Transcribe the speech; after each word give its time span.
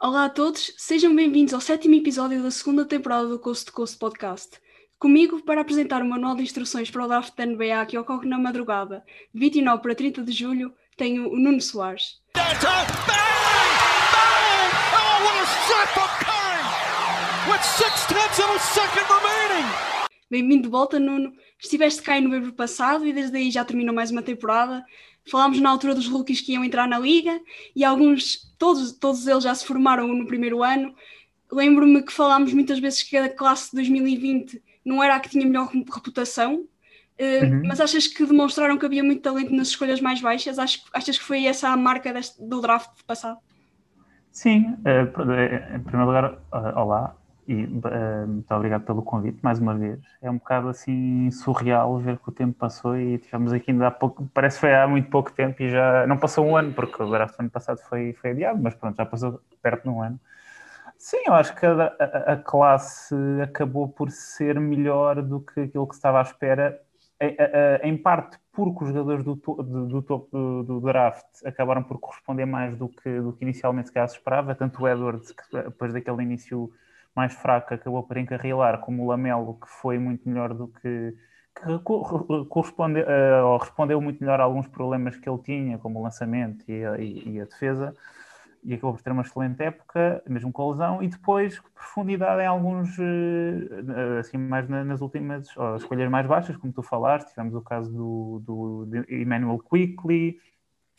Olá 0.00 0.26
a 0.26 0.28
todos, 0.28 0.72
sejam 0.76 1.12
bem-vindos 1.12 1.52
ao 1.52 1.60
sétimo 1.60 1.96
episódio 1.96 2.40
da 2.40 2.52
segunda 2.52 2.84
temporada 2.84 3.26
do 3.26 3.36
Coast 3.36 3.66
to 3.66 3.72
Coast 3.72 3.98
Podcast. 3.98 4.60
Comigo, 4.96 5.42
para 5.42 5.60
apresentar 5.60 6.00
o 6.00 6.08
manual 6.08 6.36
de 6.36 6.42
instruções 6.44 6.88
para 6.88 7.04
o 7.04 7.08
draft 7.08 7.34
da 7.34 7.44
NBA 7.44 7.84
que 7.86 7.98
ocorre 7.98 8.28
na 8.28 8.38
madrugada, 8.38 9.04
29 9.34 9.82
para 9.82 9.96
30 9.96 10.22
de 10.22 10.30
julho, 10.30 10.72
tenho 10.96 11.28
o 11.28 11.36
Nuno 11.36 11.60
Soares. 11.60 12.22
Bem-vindo 20.30 20.62
de 20.62 20.68
volta, 20.68 21.00
Nuno. 21.00 21.32
Estiveste 21.58 22.02
cá 22.02 22.16
em 22.16 22.20
novembro 22.20 22.52
passado 22.52 23.04
e 23.04 23.12
desde 23.12 23.36
aí 23.36 23.50
já 23.50 23.64
terminou 23.64 23.92
mais 23.92 24.12
uma 24.12 24.22
temporada. 24.22 24.84
Falámos 25.30 25.60
na 25.60 25.70
altura 25.70 25.94
dos 25.94 26.08
rookies 26.08 26.40
que 26.40 26.52
iam 26.52 26.64
entrar 26.64 26.88
na 26.88 26.98
liga 26.98 27.40
e 27.74 27.84
alguns, 27.84 28.52
todos, 28.58 28.92
todos 28.92 29.26
eles 29.26 29.44
já 29.44 29.54
se 29.54 29.66
formaram 29.66 30.08
no 30.08 30.26
primeiro 30.26 30.62
ano. 30.62 30.94
Lembro-me 31.50 32.02
que 32.02 32.12
falámos 32.12 32.52
muitas 32.52 32.78
vezes 32.78 33.02
que 33.02 33.16
a 33.16 33.28
classe 33.28 33.70
de 33.70 33.76
2020 33.76 34.62
não 34.84 35.02
era 35.02 35.16
a 35.16 35.20
que 35.20 35.28
tinha 35.28 35.46
melhor 35.46 35.68
reputação, 35.68 36.56
uh, 36.56 37.44
uhum. 37.44 37.62
mas 37.66 37.80
achas 37.80 38.06
que 38.06 38.24
demonstraram 38.24 38.78
que 38.78 38.86
havia 38.86 39.04
muito 39.04 39.22
talento 39.22 39.52
nas 39.52 39.68
escolhas 39.68 40.00
mais 40.00 40.20
baixas? 40.20 40.58
Achas, 40.58 40.84
achas 40.92 41.18
que 41.18 41.24
foi 41.24 41.44
essa 41.46 41.68
a 41.68 41.76
marca 41.76 42.12
deste, 42.12 42.42
do 42.42 42.60
draft 42.60 42.90
passado? 43.06 43.38
Sim, 44.30 44.76
uh, 44.84 45.74
em 45.74 45.80
primeiro 45.80 46.06
lugar, 46.06 46.38
olá, 46.76 47.17
e 47.48 47.64
uh, 47.64 48.28
muito 48.28 48.54
obrigado 48.54 48.84
pelo 48.84 49.02
convite 49.02 49.38
mais 49.42 49.58
uma 49.58 49.74
vez. 49.74 49.98
É 50.20 50.30
um 50.30 50.36
bocado 50.36 50.68
assim 50.68 51.30
surreal 51.30 51.98
ver 51.98 52.18
que 52.18 52.28
o 52.28 52.32
tempo 52.32 52.52
passou 52.58 52.96
e 52.96 53.16
tivemos 53.16 53.54
aqui 53.54 53.70
ainda 53.70 53.86
há 53.86 53.90
pouco, 53.90 54.28
parece 54.34 54.56
que 54.56 54.60
foi 54.60 54.74
há 54.74 54.86
muito 54.86 55.08
pouco 55.08 55.32
tempo 55.32 55.62
e 55.62 55.70
já 55.70 56.06
não 56.06 56.18
passou 56.18 56.46
um 56.46 56.54
ano, 56.54 56.74
porque 56.74 57.02
o 57.02 57.10
draft 57.10 57.34
ano 57.40 57.48
passado 57.48 57.80
foi, 57.88 58.12
foi 58.12 58.32
adiado, 58.32 58.60
mas 58.62 58.74
pronto, 58.74 58.96
já 58.96 59.06
passou 59.06 59.40
perto 59.62 59.84
de 59.84 59.88
um 59.88 60.02
ano. 60.02 60.20
Sim, 60.98 61.22
eu 61.26 61.32
acho 61.32 61.54
que 61.56 61.64
a, 61.64 61.96
a, 61.98 62.32
a 62.34 62.36
classe 62.36 63.14
acabou 63.42 63.88
por 63.88 64.10
ser 64.10 64.60
melhor 64.60 65.22
do 65.22 65.40
que 65.40 65.60
aquilo 65.60 65.88
que 65.88 65.94
estava 65.94 66.18
à 66.18 66.22
espera, 66.22 66.78
em, 67.20 67.36
em 67.82 67.96
parte 67.96 68.38
porque 68.52 68.84
os 68.84 68.90
jogadores 68.90 69.24
do, 69.24 69.36
do, 69.36 69.86
do 69.86 70.02
topo 70.02 70.28
do, 70.32 70.62
do, 70.64 70.80
draft 70.80 71.24
acabaram 71.44 71.82
por 71.82 71.98
corresponder 71.98 72.44
mais 72.44 72.76
do 72.76 72.88
que, 72.88 73.20
do 73.20 73.32
que 73.32 73.44
inicialmente 73.44 73.88
se 73.90 73.98
esperava, 74.00 74.54
tanto 74.54 74.82
o 74.82 74.88
Edwards, 74.88 75.32
que 75.32 75.62
depois 75.62 75.92
daquele 75.92 76.22
início 76.24 76.70
mais 77.18 77.34
fraca 77.34 77.74
acabou 77.74 78.04
por 78.04 78.16
encarrilar, 78.16 78.80
como 78.80 79.02
o 79.02 79.08
Lamelo, 79.08 79.58
que 79.60 79.68
foi 79.68 79.98
muito 79.98 80.28
melhor 80.28 80.54
do 80.54 80.68
que. 80.68 81.14
que 81.56 81.78
corresponde, 82.48 83.00
uh, 83.00 83.56
respondeu 83.58 84.00
muito 84.00 84.20
melhor 84.20 84.40
a 84.40 84.44
alguns 84.44 84.68
problemas 84.68 85.16
que 85.16 85.28
ele 85.28 85.42
tinha, 85.42 85.78
como 85.78 85.98
o 85.98 86.02
lançamento 86.04 86.64
e 86.70 86.84
a, 86.84 86.96
e, 86.98 87.40
a 87.40 87.44
defesa, 87.44 87.92
e 88.62 88.72
acabou 88.74 88.94
por 88.94 89.02
ter 89.02 89.10
uma 89.10 89.22
excelente 89.22 89.60
época, 89.60 90.22
mesmo 90.28 90.52
com 90.52 90.62
a 90.62 90.70
lesão, 90.70 91.02
e 91.02 91.08
depois 91.08 91.60
profundidade 91.74 92.40
em 92.40 92.46
alguns, 92.46 92.96
uh, 92.98 94.18
assim, 94.20 94.38
mais 94.38 94.68
nas 94.68 95.00
últimas 95.00 95.48
oh, 95.56 95.74
escolhas 95.74 96.08
mais 96.08 96.26
baixas, 96.26 96.56
como 96.56 96.72
tu 96.72 96.82
falaste, 96.82 97.30
tivemos 97.30 97.52
o 97.52 97.62
caso 97.62 97.90
do, 97.92 98.86
do 98.86 99.04
Emmanuel 99.12 99.58
Quickly, 99.58 100.38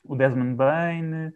o 0.04 0.18
Desmond 0.18 0.56
Bain 0.56 1.32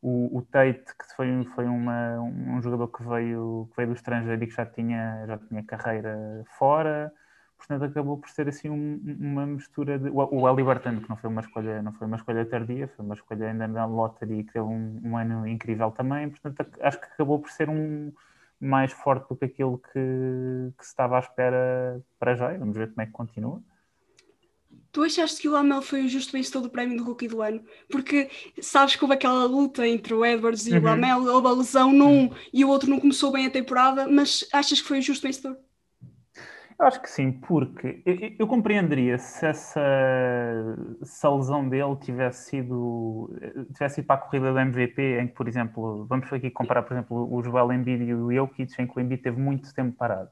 o, 0.00 0.38
o 0.38 0.42
Tate, 0.42 0.84
que 0.96 1.14
foi, 1.16 1.44
foi 1.54 1.64
uma, 1.66 2.20
um 2.20 2.60
jogador 2.62 2.88
que 2.88 3.02
veio, 3.02 3.68
que 3.70 3.76
veio 3.76 3.88
do 3.88 3.94
estrangeiro 3.94 4.42
e 4.42 4.46
que 4.46 4.54
já 4.54 4.66
tinha, 4.66 5.24
já 5.26 5.38
tinha 5.38 5.62
carreira 5.64 6.44
fora, 6.58 7.12
portanto 7.56 7.84
acabou 7.84 8.18
por 8.18 8.28
ser 8.30 8.48
assim 8.48 8.70
um, 8.70 9.00
uma 9.20 9.46
mistura 9.46 9.98
de. 9.98 10.08
O, 10.10 10.20
o 10.20 10.54
Burton, 10.64 11.00
que 11.00 11.08
não 11.08 11.16
foi 11.16 11.30
uma 11.30 11.40
escolha, 11.40 11.82
não 11.82 11.92
foi 11.92 12.06
uma 12.06 12.16
escolha 12.16 12.46
tardia, 12.46 12.88
foi 12.88 13.04
uma 13.04 13.14
escolha 13.14 13.48
ainda 13.50 13.66
na 13.68 13.84
lottery 13.86 14.44
que 14.44 14.52
teve 14.52 14.64
um, 14.64 15.00
um 15.04 15.16
ano 15.16 15.46
incrível 15.46 15.90
também, 15.90 16.30
portanto 16.30 16.66
acho 16.80 17.00
que 17.00 17.06
acabou 17.06 17.40
por 17.40 17.50
ser 17.50 17.68
um 17.68 18.12
mais 18.60 18.92
forte 18.92 19.28
do 19.28 19.36
que 19.36 19.44
aquilo 19.44 19.78
que, 19.78 20.72
que 20.76 20.84
se 20.84 20.90
estava 20.90 21.16
à 21.16 21.20
espera 21.20 22.00
para 22.18 22.34
já. 22.34 22.56
Vamos 22.56 22.76
ver 22.76 22.88
como 22.88 23.02
é 23.02 23.06
que 23.06 23.12
continua. 23.12 23.62
Tu 24.98 25.04
achaste 25.04 25.40
que 25.40 25.48
o 25.48 25.52
Lamel 25.52 25.80
foi 25.80 26.04
o 26.04 26.08
justo 26.08 26.32
vencedor 26.32 26.60
do 26.60 26.70
prémio 26.70 26.96
do 26.96 27.04
Rookie 27.04 27.28
do 27.28 27.40
ano? 27.40 27.62
Porque 27.88 28.28
sabes 28.60 28.96
que 28.96 29.04
houve 29.04 29.14
aquela 29.14 29.44
luta 29.44 29.86
entre 29.86 30.12
o 30.12 30.26
Edwards 30.26 30.66
e 30.66 30.72
uhum. 30.72 30.80
o 30.80 30.82
Lamel, 30.82 31.22
houve 31.22 31.46
a 31.46 31.52
lesão 31.52 31.92
num 31.92 32.32
e 32.52 32.64
o 32.64 32.68
outro 32.68 32.90
não 32.90 32.98
começou 32.98 33.30
bem 33.30 33.46
a 33.46 33.50
temporada, 33.50 34.08
mas 34.08 34.48
achas 34.52 34.80
que 34.80 34.88
foi 34.88 34.98
o 34.98 35.02
justo 35.02 35.24
vencedor? 35.24 35.56
Eu 36.80 36.84
acho 36.84 37.00
que 37.00 37.08
sim, 37.08 37.30
porque 37.30 38.02
eu, 38.04 38.34
eu 38.40 38.46
compreenderia 38.48 39.18
se 39.18 39.46
essa, 39.46 39.80
se 41.04 41.24
a 41.24 41.30
lesão 41.30 41.68
dele 41.68 41.94
tivesse 42.02 42.50
sido, 42.50 43.32
tivesse 43.74 44.00
ido 44.00 44.06
para 44.08 44.16
a 44.16 44.18
corrida 44.24 44.52
do 44.52 44.58
MVP, 44.58 45.20
em 45.20 45.28
que, 45.28 45.34
por 45.34 45.46
exemplo, 45.46 46.06
vamos 46.06 46.32
aqui 46.32 46.50
comparar, 46.50 46.82
por 46.82 46.94
exemplo, 46.94 47.32
o 47.32 47.40
Joel 47.40 47.72
Embiid 47.72 48.02
e 48.02 48.14
o 48.14 48.32
Jokic, 48.32 48.74
em 48.82 48.86
que 48.88 48.98
o 48.98 49.00
Embiid 49.00 49.22
teve 49.22 49.40
muito 49.40 49.72
tempo 49.72 49.96
parado. 49.96 50.30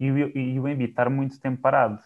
E 0.00 0.10
o, 0.10 0.16
e 0.16 0.58
o 0.58 0.66
Embiid 0.66 0.88
estar 0.88 1.10
muito 1.10 1.38
tempo 1.38 1.60
parado 1.60 2.00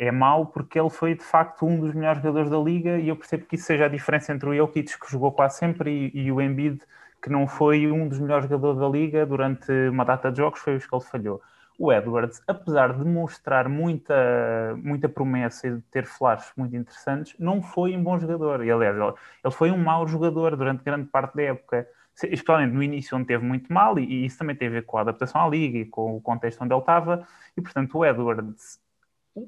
é 0.00 0.10
mau 0.10 0.46
porque 0.46 0.80
ele 0.80 0.88
foi 0.88 1.14
de 1.14 1.22
facto 1.22 1.66
um 1.66 1.78
dos 1.78 1.94
melhores 1.94 2.22
jogadores 2.22 2.50
da 2.50 2.56
liga 2.56 2.98
e 2.98 3.08
eu 3.10 3.16
percebo 3.16 3.44
que 3.44 3.56
isso 3.56 3.66
seja 3.66 3.84
a 3.84 3.88
diferença 3.88 4.32
entre 4.32 4.48
o 4.48 4.56
Jokic, 4.56 4.98
que 4.98 5.12
jogou 5.12 5.30
quase 5.30 5.58
sempre, 5.58 6.10
e, 6.14 6.22
e 6.22 6.32
o 6.32 6.40
Embiid, 6.40 6.80
que 7.22 7.28
não 7.28 7.46
foi 7.46 7.86
um 7.86 8.08
dos 8.08 8.18
melhores 8.18 8.48
jogadores 8.48 8.80
da 8.80 8.88
liga 8.88 9.26
durante 9.26 9.70
uma 9.90 10.02
data 10.02 10.32
de 10.32 10.38
jogos, 10.38 10.58
foi 10.60 10.76
o 10.76 10.80
que 10.80 10.86
ele 10.90 11.04
falhou. 11.04 11.42
O 11.78 11.92
Edwards, 11.92 12.42
apesar 12.48 12.94
de 12.94 13.04
mostrar 13.04 13.68
muita, 13.68 14.74
muita 14.82 15.06
promessa 15.06 15.68
e 15.68 15.76
de 15.76 15.82
ter 15.82 16.06
flashes 16.06 16.50
muito 16.56 16.74
interessantes, 16.74 17.34
não 17.38 17.60
foi 17.60 17.94
um 17.94 18.02
bom 18.02 18.18
jogador. 18.18 18.64
E, 18.64 18.70
aliás, 18.70 18.96
ele, 18.96 19.52
foi 19.52 19.70
um 19.70 19.78
mau 19.78 20.06
jogador 20.08 20.56
durante 20.56 20.82
grande 20.82 21.08
parte 21.08 21.36
da 21.36 21.42
época 21.42 21.86
especialmente 22.22 22.74
no 22.74 22.82
início 22.82 23.16
onde 23.16 23.26
teve 23.26 23.42
muito 23.42 23.72
mal, 23.72 23.98
e, 23.98 24.04
e, 24.04 24.26
isso 24.26 24.38
também 24.38 24.54
tem 24.54 24.68
a 24.68 24.70
ver 24.70 24.84
com 24.84 24.98
a 24.98 25.02
adaptação 25.02 25.42
à 25.42 25.48
liga 25.48 25.78
e 25.78 25.86
com 25.86 26.16
o 26.16 26.20
contexto 26.20 26.62
onde 26.62 26.74
ele 26.74 26.80
estava, 26.80 27.26
e 27.56 27.62
portanto 27.62 27.96
o 27.96 28.04
Edwards 28.04 28.78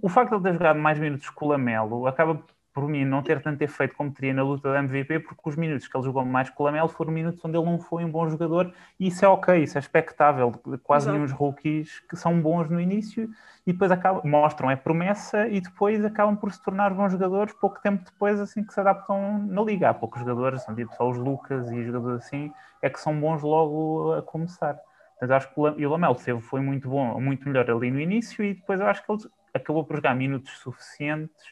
o 0.01 0.09
facto 0.09 0.31
de 0.31 0.37
ele 0.37 0.43
ter 0.45 0.53
jogado 0.55 0.79
mais 0.79 0.99
minutos 0.99 1.29
com 1.31 1.47
o 1.47 1.49
Lamelo 1.49 2.07
acaba 2.07 2.41
por 2.73 2.89
mim 2.89 3.05
não 3.05 3.23
ter 3.23 3.43
tanto 3.43 3.61
efeito 3.61 3.95
como 3.95 4.11
teria 4.11 4.33
na 4.33 4.43
luta 4.43 4.73
da 4.73 4.79
MVP, 4.79 5.21
porque 5.21 5.43
os 5.45 5.57
minutos 5.57 5.87
que 5.87 5.97
ele 5.97 6.05
jogou 6.05 6.25
mais 6.25 6.49
com 6.49 6.63
o 6.63 6.67
Lamelo 6.67 6.89
foram 6.89 7.13
minutos 7.13 7.45
onde 7.45 7.57
ele 7.57 7.67
não 7.67 7.79
foi 7.79 8.05
um 8.05 8.11
bom 8.11 8.29
jogador, 8.29 8.73
e 8.99 9.09
isso 9.09 9.25
é 9.25 9.29
ok, 9.29 9.63
isso 9.63 9.77
é 9.77 9.81
expectável. 9.81 10.51
Quase 10.83 11.11
nenhum 11.11 11.27
rookies 11.27 12.01
que 12.09 12.17
são 12.17 12.41
bons 12.41 12.71
no 12.71 12.81
início 12.81 13.29
e 13.67 13.73
depois 13.73 13.91
acabam, 13.91 14.23
mostram 14.25 14.71
é 14.71 14.77
promessa 14.77 15.47
e 15.47 15.61
depois 15.61 16.03
acabam 16.05 16.35
por 16.35 16.51
se 16.51 16.63
tornar 16.63 16.95
bons 16.95 17.13
jogadores 17.13 17.53
pouco 17.55 17.81
tempo 17.81 18.05
depois, 18.05 18.41
assim 18.41 18.65
que 18.65 18.73
se 18.73 18.81
adaptam 18.81 19.39
na 19.47 19.63
liga. 19.63 19.91
Há 19.91 19.95
poucos 19.95 20.21
jogadores, 20.21 20.63
são 20.63 20.75
tipo 20.75 20.95
só 20.95 21.09
os 21.09 21.19
Lucas 21.19 21.71
e 21.71 21.85
jogadores 21.85 22.25
assim, 22.25 22.51
é 22.81 22.89
que 22.89 22.99
são 22.99 23.19
bons 23.21 23.43
logo 23.43 24.15
a 24.15 24.23
começar. 24.23 24.79
Mas 25.21 25.31
acho 25.31 25.53
que 25.53 25.61
o 25.61 25.91
Lamelo 25.91 26.17
foi 26.41 26.61
muito 26.61 26.89
bom, 26.89 27.21
muito 27.21 27.47
melhor 27.47 27.71
ali 27.71 27.91
no 27.91 28.01
início 28.01 28.43
e 28.43 28.55
depois 28.55 28.81
eu 28.81 28.87
acho 28.87 29.05
que 29.05 29.13
ele 29.13 29.21
acabou 29.55 29.85
por 29.85 29.97
jogar 29.97 30.15
minutos 30.15 30.53
suficientes 30.59 31.45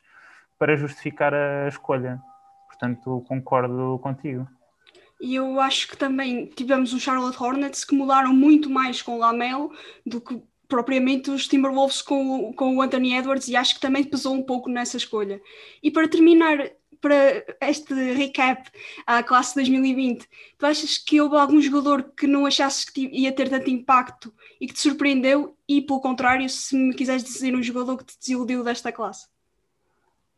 para 0.59 0.77
justificar 0.77 1.33
a 1.33 1.69
escolha. 1.69 2.21
Portanto, 2.67 3.25
concordo 3.27 3.99
contigo. 4.03 4.47
E 5.21 5.35
eu 5.35 5.61
acho 5.61 5.89
que 5.89 5.97
também 5.97 6.47
tivemos 6.47 6.93
os 6.95 7.03
Charlotte 7.03 7.43
Hornets 7.43 7.85
que 7.85 7.95
mudaram 7.95 8.33
muito 8.33 8.71
mais 8.71 9.03
com 9.03 9.17
o 9.17 9.19
Lamelo 9.19 9.71
do 10.05 10.21
que 10.21 10.43
propriamente 10.67 11.31
os 11.31 11.47
Timberwolves 11.47 12.01
com, 12.01 12.53
com 12.55 12.77
o 12.77 12.81
Anthony 12.81 13.15
Edwards 13.15 13.49
e 13.49 13.57
acho 13.57 13.75
que 13.75 13.81
também 13.81 14.05
pesou 14.05 14.35
um 14.35 14.43
pouco 14.43 14.71
nessa 14.71 14.97
escolha. 14.97 15.41
E 15.83 15.91
para 15.91 16.09
terminar, 16.09 16.71
para 17.01 17.45
este 17.63 17.95
recap 18.15 18.71
à 19.07 19.23
classe 19.23 19.55
2020, 19.55 20.29
tu 20.59 20.67
achas 20.67 20.99
que 20.99 21.21
houve 21.21 21.37
algum 21.37 21.61
jogador 21.61 22.03
que 22.17 22.27
não 22.27 22.47
achasses 22.47 22.85
que 22.85 23.09
ia 23.13 23.33
ter 23.33 23.49
tanto 23.49 23.71
impacto 23.71 24.33
e 24.61 24.67
que 24.67 24.75
te 24.75 24.81
surpreendeu? 24.81 25.57
E 25.69 25.81
pelo 25.81 26.01
contrário, 26.01 26.49
se 26.49 26.77
me 26.77 26.95
quiseres 26.95 27.25
dizer 27.25 27.55
um 27.55 27.63
jogador 27.63 27.97
que 27.97 28.05
te 28.05 28.19
desiludiu 28.19 28.63
desta 28.63 28.93
classe? 28.93 29.29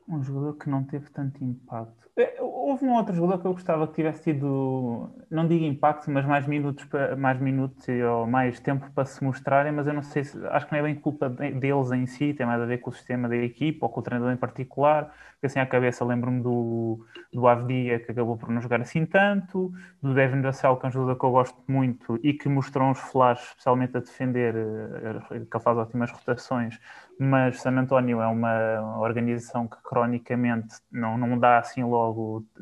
Um 0.09 0.22
jogador 0.22 0.55
que 0.55 0.69
não 0.69 0.84
teve 0.84 1.11
tanto 1.11 1.43
impacto. 1.43 2.11
É, 2.15 2.43
houve 2.43 2.84
um 2.84 2.93
outro 2.93 3.15
jogador 3.15 3.41
que 3.41 3.47
eu 3.47 3.53
gostava 3.55 3.89
que 3.89 3.95
tivesse 3.95 4.23
tido, 4.23 5.11
não 5.31 5.49
digo 5.49 5.65
impacto, 5.65 6.11
mas 6.11 6.27
mais 6.27 6.47
minutos, 6.47 6.87
mais 7.17 7.41
minutos 7.41 7.89
ou 7.89 8.27
mais 8.27 8.60
tempo 8.60 8.91
para 8.91 9.07
se 9.07 9.25
mostrarem, 9.25 9.72
mas 9.72 9.86
eu 9.86 9.95
não 9.95 10.03
sei 10.03 10.22
se, 10.22 10.36
acho 10.48 10.66
que 10.66 10.72
não 10.72 10.81
é 10.81 10.83
bem 10.83 10.95
culpa 10.95 11.31
deles 11.31 11.91
em 11.91 12.07
si, 12.07 12.34
tem 12.34 12.45
mais 12.45 12.60
a 12.60 12.66
ver 12.66 12.78
com 12.78 12.91
o 12.91 12.92
sistema 12.92 13.31
da 13.31 13.36
equipa 13.36 13.86
ou 13.86 13.91
com 13.91 14.01
o 14.01 14.03
treinador 14.03 14.31
em 14.31 14.36
particular, 14.36 15.07
porque 15.33 15.47
assim 15.47 15.59
à 15.59 15.65
cabeça 15.66 16.04
lembro-me 16.04 16.42
do, 16.42 17.03
do 17.33 17.48
Avdia, 17.48 17.98
que 17.98 18.13
acabou 18.13 18.36
por 18.36 18.51
não 18.51 18.60
jogar 18.60 18.83
assim 18.83 19.07
tanto, 19.07 19.72
do 20.03 20.13
Devin 20.13 20.42
Vassell, 20.42 20.77
que 20.77 20.84
é 20.84 20.89
um 20.91 20.92
jogador 20.92 21.19
que 21.19 21.25
eu 21.25 21.31
gosto 21.31 21.59
muito 21.66 22.21
e 22.22 22.34
que 22.34 22.47
mostrou 22.47 22.91
uns 22.91 23.01
flashes, 23.01 23.48
especialmente 23.48 23.97
a 23.97 24.01
defender, 24.01 24.54
eh, 24.54 25.41
que 25.51 25.59
faz 25.60 25.78
ótimas 25.78 26.10
rotações, 26.10 26.78
mas 27.19 27.60
San 27.60 27.77
António 27.78 28.21
é 28.21 28.27
uma 28.27 28.98
organização 28.98 29.66
que 29.69 29.77
cronicamente 29.83 30.77
não, 30.91 31.16
não 31.16 31.39
dá 31.39 31.59
assim 31.59 31.83
logo 31.83 32.02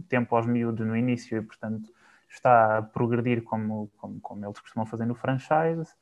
tempo 0.09 0.35
aos 0.37 0.47
miúdos 0.47 0.87
no 0.87 0.97
início 0.97 1.39
e, 1.39 1.43
portanto, 1.43 1.91
está 2.29 2.79
a 2.79 2.83
progredir 2.83 3.43
como, 3.43 3.91
como, 3.97 4.21
como 4.21 4.45
eles 4.45 4.61
costumam 4.61 4.87
fazer 4.87 5.07
no 5.07 5.15
franchise. 5.15 5.93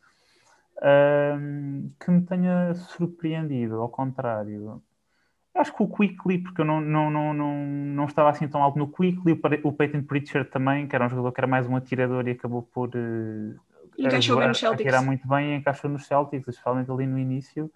Um, 0.81 1.91
que 1.99 2.11
me 2.11 2.23
tenha 2.23 2.75
surpreendido, 2.75 3.81
ao 3.81 3.89
contrário. 3.89 4.83
Acho 5.55 5.75
que 5.75 5.83
o 5.83 5.89
Quickly, 5.89 6.39
porque 6.39 6.61
eu 6.61 6.65
não, 6.65 6.81
não, 6.81 7.11
não, 7.11 7.35
não, 7.35 7.67
não 7.67 8.05
estava 8.05 8.31
assim 8.31 8.47
tão 8.47 8.63
alto 8.63 8.79
no 8.79 8.87
Quickly, 8.87 9.41
o 9.65 9.73
Peyton 9.73 10.03
Pritchard 10.03 10.49
também, 10.51 10.87
que 10.87 10.95
era 10.95 11.05
um 11.05 11.09
jogador 11.09 11.33
que 11.33 11.41
era 11.41 11.49
mais 11.49 11.67
um 11.67 11.75
atirador 11.75 12.29
e 12.29 12.31
acabou 12.31 12.63
por, 12.63 12.91
uh, 12.91 13.61
Encaixou 13.99 14.39
bem 14.39 14.49
nos 14.49 14.59
Celtics. 14.61 15.05
Muito 15.05 15.27
bem 15.27 15.55
e 15.55 15.57
encaixou 15.57 15.91
nos 15.91 16.07
Celtics, 16.07 16.47
especialmente 16.47 16.91
ali 16.91 17.07
no 17.07 17.19
início. 17.19 17.71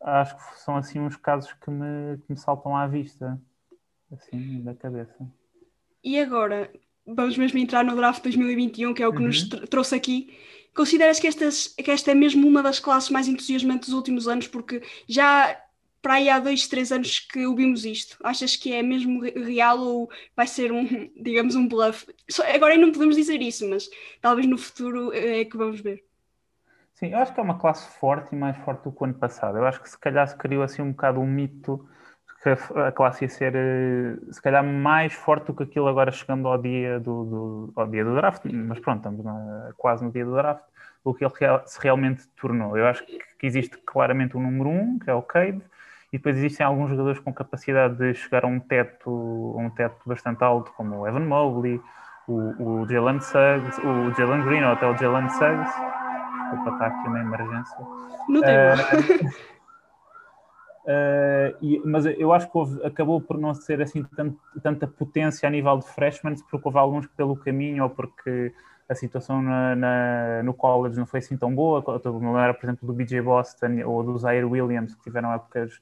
Acho 0.00 0.36
que 0.36 0.60
são 0.60 0.76
assim 0.76 0.98
uns 0.98 1.16
casos 1.16 1.52
que 1.52 1.70
me, 1.70 2.16
que 2.18 2.32
me 2.32 2.36
saltam 2.36 2.74
à 2.74 2.86
vista, 2.86 3.38
assim, 4.12 4.62
da 4.62 4.74
cabeça. 4.74 5.14
E 6.02 6.18
agora, 6.18 6.70
vamos 7.06 7.36
mesmo 7.36 7.58
entrar 7.58 7.84
no 7.84 7.96
draft 7.96 8.22
2021, 8.22 8.94
que 8.94 9.02
é 9.02 9.08
o 9.08 9.12
que 9.12 9.18
uhum. 9.18 9.26
nos 9.26 9.48
trouxe 9.48 9.94
aqui. 9.94 10.36
Consideras 10.74 11.20
que, 11.20 11.26
estas, 11.26 11.68
que 11.68 11.90
esta 11.90 12.10
é 12.10 12.14
mesmo 12.14 12.46
uma 12.48 12.62
das 12.62 12.80
classes 12.80 13.10
mais 13.10 13.28
entusiasmantes 13.28 13.90
dos 13.90 13.96
últimos 13.96 14.26
anos? 14.26 14.48
Porque 14.48 14.82
já 15.06 15.56
para 16.02 16.14
aí 16.14 16.28
há 16.28 16.40
dois, 16.40 16.66
três 16.66 16.90
anos 16.90 17.20
que 17.20 17.46
ouvimos 17.46 17.84
isto. 17.84 18.18
Achas 18.24 18.56
que 18.56 18.72
é 18.74 18.82
mesmo 18.82 19.20
real 19.20 19.78
ou 19.78 20.10
vai 20.34 20.48
ser 20.48 20.72
um, 20.72 20.84
digamos, 21.16 21.54
um 21.54 21.68
bluff? 21.68 22.06
Agora 22.52 22.76
não 22.76 22.90
podemos 22.90 23.14
dizer 23.14 23.40
isso, 23.40 23.68
mas 23.70 23.88
talvez 24.20 24.46
no 24.46 24.58
futuro 24.58 25.12
é 25.14 25.44
que 25.44 25.56
vamos 25.56 25.80
ver. 25.80 26.04
Sim, 26.94 27.12
eu 27.12 27.18
acho 27.18 27.32
que 27.32 27.40
é 27.40 27.42
uma 27.42 27.58
classe 27.58 27.88
forte 27.98 28.34
e 28.34 28.38
mais 28.38 28.56
forte 28.58 28.84
do 28.84 28.92
que 28.92 29.00
o 29.00 29.04
ano 29.04 29.14
passado. 29.14 29.58
Eu 29.58 29.64
acho 29.64 29.80
que 29.80 29.88
se 29.88 29.98
calhar 29.98 30.26
se 30.26 30.36
criou 30.36 30.62
assim 30.62 30.82
um 30.82 30.90
bocado 30.90 31.20
um 31.20 31.26
mito 31.26 31.88
que 32.42 32.48
a 32.48 32.90
classe 32.90 33.24
ia 33.24 33.28
ser 33.28 33.54
eh, 33.54 34.16
se 34.32 34.42
calhar 34.42 34.64
mais 34.64 35.12
forte 35.12 35.46
do 35.46 35.54
que 35.54 35.62
aquilo 35.62 35.86
agora 35.86 36.10
chegando 36.10 36.48
ao 36.48 36.58
dia 36.58 36.98
do, 36.98 37.24
do 37.24 37.72
ao 37.76 37.86
dia 37.86 38.04
do 38.04 38.16
draft, 38.16 38.44
mas 38.52 38.80
pronto, 38.80 38.98
estamos 38.98 39.24
na, 39.24 39.70
quase 39.76 40.04
no 40.04 40.10
dia 40.10 40.24
do 40.24 40.34
draft, 40.34 40.64
o 41.04 41.14
que 41.14 41.24
ele 41.24 41.32
se 41.66 41.80
realmente 41.80 42.26
tornou. 42.40 42.76
Eu 42.76 42.86
acho 42.86 43.06
que 43.06 43.20
existe 43.42 43.78
claramente 43.86 44.36
o 44.36 44.40
número 44.40 44.68
um, 44.68 44.98
que 44.98 45.08
é 45.08 45.14
o 45.14 45.22
Cade, 45.22 45.62
e 46.12 46.18
depois 46.18 46.36
existem 46.36 46.66
alguns 46.66 46.90
jogadores 46.90 47.20
com 47.20 47.32
capacidade 47.32 47.96
de 47.96 48.12
chegar 48.14 48.44
a 48.44 48.48
um 48.48 48.58
teto, 48.58 49.54
um 49.56 49.70
teto 49.70 50.00
bastante 50.04 50.42
alto, 50.42 50.72
como 50.72 50.96
o 50.96 51.08
Evan 51.08 51.20
Mobley, 51.20 51.80
o, 52.26 52.82
o 52.82 52.88
Jalen 52.88 53.20
Suggs, 53.20 53.80
o 53.80 54.12
Jalen 54.14 54.44
Green 54.44 54.64
ou 54.64 54.72
até 54.72 54.86
o 54.86 54.96
Jalen 54.96 55.28
Suggs. 55.30 55.72
Desculpa, 56.50 56.70
está 56.72 56.86
aqui 56.86 57.08
uma 57.08 57.20
emergência. 57.20 57.76
Não 58.28 58.40
tem 58.40 58.56
uh, 58.56 59.30
uh, 60.84 61.56
e, 61.60 61.80
mas 61.84 62.06
eu 62.06 62.32
acho 62.32 62.50
que 62.50 62.56
houve, 62.56 62.84
acabou 62.84 63.20
por 63.20 63.38
não 63.38 63.54
ser 63.54 63.80
assim 63.80 64.02
tanto, 64.16 64.38
tanta 64.62 64.86
potência 64.86 65.46
a 65.46 65.50
nível 65.50 65.78
de 65.78 65.86
freshmen, 65.86 66.34
porque 66.50 66.68
houve 66.68 66.78
alguns 66.78 67.06
que 67.06 67.16
pelo 67.16 67.36
caminho 67.36 67.84
ou 67.84 67.90
porque 67.90 68.52
a 68.88 68.94
situação 68.94 69.42
na, 69.42 69.74
na, 69.74 70.42
no 70.42 70.54
college 70.54 70.98
não 70.98 71.06
foi 71.06 71.18
assim 71.20 71.36
tão 71.36 71.54
boa. 71.54 71.78
Estou 71.78 72.16
a 72.16 72.18
lembrar, 72.18 72.54
por 72.54 72.66
exemplo, 72.66 72.86
do 72.86 72.92
BJ 72.92 73.20
Boston 73.22 73.82
ou 73.84 74.02
do 74.02 74.18
Zaire 74.18 74.44
Williams, 74.44 74.94
que 74.94 75.02
tiveram 75.02 75.32
épocas 75.32 75.80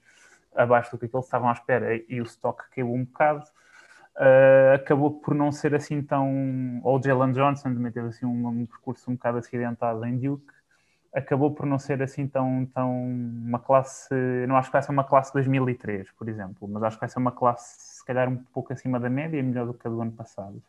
abaixo 0.54 0.92
do 0.92 0.98
que 0.98 1.14
eles 1.14 1.24
estavam 1.24 1.48
à 1.48 1.52
espera 1.52 1.94
e 2.08 2.20
o 2.20 2.24
stock 2.24 2.62
caiu 2.70 2.92
um 2.92 3.04
bocado. 3.04 3.44
Uh, 4.16 4.74
acabou 4.74 5.12
por 5.20 5.34
não 5.34 5.50
ser 5.50 5.74
assim 5.74 6.02
tão. 6.02 6.80
Ou 6.82 7.02
Jalen 7.02 7.32
Johnson 7.32 7.74
também 7.74 7.92
teve 7.92 8.08
assim 8.08 8.26
um, 8.26 8.48
um, 8.48 8.66
percurso 8.66 9.10
um 9.10 9.14
bocado 9.14 9.38
acidentado 9.38 10.04
em 10.04 10.18
Duke. 10.18 10.52
Acabou 11.12 11.52
por 11.52 11.66
não 11.66 11.78
ser 11.78 12.00
assim 12.02 12.28
tão, 12.28 12.64
tão 12.66 12.92
uma 12.92 13.58
classe. 13.58 14.14
Não 14.46 14.56
acho 14.56 14.68
que 14.68 14.72
vai 14.72 14.82
ser 14.82 14.92
uma 14.92 15.04
classe 15.04 15.32
2003, 15.32 16.10
por 16.12 16.28
exemplo, 16.28 16.68
mas 16.68 16.82
acho 16.84 16.96
que 16.96 17.00
vai 17.00 17.08
ser 17.08 17.18
uma 17.18 17.32
classe 17.32 17.96
se 17.96 18.04
calhar 18.04 18.28
um 18.28 18.36
pouco 18.36 18.72
acima 18.72 19.00
da 19.00 19.10
média 19.10 19.38
e 19.38 19.42
melhor 19.42 19.66
do 19.66 19.74
que 19.74 19.86
a 19.86 19.90
do 19.90 20.00
ano 20.00 20.12
passado. 20.12 20.62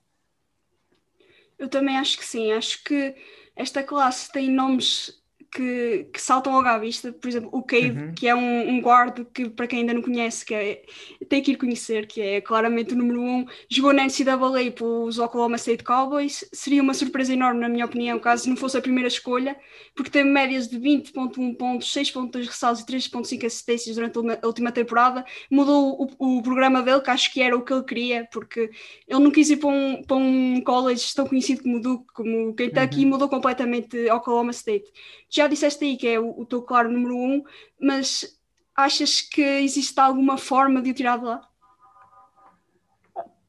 Eu 1.59 1.69
também 1.69 1.95
acho 1.97 2.17
que 2.17 2.25
sim. 2.25 2.51
Acho 2.51 2.83
que 2.83 3.15
esta 3.55 3.83
classe 3.83 4.31
tem 4.31 4.49
nomes 4.49 5.20
que, 5.51 6.07
que, 6.11 6.21
saltam 6.21 6.53
logo 6.53 6.67
à 6.67 6.77
vista, 6.77 7.11
por 7.11 7.27
exemplo, 7.27 7.49
o 7.51 7.63
Cade, 7.63 7.91
uhum. 7.91 8.13
que 8.13 8.27
é 8.27 8.35
um, 8.35 8.69
um 8.69 8.81
guard 8.81 9.25
que, 9.33 9.49
para 9.49 9.67
quem 9.67 9.79
ainda 9.79 9.93
não 9.93 10.01
conhece, 10.01 10.45
que 10.45 10.53
é, 10.53 10.83
tem 11.29 11.41
que 11.41 11.51
ir 11.51 11.55
conhecer, 11.55 12.07
que 12.07 12.21
é 12.21 12.41
claramente 12.41 12.93
o 12.93 12.97
número 12.97 13.21
um, 13.21 13.45
jogou 13.69 13.93
na 13.93 14.05
NCAA 14.05 14.71
pelos 14.75 15.19
Oklahoma 15.19 15.55
State 15.55 15.83
Cowboys, 15.83 16.43
seria 16.53 16.81
uma 16.81 16.93
surpresa 16.93 17.33
enorme, 17.33 17.61
na 17.61 17.69
minha 17.69 17.85
opinião, 17.85 18.19
caso 18.19 18.49
não 18.49 18.55
fosse 18.55 18.77
a 18.77 18.81
primeira 18.81 19.07
escolha, 19.07 19.55
porque 19.95 20.09
tem 20.11 20.23
médias 20.23 20.67
de 20.67 20.79
20.1 20.79 21.55
pontos, 21.57 21.93
6.2 21.93 22.45
ressaltos 22.45 22.81
e 22.81 22.85
3.5 22.85 23.45
assistências 23.45 23.95
durante 23.95 24.17
a 24.19 24.47
última 24.47 24.71
temporada, 24.71 25.25
mudou 25.49 26.09
o, 26.19 26.37
o, 26.37 26.41
programa 26.41 26.81
dele, 26.81 27.01
que 27.01 27.09
acho 27.09 27.33
que 27.33 27.41
era 27.41 27.55
o 27.55 27.61
que 27.61 27.73
ele 27.73 27.83
queria, 27.83 28.27
porque 28.31 28.69
ele 29.07 29.19
não 29.19 29.31
quis 29.31 29.49
ir 29.49 29.57
para 29.57 29.69
um, 29.69 30.03
para 30.03 30.17
um 30.17 30.61
college 30.61 31.13
tão 31.15 31.25
conhecido 31.25 31.63
como 31.63 31.77
o 31.77 31.81
Duke, 31.81 32.05
como 32.13 32.49
o 32.49 32.53
Kentucky, 32.53 33.03
uhum. 33.03 33.09
mudou 33.09 33.29
completamente 33.29 34.09
Oklahoma 34.09 34.51
State. 34.51 34.85
Já 35.31 35.47
disseste 35.47 35.85
aí 35.85 35.95
que 35.95 36.07
é 36.09 36.19
o, 36.19 36.41
o 36.41 36.45
teu 36.45 36.61
claro 36.61 36.91
número 36.91 37.15
um, 37.15 37.43
mas 37.79 38.37
achas 38.75 39.21
que 39.21 39.41
existe 39.41 39.97
alguma 39.97 40.37
forma 40.37 40.81
de 40.81 40.91
o 40.91 40.93
tirar 40.93 41.17
de 41.17 41.23
lá? 41.23 41.47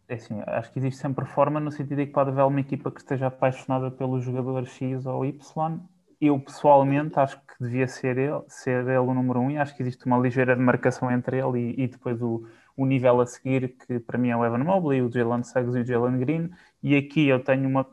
É 0.09 0.15
assim, 0.15 0.41
acho 0.47 0.73
que 0.73 0.79
existe 0.79 1.01
sempre 1.01 1.25
forma 1.25 1.59
no 1.59 1.73
sentido 1.73 1.97
de 1.97 2.07
que 2.07 2.13
pode 2.13 2.31
haver 2.31 2.45
uma 2.45 2.61
equipa 2.61 2.91
que 2.91 3.01
esteja 3.01 3.27
apaixonada 3.27 3.91
pelo 3.91 4.21
jogador 4.21 4.65
X 4.65 5.07
ou 5.07 5.25
Y. 5.25 5.81
Eu 6.21 6.39
pessoalmente 6.39 7.19
acho 7.19 7.37
que 7.41 7.55
devia 7.65 7.89
ser 7.89 8.17
ele, 8.17 8.45
ser 8.47 8.87
ele 8.87 8.99
o 8.99 9.13
número 9.13 9.41
um 9.41 9.51
e 9.51 9.59
acho 9.59 9.75
que 9.75 9.83
existe 9.83 10.07
uma 10.07 10.19
ligeira 10.19 10.55
demarcação 10.55 11.11
entre 11.11 11.39
ele 11.39 11.75
e, 11.77 11.85
e 11.85 11.89
depois 11.89 12.23
o, 12.23 12.47
o 12.77 12.87
nível 12.87 13.21
a 13.21 13.27
seguir, 13.27 13.77
que 13.77 13.99
para 13.99 14.19
mim 14.19 14.29
é 14.29 14.37
o 14.37 14.45
Evan 14.45 14.63
Mobley, 14.63 15.03
o 15.03 15.11
Jalen 15.11 15.43
Suggs 15.43 15.77
e 15.77 15.81
o 15.81 15.85
Jalen 15.85 16.19
Green. 16.19 16.51
E 16.81 16.95
aqui 16.95 17.27
eu 17.27 17.43
tenho 17.43 17.69
uma 17.69 17.85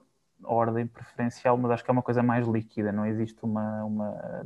ordem 0.50 0.88
preferencial, 0.88 1.58
mas 1.58 1.72
acho 1.72 1.84
que 1.84 1.92
é 1.92 1.94
uma 1.94 2.02
coisa 2.02 2.24
mais 2.24 2.48
líquida, 2.48 2.92
não 2.92 3.06
existe 3.06 3.38
uma, 3.44 3.84
uma 3.84 4.44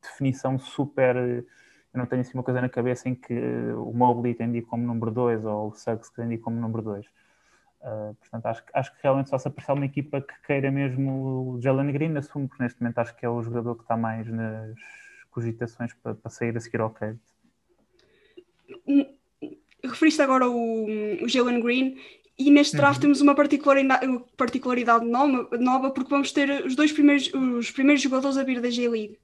definição 0.00 0.58
super. 0.58 1.16
Eu 1.16 1.98
não 1.98 2.06
tenho 2.06 2.22
assim 2.22 2.34
uma 2.34 2.42
coisa 2.42 2.60
na 2.60 2.68
cabeça 2.68 3.08
em 3.08 3.14
que 3.14 3.34
o 3.76 3.92
Mobley 3.92 4.34
tem 4.34 4.60
como 4.62 4.86
número 4.86 5.10
2 5.10 5.44
ou 5.44 5.68
o 5.68 5.74
Suggs 5.74 6.12
tem 6.14 6.38
como 6.38 6.60
número 6.60 6.82
2. 6.82 7.06
Uh, 7.80 8.14
portanto, 8.14 8.46
acho, 8.46 8.62
acho 8.74 8.94
que 8.94 9.02
realmente 9.02 9.30
só 9.30 9.38
se 9.38 9.48
aparecer 9.48 9.72
uma 9.72 9.86
equipa 9.86 10.20
que 10.20 10.34
queira 10.46 10.70
mesmo 10.70 11.54
o 11.54 11.60
Jalen 11.62 11.90
Green, 11.92 12.16
assumo 12.16 12.48
que 12.48 12.60
neste 12.60 12.80
momento 12.80 12.98
acho 12.98 13.16
que 13.16 13.24
é 13.24 13.28
o 13.28 13.42
jogador 13.42 13.74
que 13.74 13.82
está 13.82 13.96
mais 13.96 14.26
nas 14.28 14.74
cogitações 15.30 15.92
para, 15.94 16.14
para 16.14 16.30
sair 16.30 16.56
a 16.56 16.60
seguir 16.60 16.80
ao 16.80 16.90
Kate. 16.90 17.18
Referiste 19.82 20.20
agora 20.20 20.48
o, 20.48 21.24
o 21.24 21.28
Jalen 21.28 21.60
Green 21.60 21.96
e 22.40 22.50
neste 22.50 22.74
draft 22.74 22.96
uhum. 22.96 23.02
temos 23.02 23.20
uma 23.20 23.34
particularidade, 23.34 24.06
particularidade 24.34 25.04
nova, 25.04 25.90
porque 25.90 26.08
vamos 26.08 26.32
ter 26.32 26.64
os 26.64 26.74
dois 26.74 26.90
primeiros, 26.90 27.30
os 27.34 27.70
primeiros 27.70 28.02
jogadores 28.02 28.38
a 28.38 28.42
vir 28.42 28.62
da 28.62 28.70
J-League. 28.70 29.18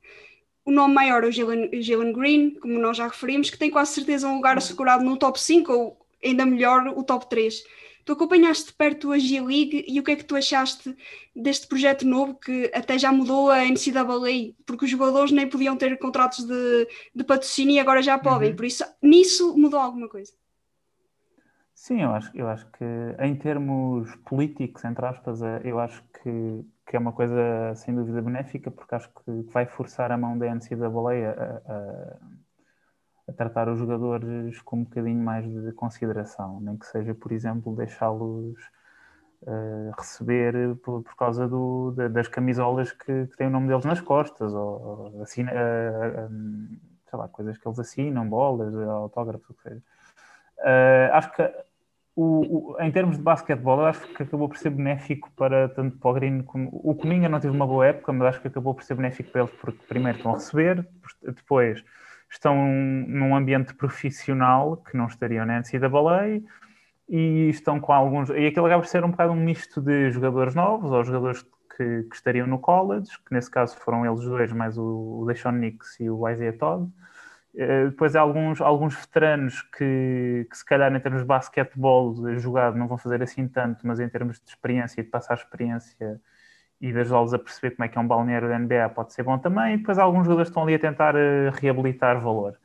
O 0.66 0.70
nome 0.70 0.92
maior 0.92 1.24
é 1.24 1.28
o 1.28 1.32
Jalen 1.32 2.12
Green, 2.12 2.50
como 2.60 2.78
nós 2.78 2.98
já 2.98 3.06
referimos, 3.06 3.48
que 3.48 3.56
tem 3.56 3.70
quase 3.70 3.94
certeza 3.94 4.28
um 4.28 4.34
lugar 4.34 4.58
assegurado 4.58 5.02
no 5.02 5.16
top 5.16 5.40
5 5.40 5.72
ou 5.72 6.06
ainda 6.22 6.44
melhor 6.44 6.88
o 6.88 7.02
top 7.02 7.26
3. 7.30 7.64
Tu 8.04 8.12
acompanhaste 8.12 8.66
de 8.66 8.72
perto 8.74 9.10
a 9.12 9.18
G-League 9.18 9.84
e 9.88 9.98
o 9.98 10.02
que 10.02 10.10
é 10.10 10.16
que 10.16 10.24
tu 10.24 10.36
achaste 10.36 10.94
deste 11.34 11.66
projeto 11.66 12.06
novo 12.06 12.34
que 12.34 12.70
até 12.74 12.98
já 12.98 13.10
mudou 13.10 13.50
a 13.50 13.64
NCAA? 13.64 14.54
Porque 14.66 14.84
os 14.84 14.90
jogadores 14.90 15.30
nem 15.30 15.48
podiam 15.48 15.76
ter 15.76 15.98
contratos 15.98 16.44
de, 16.44 16.88
de 17.14 17.24
patrocínio 17.24 17.76
e 17.76 17.78
agora 17.78 18.02
já 18.02 18.18
podem. 18.18 18.50
Uhum. 18.50 18.56
Por 18.56 18.66
isso, 18.66 18.84
nisso 19.02 19.56
mudou 19.56 19.80
alguma 19.80 20.08
coisa. 20.08 20.32
Sim, 21.76 22.02
eu 22.02 22.10
acho, 22.10 22.30
eu 22.34 22.48
acho 22.48 22.66
que 22.72 22.84
em 23.20 23.36
termos 23.36 24.14
políticos, 24.24 24.82
entre 24.84 25.04
aspas, 25.04 25.42
é, 25.42 25.60
eu 25.62 25.78
acho 25.78 26.02
que, 26.22 26.64
que 26.86 26.96
é 26.96 26.98
uma 26.98 27.12
coisa 27.12 27.74
sem 27.76 27.94
dúvida 27.94 28.22
benéfica, 28.22 28.70
porque 28.70 28.94
acho 28.94 29.10
que 29.10 29.30
vai 29.52 29.66
forçar 29.66 30.10
a 30.10 30.16
mão 30.16 30.38
da 30.38 30.46
NCAA 30.46 31.30
a, 31.30 31.72
a, 31.72 32.16
a 33.28 33.32
tratar 33.34 33.68
os 33.68 33.78
jogadores 33.78 34.60
com 34.62 34.78
um 34.78 34.84
bocadinho 34.84 35.22
mais 35.22 35.44
de 35.46 35.70
consideração, 35.72 36.60
nem 36.60 36.78
que 36.78 36.86
seja, 36.86 37.14
por 37.14 37.30
exemplo, 37.30 37.76
deixá-los 37.76 38.58
uh, 39.42 39.90
receber 39.98 40.76
por, 40.76 41.02
por 41.02 41.14
causa 41.14 41.46
do, 41.46 41.92
das 42.10 42.26
camisolas 42.26 42.90
que, 42.90 43.26
que, 43.26 43.36
têm 43.36 43.48
o 43.48 43.50
nome 43.50 43.68
deles 43.68 43.84
nas 43.84 44.00
costas, 44.00 44.54
ou, 44.54 45.12
ou 45.14 45.22
assina, 45.22 45.52
uh, 45.52 46.32
um, 46.32 46.78
sei 47.10 47.18
lá, 47.18 47.28
coisas 47.28 47.58
que 47.58 47.68
eles 47.68 47.78
assinam, 47.78 48.26
bolas, 48.28 48.74
autógrafos, 48.74 49.50
o 49.50 49.54
que 49.54 49.62
seja. 49.62 49.82
Uh, 50.58 51.12
acho 51.12 51.32
que 51.32 51.42
o, 52.16 52.72
o, 52.72 52.80
em 52.80 52.90
termos 52.90 53.18
de 53.18 53.22
basquetebol, 53.22 53.80
eu 53.80 53.86
acho 53.86 54.00
que 54.14 54.22
acabou 54.22 54.48
por 54.48 54.56
ser 54.56 54.70
benéfico 54.70 55.30
para 55.36 55.68
tanto 55.68 55.98
para 55.98 56.10
o 56.10 56.14
Green 56.14 56.42
como 56.42 56.70
o 56.72 56.94
Coninha 56.94 57.28
não 57.28 57.38
teve 57.38 57.54
uma 57.54 57.66
boa 57.66 57.86
época, 57.86 58.10
mas 58.12 58.28
acho 58.28 58.40
que 58.40 58.48
acabou 58.48 58.74
por 58.74 58.82
ser 58.82 58.94
benéfico 58.94 59.30
para 59.30 59.42
eles 59.42 59.52
porque 59.60 59.84
primeiro 59.86 60.16
estão 60.16 60.32
a 60.32 60.34
receber, 60.36 60.88
depois 61.22 61.84
estão 62.30 62.56
num 62.56 63.36
ambiente 63.36 63.74
profissional 63.74 64.78
que 64.78 64.96
não 64.96 65.06
estariam 65.06 65.44
na 65.44 65.60
NCAA 65.60 66.40
e 67.08 67.50
estão 67.50 67.78
com 67.78 67.92
alguns. 67.92 68.30
E 68.30 68.46
aquilo 68.46 68.66
acaba 68.66 68.82
por 68.82 68.88
ser 68.88 69.04
um 69.04 69.10
bocado 69.10 69.32
um 69.32 69.36
misto 69.36 69.80
de 69.80 70.10
jogadores 70.10 70.54
novos 70.54 70.90
ou 70.90 71.04
jogadores 71.04 71.42
que, 71.76 72.02
que 72.04 72.16
estariam 72.16 72.46
no 72.46 72.58
college, 72.58 73.10
que 73.26 73.32
nesse 73.32 73.50
caso 73.50 73.76
foram 73.76 74.06
eles 74.06 74.24
dois, 74.24 74.52
mais 74.52 74.78
o, 74.78 75.20
o 75.20 75.26
Deshaun 75.26 75.52
Nix 75.52 76.00
e 76.00 76.08
o 76.08 76.28
Isaiah 76.28 76.56
Todd 76.56 76.90
depois 77.86 78.14
há 78.14 78.20
alguns, 78.20 78.60
alguns 78.60 78.94
veteranos 78.94 79.62
que, 79.62 80.46
que, 80.50 80.56
se 80.56 80.64
calhar, 80.64 80.94
em 80.94 81.00
termos 81.00 81.22
de 81.22 81.26
basquetebol 81.26 82.14
jogado, 82.38 82.76
não 82.76 82.86
vão 82.86 82.98
fazer 82.98 83.22
assim 83.22 83.48
tanto, 83.48 83.86
mas 83.86 83.98
em 83.98 84.08
termos 84.08 84.38
de 84.38 84.50
experiência 84.50 85.00
e 85.00 85.04
de 85.04 85.10
passar 85.10 85.34
experiência 85.34 86.20
e 86.80 86.92
de 86.92 86.98
ajudá-los 87.00 87.32
a 87.32 87.38
perceber 87.38 87.74
como 87.74 87.84
é 87.84 87.88
que 87.88 87.96
é 87.96 88.00
um 88.00 88.06
balneário 88.06 88.48
da 88.48 88.58
NBA 88.58 88.90
pode 88.90 89.12
ser 89.12 89.22
bom 89.22 89.38
também. 89.38 89.74
E 89.74 89.78
depois 89.78 89.98
há 89.98 90.02
alguns 90.02 90.24
jogadores 90.24 90.48
que 90.48 90.52
estão 90.52 90.62
ali 90.64 90.74
a 90.74 90.78
tentar 90.78 91.14
uh, 91.14 91.50
reabilitar 91.54 92.20
valor. 92.20 92.58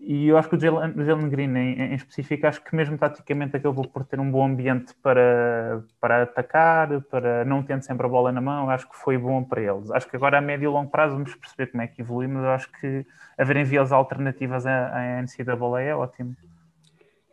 E 0.00 0.28
eu 0.28 0.38
acho 0.38 0.48
que 0.48 0.56
o 0.56 0.60
Jalen 0.60 1.28
Green, 1.28 1.56
em, 1.56 1.80
em, 1.80 1.94
específico, 1.94 2.46
acho 2.46 2.62
que 2.62 2.74
mesmo 2.74 2.96
taticamente 2.96 3.56
acabou 3.56 3.86
por 3.86 4.04
ter 4.04 4.20
um 4.20 4.30
bom 4.30 4.46
ambiente 4.46 4.94
para, 5.02 5.82
para 6.00 6.22
atacar, 6.22 7.00
para 7.02 7.44
não 7.44 7.62
tendo 7.62 7.82
sempre 7.82 8.06
a 8.06 8.08
bola 8.08 8.30
na 8.30 8.40
mão, 8.40 8.70
acho 8.70 8.88
que 8.88 8.96
foi 8.96 9.18
bom 9.18 9.42
para 9.42 9.60
eles. 9.60 9.90
Acho 9.90 10.08
que 10.08 10.16
agora 10.16 10.38
a 10.38 10.40
médio 10.40 10.70
e 10.70 10.72
longo 10.72 10.90
prazo 10.90 11.14
vamos 11.14 11.34
perceber 11.34 11.66
como 11.70 11.82
é 11.82 11.88
que 11.88 12.00
evolui, 12.00 12.28
mas 12.28 12.44
acho 12.44 12.70
que 12.80 13.04
haverem 13.36 13.64
vias 13.64 13.92
alternativas 13.92 14.66
à 14.66 15.22
NCAA 15.22 15.82
é 15.82 15.94
ótimo. 15.94 16.36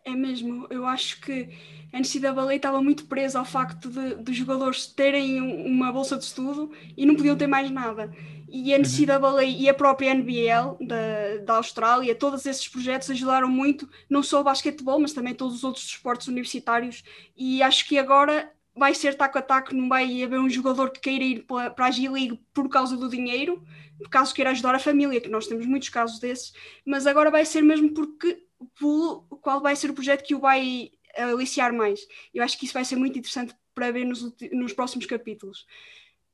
É 0.05 0.11
mesmo, 0.11 0.67
eu 0.69 0.85
acho 0.85 1.19
que 1.19 1.49
a 1.91 1.99
NCAA 1.99 2.55
estava 2.55 2.79
muito 2.79 3.05
presa 3.05 3.39
ao 3.39 3.45
facto 3.45 3.89
de, 3.89 4.23
de 4.23 4.33
jogadores 4.33 4.85
terem 4.85 5.41
uma 5.41 5.91
bolsa 5.91 6.15
de 6.15 6.25
estudo 6.25 6.71
e 6.95 7.07
não 7.07 7.15
podiam 7.15 7.35
ter 7.35 7.47
mais 7.47 7.71
nada. 7.71 8.13
E 8.47 8.71
a 8.71 8.77
NCAA 8.77 9.31
uhum. 9.31 9.41
e 9.41 9.67
a 9.67 9.73
própria 9.73 10.13
NBL 10.13 10.77
da, 10.85 11.37
da 11.43 11.55
Austrália, 11.55 12.13
todos 12.13 12.45
esses 12.45 12.67
projetos 12.67 13.09
ajudaram 13.09 13.47
muito, 13.47 13.89
não 14.07 14.21
só 14.21 14.41
o 14.41 14.43
basquetebol, 14.43 14.99
mas 14.99 15.11
também 15.11 15.33
todos 15.33 15.55
os 15.55 15.63
outros 15.63 15.85
esportes 15.85 16.27
universitários. 16.27 17.03
E 17.35 17.63
acho 17.63 17.87
que 17.87 17.97
agora 17.97 18.51
vai 18.75 18.93
ser 18.93 19.15
taco 19.15 19.39
a 19.39 19.41
taco, 19.41 19.73
não 19.73 19.89
vai 19.89 20.21
haver 20.21 20.39
um 20.39 20.49
jogador 20.49 20.91
que 20.91 20.99
queira 20.99 21.23
ir 21.23 21.45
para, 21.45 21.71
para 21.71 21.87
a 21.87 21.91
G-League 21.91 22.39
por 22.53 22.69
causa 22.69 22.95
do 22.95 23.09
dinheiro, 23.09 23.63
por 23.97 24.09
caso 24.09 24.35
queira 24.35 24.51
ajudar 24.51 24.75
a 24.75 24.79
família, 24.79 25.21
que 25.21 25.29
nós 25.29 25.47
temos 25.47 25.65
muitos 25.65 25.89
casos 25.89 26.19
desses, 26.19 26.53
mas 26.85 27.07
agora 27.07 27.31
vai 27.31 27.45
ser 27.45 27.61
mesmo 27.61 27.93
porque 27.93 28.44
qual 29.41 29.61
vai 29.61 29.75
ser 29.75 29.89
o 29.89 29.93
projeto 29.93 30.23
que 30.23 30.35
o 30.35 30.39
vai 30.39 30.91
aliciar 31.15 31.73
mais. 31.73 32.05
Eu 32.33 32.43
acho 32.43 32.57
que 32.57 32.65
isso 32.65 32.73
vai 32.73 32.85
ser 32.85 32.95
muito 32.95 33.17
interessante 33.17 33.55
para 33.73 33.91
ver 33.91 34.05
nos, 34.05 34.33
nos 34.51 34.73
próximos 34.73 35.05
capítulos. 35.05 35.65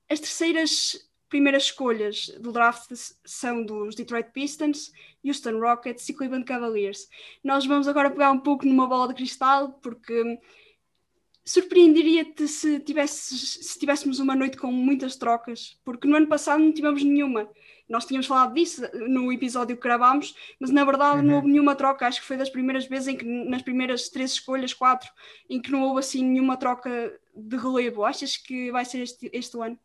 As 0.10 0.20
terceiras 0.20 1.10
primeiras 1.32 1.64
escolhas 1.64 2.28
do 2.40 2.52
draft 2.52 2.92
são 3.26 3.64
dos 3.64 3.96
Detroit 3.96 4.32
Pistons, 4.34 4.92
Houston 5.24 5.60
Rockets 5.60 6.08
e 6.10 6.14
Cleveland 6.14 6.44
Cavaliers. 6.44 7.08
Nós 7.42 7.66
vamos 7.66 7.88
agora 7.88 8.12
pegar 8.12 8.32
um 8.32 8.40
pouco 8.40 8.66
numa 8.66 8.86
bola 8.86 9.08
de 9.08 9.16
cristal, 9.16 9.72
porque 9.82 10.38
surpreenderia-te 11.52 12.48
se, 12.48 12.82
se 12.86 13.80
tivéssemos 13.80 14.20
uma 14.20 14.36
noite 14.36 14.58
com 14.58 14.72
muitas 14.72 15.18
trocas, 15.18 15.78
porque 15.84 16.08
no 16.08 16.16
ano 16.16 16.28
passado 16.28 16.64
não 16.64 16.72
tivemos 16.72 17.04
nenhuma. 17.04 17.50
Nós 17.90 18.06
tínhamos 18.06 18.26
falado 18.26 18.54
disso 18.54 18.82
no 19.10 19.34
episódio 19.34 19.76
que 19.76 19.84
gravámos, 19.84 20.34
mas 20.60 20.70
na 20.70 20.86
verdade 20.86 21.20
uhum. 21.20 21.26
não 21.26 21.36
houve 21.36 21.48
nenhuma 21.50 21.76
troca. 21.76 22.08
Acho 22.08 22.22
que 22.22 22.28
foi 22.28 22.38
das 22.38 22.50
primeiras 22.50 22.86
vezes 22.86 23.10
em 23.10 23.18
que, 23.18 23.26
nas 23.26 23.62
primeiras 23.62 24.08
três 24.08 24.32
escolhas, 24.32 24.74
quatro, 24.74 25.10
em 25.50 25.62
que 25.62 25.70
não 25.72 25.84
houve 25.84 26.00
assim 26.00 26.24
nenhuma 26.24 26.56
troca 26.56 27.20
de 27.36 27.58
relevo. 27.58 28.06
Achas 28.06 28.38
que 28.38 28.72
vai 28.72 28.86
ser 28.86 29.02
este, 29.02 29.30
este 29.34 29.60
ano? 29.60 29.78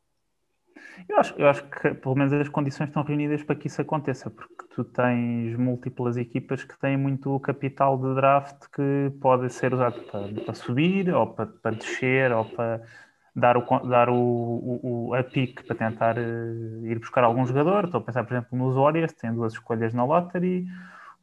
Eu 1.08 1.18
acho, 1.18 1.34
eu 1.38 1.48
acho 1.48 1.64
que 1.68 1.94
pelo 1.94 2.14
menos 2.14 2.32
as 2.32 2.48
condições 2.48 2.88
estão 2.88 3.02
reunidas 3.02 3.42
para 3.42 3.54
que 3.56 3.66
isso 3.66 3.80
aconteça, 3.80 4.30
porque 4.30 4.64
tu 4.74 4.84
tens 4.84 5.56
múltiplas 5.56 6.16
equipas 6.16 6.64
que 6.64 6.78
têm 6.78 6.96
muito 6.96 7.38
capital 7.40 7.96
de 7.96 8.14
draft 8.14 8.66
que 8.74 9.10
pode 9.20 9.52
ser 9.52 9.72
usado 9.74 10.00
para, 10.02 10.28
para 10.44 10.54
subir, 10.54 11.14
ou 11.14 11.26
para, 11.28 11.46
para 11.46 11.76
descer, 11.76 12.32
ou 12.32 12.44
para 12.44 12.82
dar, 13.34 13.56
o, 13.56 13.88
dar 13.88 14.08
o, 14.08 14.80
o, 14.82 15.14
a 15.14 15.22
pique 15.22 15.62
para 15.62 15.76
tentar 15.76 16.16
uh, 16.18 16.86
ir 16.86 16.98
buscar 16.98 17.24
algum 17.24 17.46
jogador. 17.46 17.84
Estou 17.84 18.00
a 18.00 18.04
pensar, 18.04 18.24
por 18.24 18.34
exemplo, 18.34 18.58
nos 18.58 18.74
Warriors, 18.74 19.12
tem 19.12 19.32
duas 19.32 19.52
escolhas 19.52 19.94
na 19.94 20.04
lottery. 20.04 20.66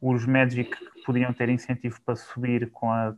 Os 0.06 0.26
Magic 0.26 0.76
podiam 1.06 1.32
ter 1.32 1.48
incentivo 1.48 1.98
para 2.02 2.14
subir 2.14 2.70
com 2.70 2.92
a, 2.92 3.08
a 3.08 3.14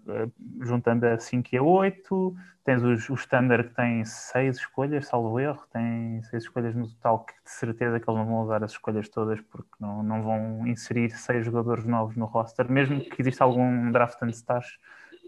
juntando 0.60 1.04
a 1.04 1.18
5 1.18 1.48
e 1.52 1.58
a 1.58 1.62
8. 1.62 2.36
Tens 2.64 2.80
os, 2.80 3.10
o 3.10 3.14
Standard 3.14 3.70
que 3.70 3.74
tem 3.74 4.04
6 4.04 4.56
escolhas, 4.56 5.08
salvo 5.08 5.40
erro, 5.40 5.64
tem 5.72 6.22
6 6.22 6.44
escolhas 6.44 6.76
no 6.76 6.86
total, 6.86 7.24
que 7.24 7.32
de 7.42 7.50
certeza 7.50 7.98
que 7.98 8.08
eles 8.08 8.20
não 8.20 8.26
vão 8.26 8.42
usar 8.42 8.62
as 8.62 8.70
escolhas 8.70 9.08
todas 9.08 9.40
porque 9.40 9.70
não, 9.80 10.00
não 10.04 10.22
vão 10.22 10.64
inserir 10.64 11.10
6 11.10 11.44
jogadores 11.44 11.84
novos 11.84 12.16
no 12.16 12.24
roster, 12.24 12.70
mesmo 12.70 13.00
que 13.00 13.20
exista 13.20 13.42
algum 13.42 13.90
draft 13.90 14.22
antes 14.22 14.38
estás 14.38 14.78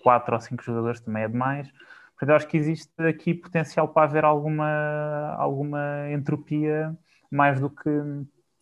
4 0.04 0.34
ou 0.36 0.40
5 0.40 0.62
jogadores 0.62 1.00
também 1.00 1.24
é 1.24 1.28
demais. 1.28 1.72
Portanto, 2.16 2.36
acho 2.36 2.46
que 2.46 2.56
existe 2.56 3.02
aqui 3.02 3.34
potencial 3.34 3.88
para 3.88 4.04
haver 4.04 4.24
alguma, 4.24 5.34
alguma 5.36 6.08
entropia 6.12 6.96
mais 7.28 7.60
do 7.60 7.68
que 7.68 7.90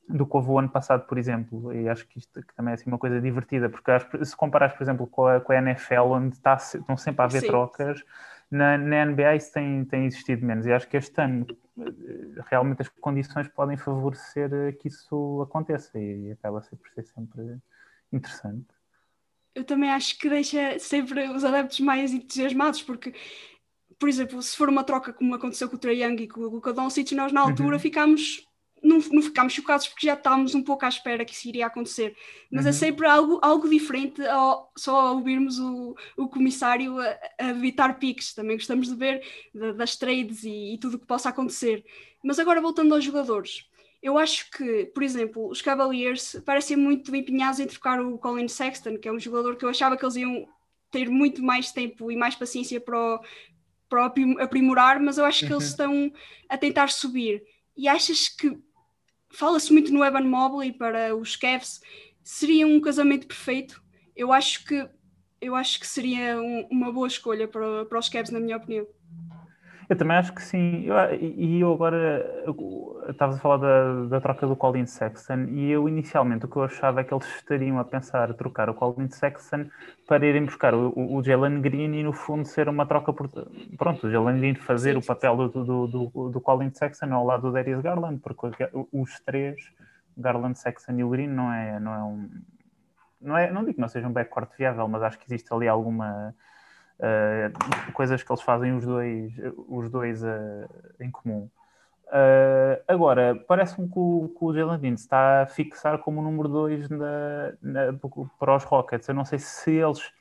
do 0.09 0.27
que 0.27 0.37
houve 0.37 0.51
o 0.51 0.59
ano 0.59 0.69
passado, 0.69 1.07
por 1.07 1.19
exemplo, 1.19 1.73
e 1.73 1.89
acho 1.89 2.07
que 2.07 2.19
isto 2.19 2.43
que 2.43 2.55
também 2.55 2.73
é 2.73 2.75
assim, 2.75 2.89
uma 2.89 2.99
coisa 2.99 3.21
divertida, 3.21 3.69
porque 3.69 3.91
se 4.25 4.37
comparares, 4.37 4.77
por 4.77 4.83
exemplo, 4.83 5.07
com 5.07 5.27
a, 5.27 5.41
com 5.41 5.53
a 5.53 5.57
NFL, 5.57 6.03
onde 6.03 6.37
está, 6.37 6.55
estão 6.57 6.97
sempre 6.97 7.23
a 7.23 7.25
haver 7.25 7.41
Sim. 7.41 7.47
trocas, 7.49 8.05
na, 8.51 8.79
na, 8.79 9.05
NBA 9.07 9.37
isso 9.37 9.53
tem, 9.53 9.85
tem 9.85 10.07
existido 10.07 10.47
menos, 10.47 10.67
e 10.67 10.73
acho 10.73 10.89
que 10.89 10.97
este 10.97 11.21
ano 11.21 11.47
eh, 11.81 12.41
realmente 12.49 12.83
as 12.83 12.89
condições 12.89 13.49
podem 13.49 13.77
favorecer 13.77 14.77
que 14.79 14.89
isso 14.89 15.43
aconteça, 15.43 15.99
e 15.99 16.31
acaba 16.33 16.63
sempre 16.63 16.89
por 16.89 16.95
ser 16.95 17.05
sempre 17.05 17.59
interessante 18.13 18.77
eu 19.57 19.65
também 19.65 19.91
acho 19.91 20.19
que 20.19 20.29
deixa 20.29 20.79
sempre 20.79 21.31
os 21.31 21.43
adeptos 21.43 21.81
mais 21.81 22.13
entusiasmados, 22.13 22.83
porque, 22.83 23.15
por 23.99 24.07
exemplo, 24.07 24.41
se 24.43 24.55
for 24.55 24.69
uma 24.69 24.85
troca 24.85 25.15
como 25.15 25.35
aconteceu 25.35 25.67
com 25.67 25.77
o 25.77 25.79
Trae 25.79 26.03
Young 26.03 26.23
e 26.23 26.29
com 26.29 26.41
o 26.43 26.49
Luka 26.51 26.75
Doncic, 26.75 27.13
nós 27.13 27.33
na 27.33 27.41
altura 27.41 27.77
uhum. 27.77 27.81
ficámos 27.81 28.46
não, 28.83 28.99
não 29.11 29.23
ficámos 29.23 29.53
chocados 29.53 29.89
porque 29.89 30.07
já 30.07 30.15
estávamos 30.15 30.55
um 30.55 30.63
pouco 30.63 30.85
à 30.85 30.89
espera 30.89 31.25
que 31.25 31.35
isso 31.35 31.49
iria 31.49 31.67
acontecer. 31.67 32.17
Mas 32.51 32.67
é 32.67 32.69
uhum. 32.69 32.75
é 32.75 32.79
sempre 32.79 33.07
algo, 33.07 33.41
algo 33.43 33.69
diferente 33.69 34.25
ao, 34.27 34.73
só 34.77 34.99
ao 34.99 35.17
ouvirmos 35.17 35.59
o, 35.59 35.97
o 36.17 36.29
comissário 36.29 36.99
a, 37.01 37.19
a 37.41 37.49
evitar 37.51 37.99
piques. 37.99 38.35
Também 38.35 38.57
gostamos 38.57 38.89
de 38.89 38.95
ver 38.95 39.23
de, 39.55 39.73
das 39.73 39.97
trades 39.97 40.45
e, 40.45 40.75
e 40.75 40.79
tudo 40.79 40.97
o 40.97 40.99
que 40.99 41.07
possa 41.07 41.29
acontecer. 41.29 41.85
Mas 42.23 42.39
agora 42.39 42.61
voltando 42.61 42.95
aos 42.95 43.05
jogadores 43.05 43.67
eu 44.03 44.17
acho 44.17 44.49
que, 44.51 44.87
por 44.87 45.03
exemplo, 45.03 45.49
os 45.49 45.61
Cavaliers 45.61 46.41
parecem 46.45 46.77
muito 46.77 47.15
empenhados 47.15 47.59
em 47.59 47.67
trocar 47.67 48.01
o 48.01 48.19
Colin 48.19 48.47
Sexton, 48.47 48.99
que 48.99 49.09
é 49.09 49.13
um 49.13 49.19
jogador 49.19 49.57
que 49.57 49.65
eu 49.65 49.69
achava 49.69 49.97
que 49.97 50.05
eles 50.05 50.15
iam 50.15 50.47
ter 50.91 51.09
muito 51.11 51.43
mais 51.43 51.73
tempo 51.73 52.11
e 52.11 52.17
mais 52.17 52.37
paciência 52.37 52.81
para, 52.81 52.97
o, 52.97 53.21
para 53.89 54.03
o 54.03 54.41
aprimorar, 54.41 55.01
mas 55.01 55.19
eu 55.19 55.25
acho 55.25 55.41
que 55.41 55.53
uhum. 55.53 55.59
eles 55.59 55.69
estão 55.69 56.13
a 56.49 56.57
tentar 56.57 56.89
subir. 56.91 57.43
E 57.77 57.89
achas 57.89 58.29
que 58.29 58.59
fala-se 59.31 59.73
muito 59.73 59.93
no 59.93 60.05
Evan 60.05 60.25
Mobley 60.25 60.73
para 60.73 61.15
os 61.15 61.37
Cavs, 61.37 61.81
seria 62.23 62.67
um 62.67 62.81
casamento 62.81 63.27
perfeito? 63.27 63.83
Eu 64.15 64.33
acho 64.33 64.65
que 64.65 64.89
eu 65.39 65.55
acho 65.55 65.79
que 65.79 65.87
seria 65.87 66.41
um, 66.41 66.67
uma 66.71 66.91
boa 66.91 67.07
escolha 67.07 67.47
para, 67.47 67.85
para 67.85 67.99
os 67.99 68.09
Cavs, 68.09 68.31
na 68.31 68.41
minha 68.41 68.57
opinião. 68.57 68.87
Eu 69.89 69.97
também 69.97 70.17
acho 70.17 70.35
que 70.35 70.43
sim. 70.43 70.87
e 71.21 71.61
eu, 71.61 71.73
agora 71.73 72.45
estavas 73.09 73.37
a 73.37 73.39
falar 73.39 73.59
da, 73.59 74.05
da, 74.07 74.21
troca 74.21 74.47
do 74.47 74.57
Colin 74.57 74.87
Sexton 74.87 75.45
e 75.51 75.71
eu 75.71 75.89
inicialmente 75.89 76.45
o 76.45 76.49
que 76.49 76.57
eu 76.57 76.65
achava 76.65 77.01
é 77.01 77.05
que 77.05 77.15
eles 77.15 77.27
estariam 77.37 77.79
a 77.79 77.85
pensar 77.85 78.35
trocar 78.35 78.69
o 78.69 78.75
Colin 78.75 79.09
Sexton 79.09 79.67
para 80.07 80.27
irem 80.27 80.45
buscar 80.45 80.75
o, 80.75 80.93
o, 80.97 81.17
o 81.17 81.23
Jalen 81.23 81.61
Green 81.61 81.95
e 81.95 82.03
no 82.03 82.13
fundo 82.13 82.45
ser 82.45 82.69
uma 82.69 82.85
troca 82.85 83.13
por 83.13 83.29
pronto, 83.79 84.07
o 84.09 84.11
Jalen 84.11 84.39
Green 84.39 84.55
fazer 84.57 84.97
o 84.97 85.05
papel 85.05 85.37
do, 85.37 85.49
do, 85.49 85.87
do, 85.87 86.29
do, 86.31 86.41
Colin 86.41 86.73
Sexton 86.73 87.13
ao 87.15 87.25
lado 87.25 87.43
do 87.43 87.53
Darius 87.53 87.81
Garland, 87.81 88.19
porque 88.21 88.69
os 88.93 89.21
três, 89.21 89.57
Garland, 90.17 90.59
Sexton 90.59 90.95
e 90.99 91.05
o 91.05 91.11
Green 91.11 91.29
não 91.29 91.53
é, 91.53 91.79
não 91.79 91.95
é 91.95 92.03
um 92.03 92.29
não, 93.21 93.37
é, 93.37 93.51
não 93.51 93.63
digo 93.63 93.75
que 93.75 93.81
não 93.81 93.89
seja 93.89 94.07
um 94.07 94.13
backcourt 94.13 94.51
viável, 94.59 94.87
mas 94.89 95.03
acho 95.03 95.19
que 95.19 95.27
existe 95.27 95.53
ali 95.53 95.67
alguma 95.67 96.35
uh, 97.01 97.93
coisas 97.93 98.23
que 98.23 98.31
eles 98.31 98.43
fazem 98.43 98.77
os 98.77 98.85
dois, 98.85 99.33
os 99.69 99.91
dois 99.91 100.23
uh, 100.23 100.69
em 101.01 101.11
comum. 101.11 101.49
Uh, 102.07 102.81
agora, 102.87 103.35
parece-me 103.49 103.89
que 103.89 103.99
o, 103.99 104.33
que 104.39 104.45
o 104.45 104.55
Jalen 104.55 104.79
Dean 104.79 104.95
está 104.95 105.43
a 105.43 105.47
fixar 105.47 105.99
como 105.99 106.21
o 106.21 106.25
número 106.25 106.49
2 106.49 106.89
para 108.39 108.57
os 108.57 108.65
Rockets. 108.65 109.09
Eu 109.09 109.15
não 109.15 109.25
sei 109.25 109.41
se 109.41 109.73
eles 109.73 110.13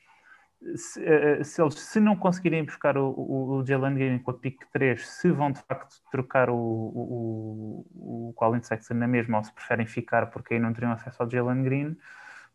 se, 0.75 1.43
se, 1.43 1.61
eles 1.61 1.75
se 1.75 1.99
não 1.99 2.15
conseguirem 2.15 2.63
buscar 2.63 2.97
o, 2.97 3.09
o, 3.09 3.57
o 3.57 3.65
Jalen 3.65 3.93
Green 3.93 4.19
com 4.19 4.31
a 4.31 4.33
pick 4.33 4.63
3, 4.71 5.07
se 5.07 5.29
vão 5.29 5.51
de 5.51 5.59
facto 5.61 6.01
trocar 6.11 6.49
o, 6.49 6.55
o, 6.55 7.85
o 8.29 8.33
Colin 8.35 8.61
Sexton 8.63 8.95
na 8.95 9.07
mesma 9.07 9.37
ou 9.37 9.43
se 9.43 9.53
preferem 9.53 9.85
ficar 9.85 10.27
porque 10.31 10.55
aí 10.55 10.59
não 10.59 10.73
teriam 10.73 10.91
acesso 10.91 11.21
ao 11.21 11.29
Jalen 11.29 11.63
Green 11.63 11.97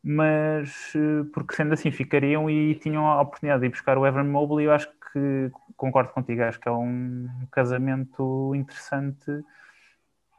mas 0.02 0.92
eh, 0.94 1.24
porque 1.32 1.54
sendo 1.54 1.74
assim 1.74 1.90
ficariam 1.90 2.48
e 2.48 2.74
tinham 2.76 3.06
a 3.06 3.20
oportunidade 3.20 3.60
de 3.60 3.66
ir 3.66 3.70
buscar 3.70 3.98
o 3.98 4.06
Evan 4.06 4.24
Mobley, 4.24 4.66
eu 4.66 4.72
acho 4.72 4.88
que 5.12 5.50
concordo 5.76 6.12
contigo, 6.12 6.42
acho 6.42 6.60
que 6.60 6.68
é 6.68 6.72
um 6.72 7.28
casamento 7.50 8.54
interessante 8.54 9.42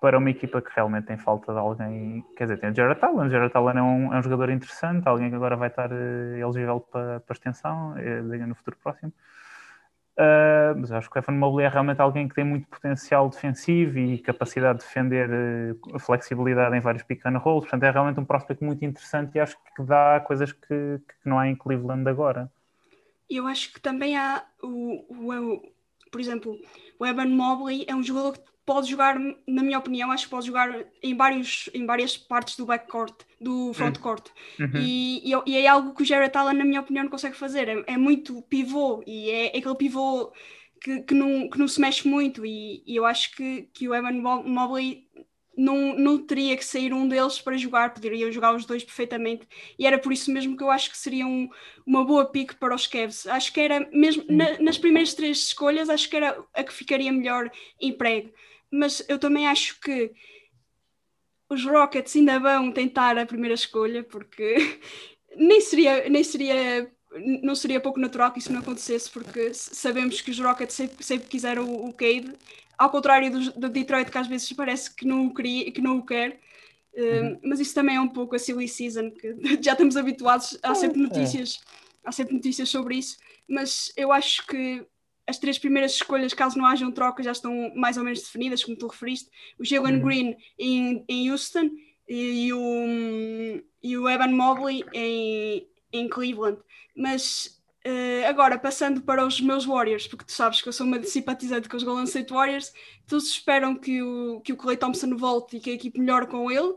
para 0.02 0.18
uma 0.18 0.32
equipa 0.32 0.62
que 0.62 0.72
realmente 0.76 1.06
tem 1.06 1.18
falta 1.18 1.54
de 1.54 1.60
alguém, 1.60 2.26
quer 2.36 2.46
dizer, 2.46 2.60
tem 2.60 2.72
o 2.72 2.76
Jared 2.76 3.00
Allen, 3.06 3.28
o 3.28 3.30
Jared 3.30 3.56
Allen 3.56 3.78
é 3.78 3.82
um, 3.84 4.14
é 4.14 4.18
um 4.18 4.24
jogador 4.24 4.50
interessante, 4.50 5.08
alguém 5.08 5.30
que 5.30 5.36
agora 5.36 5.56
vai 5.56 5.70
estar 5.70 5.92
uh, 5.92 6.36
elegível 6.36 6.80
para, 6.80 7.20
para 7.20 7.34
extensão 7.34 7.94
uh, 7.94 8.48
no 8.48 8.56
futuro 8.56 8.78
próximo, 8.82 9.14
Uh, 10.18 10.78
mas 10.78 10.92
acho 10.92 11.10
que 11.10 11.18
o 11.18 11.20
Evan 11.20 11.34
Mobley 11.34 11.66
é 11.66 11.70
realmente 11.70 12.02
alguém 12.02 12.28
que 12.28 12.36
tem 12.36 12.44
muito 12.44 12.68
potencial 12.68 13.30
defensivo 13.30 13.98
e 13.98 14.20
capacidade 14.20 14.80
de 14.80 14.86
defender 14.86 15.30
uh, 15.30 16.00
flexibilidade 16.00 16.76
em 16.76 16.80
vários 16.80 17.04
pick 17.04 17.26
and 17.26 17.38
rolls. 17.38 17.62
Portanto, 17.62 17.84
é 17.84 17.92
realmente 17.92 18.20
um 18.20 18.26
prospect 18.26 18.64
muito 18.64 18.84
interessante 18.84 19.36
e 19.36 19.40
acho 19.40 19.58
que 19.76 19.84
dá 19.84 20.20
coisas 20.20 20.52
que, 20.52 20.68
que 20.68 21.30
não 21.30 21.40
há 21.40 21.48
em 21.48 21.56
Cleveland 21.56 22.08
agora. 22.10 22.52
Eu 23.30 23.48
acho 23.48 23.74
que 23.74 23.80
também 23.80 24.18
há 24.18 24.44
o, 24.62 25.06
o, 25.10 25.72
Por 26.12 26.20
exemplo, 26.20 26.60
o 27.00 27.06
Evan 27.06 27.30
Mobley 27.30 27.86
é 27.88 27.96
um 27.96 28.04
jogador 28.04 28.34
que 28.34 28.52
pode 28.66 28.90
jogar, 28.90 29.18
na 29.48 29.64
minha 29.64 29.80
opinião, 29.80 30.12
acho 30.12 30.26
que 30.26 30.30
pode 30.30 30.46
jogar 30.46 30.86
em, 31.02 31.16
vários, 31.16 31.70
em 31.74 31.86
várias 31.86 32.18
partes 32.18 32.56
do 32.56 32.66
backcourt, 32.66 33.16
do 33.40 33.74
frontcourt. 33.74 34.30
Uhum. 34.60 34.70
E, 34.76 35.34
e, 35.34 35.42
e, 35.48 35.58
é 35.58 35.68
algo 35.68 35.96
que 35.96 36.04
o 36.04 36.06
Jared 36.06 36.38
Allen, 36.38 36.58
na 36.58 36.66
minha 36.66 36.82
opinião, 36.82 37.04
não 37.04 37.12
consegue 37.12 37.36
fazer. 37.36 37.68
É, 37.68 37.84
é 37.88 37.98
muito 37.98 38.42
pivô 38.44 39.04
e 39.08 39.30
é, 39.30 39.56
é 39.56 39.58
aquele 39.58 39.76
pivô 39.76 40.32
que, 40.80 41.02
que, 41.02 41.14
não, 41.14 41.50
que 41.50 41.58
não 41.58 41.68
se 41.68 41.82
mexe 41.82 42.08
muito. 42.08 42.46
E, 42.46 42.84
e 42.86 42.96
eu 42.96 43.06
acho 43.06 43.36
que, 43.36 43.70
que 43.74 43.88
o 43.88 43.96
Evan 43.96 44.22
Mobley 44.46 45.08
não, 45.62 45.96
não 45.96 46.18
teria 46.18 46.58
que 46.58 46.66
sair 46.66 46.92
um 46.92 47.08
deles 47.08 47.40
para 47.40 47.56
jogar, 47.56 47.94
poderiam 47.94 48.32
jogar 48.32 48.56
os 48.56 48.66
dois 48.66 48.84
perfeitamente, 48.84 49.48
e 49.78 49.86
era 49.86 50.00
por 50.00 50.12
isso 50.12 50.32
mesmo 50.32 50.58
que 50.58 50.64
eu 50.64 50.72
acho 50.72 50.90
que 50.90 50.98
seria 50.98 51.28
um, 51.28 51.48
uma 51.86 52.04
boa 52.04 52.26
pick 52.26 52.56
para 52.56 52.74
os 52.74 52.88
Cavs. 52.88 53.28
Acho 53.28 53.54
que 53.54 53.60
era 53.60 53.88
mesmo 53.94 54.26
na, 54.28 54.58
nas 54.60 54.80
primeiras 54.80 55.14
três 55.14 55.38
escolhas, 55.38 55.90
acho 55.90 56.10
que 56.10 56.16
era 56.16 56.44
a 56.54 56.64
que 56.64 56.74
ficaria 56.74 57.12
melhor 57.12 57.52
emprego. 57.80 58.34
Mas 58.72 59.06
eu 59.08 59.20
também 59.20 59.48
acho 59.48 59.80
que 59.80 60.12
os 61.48 61.64
Rockets 61.64 62.16
ainda 62.16 62.40
vão 62.40 62.72
tentar 62.72 63.18
a 63.18 63.26
primeira 63.26 63.54
escolha, 63.54 64.04
porque 64.04 64.56
nem 65.38 65.62
seria, 65.62 66.10
nem 66.10 66.24
seria 66.24 66.92
não 67.44 67.54
seria 67.56 67.82
pouco 67.82 68.00
natural 68.00 68.32
que 68.32 68.40
isso 68.40 68.54
não 68.54 68.62
acontecesse, 68.62 69.10
porque 69.10 69.54
sabemos 69.54 70.22
que 70.22 70.32
os 70.32 70.40
Rockets 70.40 70.74
sempre, 70.74 71.04
sempre 71.04 71.28
quiseram 71.28 71.66
o, 71.66 71.90
o 71.90 71.94
Cade 71.94 72.34
ao 72.82 72.90
contrário 72.90 73.30
do, 73.30 73.52
do, 73.52 73.70
Detroit, 73.70 74.10
que 74.10 74.18
às 74.18 74.26
vezes 74.26 74.52
parece 74.54 74.96
que 74.96 75.06
não 75.06 75.28
o, 75.28 75.34
queria, 75.34 75.72
que 75.72 75.82
não 75.82 76.00
o 76.00 76.06
quer. 76.06 76.40
Uh, 76.94 77.02
uhum. 77.02 77.40
Mas 77.44 77.60
isso 77.60 77.76
também 77.76 77.96
é 77.96 78.02
um 78.02 78.08
pouco 78.08 78.36
a 78.36 78.40
silly 78.40 78.68
season, 78.68 79.12
que 79.12 79.36
já 79.62 79.74
estamos 79.74 79.96
habituados, 79.96 80.58
há 80.64 80.74
sempre 80.74 81.00
é. 81.00 81.04
notícias, 81.04 81.60
há 82.04 82.12
sempre 82.12 82.34
notícias 82.34 82.70
sobre 82.70 82.96
isso. 82.96 83.18
Mas 83.48 83.94
eu 83.96 84.12
acho 84.12 84.48
que 84.48 84.84
as 85.28 85.38
três 85.38 85.60
primeiras 85.60 85.94
escolhas, 85.94 86.34
caso 86.34 86.58
não 86.58 86.66
hajam 86.66 86.92
trocas, 86.92 87.24
já 87.24 87.32
estão 87.32 87.72
mais 87.76 87.98
ou 87.98 88.04
menos 88.04 88.24
definidas, 88.24 88.64
como 88.64 88.76
tu 88.76 88.88
referiste. 88.88 89.30
O 89.60 89.64
Jalen 89.64 89.98
uhum. 89.98 90.02
Green 90.02 90.38
em, 90.58 91.06
em 91.08 91.32
Houston 91.32 91.70
e, 92.10 92.48
e, 92.48 92.54
o, 92.54 93.64
e 93.84 93.96
o 93.96 94.10
Evan 94.10 94.32
Mobley 94.32 94.84
em, 94.92 95.68
em 95.94 96.10
Cleveland. 96.10 96.60
Mas 96.96 97.61
Uh, 97.86 98.28
agora, 98.28 98.60
passando 98.60 99.02
para 99.02 99.26
os 99.26 99.42
meus 99.42 99.66
Warriors, 99.66 100.08
porque 100.08 100.26
tu 100.26 100.32
sabes 100.32 100.62
que 100.62 100.70
eu 100.70 100.74
sou 100.74 100.86
uma 100.86 101.02
simpatizante 101.02 101.68
com 101.68 101.76
os 101.76 101.84
Golden 101.84 102.04
State 102.04 102.32
Warriors, 102.32 102.72
todos 103.08 103.28
esperam 103.28 103.76
que 103.76 104.04
o, 104.04 104.40
que 104.42 104.54
o 104.54 104.58
Clay 104.58 104.78
Thompson 104.78 105.16
volte 105.18 105.58
e 105.58 105.60
que 105.60 105.72
a 105.72 105.74
equipe 105.74 106.00
melhore 106.00 106.28
com 106.28 106.52
ele, 106.52 106.76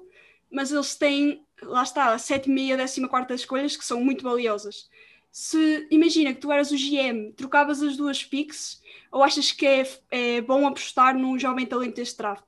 mas 0.50 0.72
eles 0.72 0.94
têm, 0.94 1.44
lá 1.62 1.82
está, 1.82 2.14
a 2.14 2.18
sétima 2.18 2.58
e 2.58 2.72
a 2.72 2.76
décima 2.76 3.06
quarta 3.08 3.34
escolhas 3.34 3.76
que 3.76 3.84
são 3.84 4.02
muito 4.02 4.24
valiosas. 4.24 4.88
Se 5.30 5.86
imagina 5.90 6.32
que 6.32 6.40
tu 6.40 6.50
eras 6.50 6.70
o 6.70 6.76
GM, 6.76 7.32
trocavas 7.36 7.82
as 7.82 7.96
duas 7.96 8.24
picks, 8.24 8.80
ou 9.12 9.22
achas 9.22 9.52
que 9.52 9.66
é, 9.66 9.86
é 10.10 10.40
bom 10.40 10.66
apostar 10.66 11.18
num 11.18 11.38
jovem 11.38 11.66
talento 11.66 11.96
deste 11.96 12.16
draft? 12.16 12.46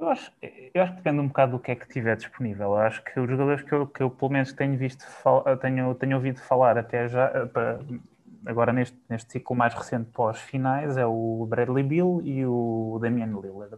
Eu 0.00 0.08
acho, 0.08 0.32
eu 0.72 0.82
acho 0.82 0.92
que 0.92 0.96
depende 0.96 1.20
um 1.20 1.28
bocado 1.28 1.52
do 1.52 1.58
que 1.58 1.70
é 1.70 1.76
que 1.76 1.86
tiver 1.86 2.16
disponível. 2.16 2.68
Eu 2.68 2.78
acho 2.78 3.04
que 3.04 3.20
os 3.20 3.28
jogadores 3.28 3.62
que 3.62 3.72
eu, 3.72 3.86
que 3.86 4.02
eu 4.02 4.08
pelo 4.08 4.32
menos 4.32 4.50
tenho 4.54 4.74
visto, 4.78 5.04
tenho, 5.60 5.94
tenho 5.94 6.16
ouvido 6.16 6.40
falar 6.40 6.78
até 6.78 7.06
já, 7.06 7.26
eh, 7.26 7.78
agora 8.46 8.72
neste, 8.72 8.98
neste 9.10 9.30
ciclo 9.30 9.54
mais 9.54 9.74
recente 9.74 10.10
pós-finais, 10.10 10.96
é 10.96 11.04
o 11.04 11.46
Bradley 11.46 11.84
Bill 11.84 12.22
e 12.24 12.46
o 12.46 12.98
Damian 12.98 13.26
Lillard. 13.26 13.76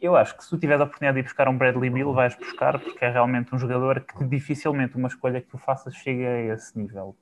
Eu 0.00 0.14
acho 0.14 0.36
que 0.36 0.44
se 0.44 0.50
tu 0.50 0.58
tiveres 0.58 0.80
a 0.80 0.84
oportunidade 0.84 1.16
de 1.16 1.20
ir 1.20 1.24
buscar 1.24 1.48
um 1.48 1.58
Bradley 1.58 1.90
Bill, 1.90 2.12
vais 2.12 2.36
buscar, 2.36 2.78
porque 2.78 3.04
é 3.04 3.10
realmente 3.10 3.52
um 3.52 3.58
jogador 3.58 4.02
que 4.02 4.24
dificilmente 4.26 4.96
uma 4.96 5.08
escolha 5.08 5.40
que 5.40 5.48
tu 5.48 5.58
faças 5.58 5.92
chega 5.96 6.28
a 6.28 6.54
esse 6.54 6.78
nível. 6.78 7.16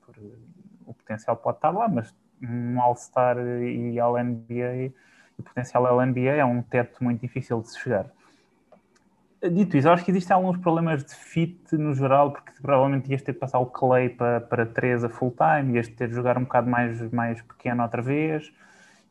O 0.85 0.93
potencial 0.93 1.35
pode 1.37 1.57
estar 1.57 1.71
lá, 1.71 1.87
mas 1.87 2.13
um 2.39 2.79
All-Star 2.79 3.39
e 3.39 3.99
ao 3.99 4.15
NBA 4.15 4.93
o 5.37 5.43
potencial 5.43 5.87
LNBA 5.87 6.31
é 6.31 6.45
um 6.45 6.61
teto 6.61 7.03
muito 7.03 7.21
difícil 7.21 7.61
de 7.61 7.69
se 7.69 7.79
chegar. 7.79 8.05
Dito 9.51 9.77
isso, 9.77 9.89
acho 9.89 10.03
que 10.03 10.11
existem 10.11 10.33
alguns 10.33 10.57
problemas 10.57 11.03
de 11.03 11.13
fit 11.13 11.75
no 11.75 11.93
geral, 11.93 12.31
porque 12.31 12.51
provavelmente 12.61 13.11
ias 13.11 13.21
ter 13.21 13.33
de 13.33 13.37
passar 13.37 13.59
o 13.59 13.67
Clay 13.67 14.09
para, 14.09 14.41
para 14.41 14.65
3 14.65 15.03
a 15.03 15.09
full 15.09 15.31
time, 15.31 15.75
ias 15.75 15.87
ter 15.87 16.07
de 16.07 16.15
jogar 16.15 16.37
um 16.37 16.43
bocado 16.43 16.69
mais, 16.69 17.11
mais 17.11 17.41
pequeno 17.41 17.83
outra 17.83 18.01
vez, 18.01 18.51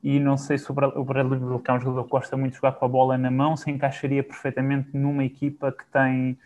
e 0.02 0.18
não 0.18 0.36
sei 0.36 0.58
se 0.58 0.70
o 0.70 0.74
Bradley 0.74 1.38
Bill, 1.38 1.60
que 1.60 1.70
é 1.70 1.74
um 1.74 1.80
jogador 1.80 2.04
que 2.04 2.10
gosta 2.10 2.36
muito 2.36 2.52
de 2.52 2.56
jogar 2.56 2.72
com 2.72 2.84
a 2.84 2.88
bola 2.88 3.16
na 3.16 3.30
mão, 3.30 3.56
se 3.56 3.70
encaixaria 3.70 4.22
perfeitamente 4.22 4.96
numa 4.96 5.24
equipa 5.24 5.70
que 5.70 5.84
tem 5.86 6.36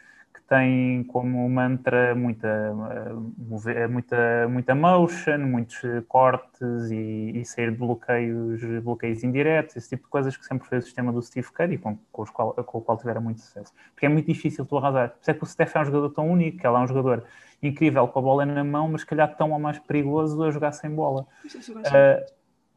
tem 0.49 1.05
como 1.05 1.47
mantra 1.51 2.15
muita, 2.15 2.49
eh, 2.49 3.87
muita, 3.87 4.49
muita 4.49 4.75
motion, 4.75 5.39
muitos 5.41 5.79
cortes 6.09 6.91
e, 6.91 7.33
e 7.39 7.45
sair 7.45 7.71
de 7.71 7.77
bloqueios, 7.77 8.63
bloqueios 8.83 9.23
indiretos, 9.23 9.77
esse 9.77 9.91
tipo 9.91 10.05
de 10.05 10.09
coisas 10.09 10.35
que 10.39 10.47
sempre 10.47 10.67
foi 10.67 10.79
o 10.79 10.83
sistema 10.83 11.13
do 11.13 11.21
Steve 11.21 11.53
Curry, 11.53 11.77
com, 11.77 11.99
com, 12.11 12.23
os 12.23 12.31
qual, 12.31 12.55
com 12.55 12.79
o 12.79 12.81
qual 12.81 12.97
tiveram 12.97 13.21
muito 13.21 13.43
sucesso. 13.43 13.75
Porque 13.93 14.07
é 14.07 14.09
muito 14.09 14.27
difícil 14.27 14.65
tu 14.65 14.79
arrasar. 14.79 15.11
Por 15.11 15.21
isso 15.21 15.31
é 15.31 15.35
que 15.35 15.43
o 15.45 15.47
Steph 15.47 15.77
é 15.77 15.81
um 15.81 15.85
jogador 15.85 16.11
tão 16.11 16.31
único, 16.31 16.67
ele 16.67 16.77
é 16.77 16.79
um 16.79 16.87
jogador 16.87 17.25
incrível 17.63 18.09
com 18.09 18.19
a 18.19 18.23
bola 18.23 18.47
na 18.47 18.65
mão, 18.65 18.89
mas 18.89 19.03
se 19.03 19.07
calhar 19.07 19.37
tão 19.37 19.53
ou 19.53 19.59
mais 19.59 19.79
perigoso 19.79 20.43
a 20.43 20.51
jogar 20.51 20.73
sem 20.73 20.91
bola. 20.91 21.27
Uh, 21.45 22.25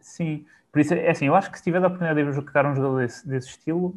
sim, 0.01 0.45
por 0.73 0.81
isso 0.81 0.93
é 0.93 1.09
assim, 1.09 1.27
eu 1.27 1.35
acho 1.35 1.49
que 1.49 1.57
se 1.57 1.63
tiver 1.63 1.81
a 1.81 1.87
oportunidade 1.87 2.21
de 2.21 2.33
jogar 2.33 2.65
um 2.65 2.75
jogador 2.75 2.97
desse, 2.97 3.25
desse 3.25 3.47
estilo, 3.47 3.95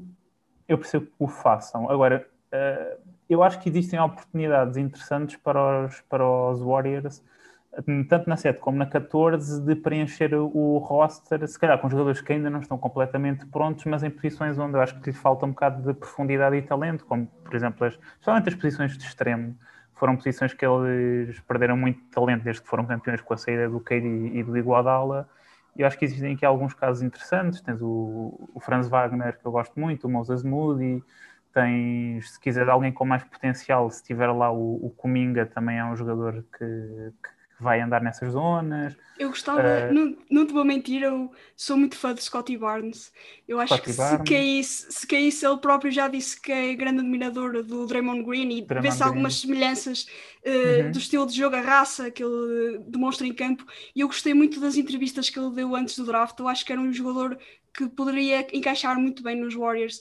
eu 0.69 0.79
percebo 0.79 1.07
que 1.07 1.13
o 1.19 1.27
façam. 1.27 1.91
Agora, 1.91 2.25
uh, 2.53 3.14
eu 3.29 3.43
acho 3.43 3.61
que 3.61 3.69
existem 3.69 3.99
oportunidades 3.99 4.77
interessantes 4.77 5.37
para 5.37 5.87
os, 5.87 6.01
para 6.03 6.25
os 6.27 6.61
Warriors, 6.61 7.23
tanto 8.09 8.29
na 8.29 8.37
7 8.37 8.61
como 8.61 8.79
na 8.79 8.87
14, 8.87 9.61
de 9.63 9.75
preencher 9.75 10.35
o 10.35 10.79
roster, 10.79 11.47
se 11.49 11.59
calhar 11.59 11.79
com 11.81 11.89
jogadores 11.89 12.21
que 12.21 12.33
ainda 12.33 12.49
não 12.49 12.61
estão 12.61 12.79
completamente 12.79 13.45
prontos, 13.47 13.85
mas 13.87 14.03
em 14.03 14.11
posições 14.11 14.59
onde 14.59 14.77
eu 14.77 14.81
acho 14.81 15.01
que 15.01 15.11
lhe 15.11 15.17
falta 15.17 15.45
um 15.47 15.51
bocado 15.51 15.83
de 15.83 15.99
profundidade 15.99 16.57
e 16.57 16.63
talento, 16.63 17.05
como 17.05 17.27
por 17.27 17.55
exemplo, 17.55 17.87
as, 17.87 17.95
especialmente 17.95 18.49
as 18.49 18.55
posições 18.55 18.97
de 18.97 19.05
extremo. 19.05 19.57
Foram 19.95 20.17
posições 20.17 20.53
que 20.53 20.65
eles 20.67 21.39
perderam 21.41 21.77
muito 21.77 22.01
talento 22.11 22.43
desde 22.43 22.63
que 22.63 22.69
foram 22.69 22.85
campeões 22.85 23.21
com 23.21 23.35
a 23.35 23.37
saída 23.37 23.69
do 23.69 23.81
Cade 23.81 24.07
e 24.07 24.43
do 24.43 24.57
Iguodala. 24.57 25.29
E 25.77 25.83
eu 25.83 25.87
acho 25.87 25.99
que 25.99 26.05
existem 26.05 26.35
aqui 26.35 26.45
alguns 26.45 26.75
casos 26.75 27.03
interessantes. 27.03 27.61
Tens 27.61 27.81
o, 27.81 28.51
o 28.53 28.61
Franz 28.61 28.89
Wagner, 28.89 29.39
que 29.39 29.47
eu 29.47 29.53
gosto 29.53 29.79
muito, 29.79 30.07
o 30.07 30.11
Moses 30.11 30.43
Moody, 30.43 31.03
tens, 31.55 32.33
se 32.33 32.41
quiser 32.41 32.69
alguém 32.69 32.93
com 32.93 33.05
mais 33.05 33.23
potencial, 33.23 33.89
se 33.89 34.03
tiver 34.03 34.27
lá 34.27 34.51
o, 34.51 34.87
o 34.87 34.91
Cominga, 34.91 35.47
também 35.47 35.79
é 35.79 35.85
um 35.85 35.97
jogador 35.97 36.45
que, 36.59 36.67
que 36.67 37.63
vai 37.63 37.81
andar 37.81 38.03
nessas 38.03 38.33
zonas. 38.33 38.97
Eu 39.17 39.29
gostava, 39.29 39.61
uh, 39.61 39.95
não, 39.95 40.17
não 40.29 40.45
te 40.45 40.53
vou 40.53 40.65
mentir, 40.65 41.03
eu 41.03 41.31
sou 41.57 41.77
muito 41.77 41.97
fã 41.97 42.13
de 42.13 42.21
Scotty 42.21 42.59
Barnes. 42.59 43.13
Eu 43.47 43.61
acho 43.61 43.75
Scotty 43.75 43.91
que 43.93 43.97
Barnes. 43.97 44.19
se 44.19 44.35
caísse, 44.35 44.93
se 44.93 45.07
caísse, 45.07 45.47
ele 45.47 45.57
próprio 45.59 45.93
já 45.93 46.09
disse 46.09 46.41
que 46.41 46.51
é 46.51 46.75
grande 46.75 46.99
admirador 46.99 47.63
do 47.63 47.87
Draymond 47.87 48.25
Green 48.25 48.51
e 48.51 48.67
vê-se 48.81 49.03
algumas 49.03 49.41
semelhanças 49.41 50.09
uh, 50.45 50.85
uhum. 50.85 50.91
do 50.91 50.99
estilo 50.99 51.27
de 51.27 51.37
jogo, 51.37 51.55
a 51.55 51.61
raça 51.61 52.11
que 52.11 52.25
ele 52.25 52.81
demonstra 52.89 53.25
em 53.25 53.33
campo. 53.33 53.65
E 53.95 54.01
eu 54.01 54.09
gostei 54.09 54.35
muito 54.35 54.61
das 54.61 54.77
entrevistas 54.77 55.31
que 55.31 55.39
ele 55.39 55.55
deu 55.55 55.77
antes 55.77 55.97
do 55.97 56.05
draft. 56.05 56.39
Eu 56.41 56.49
acho 56.49 56.67
que 56.67 56.73
era 56.73 56.81
um 56.81 56.93
jogador 56.93 57.39
que 57.73 57.89
poderia 57.89 58.47
encaixar 58.57 58.97
muito 58.99 59.23
bem 59.23 59.37
nos 59.37 59.55
Warriors 59.55 60.01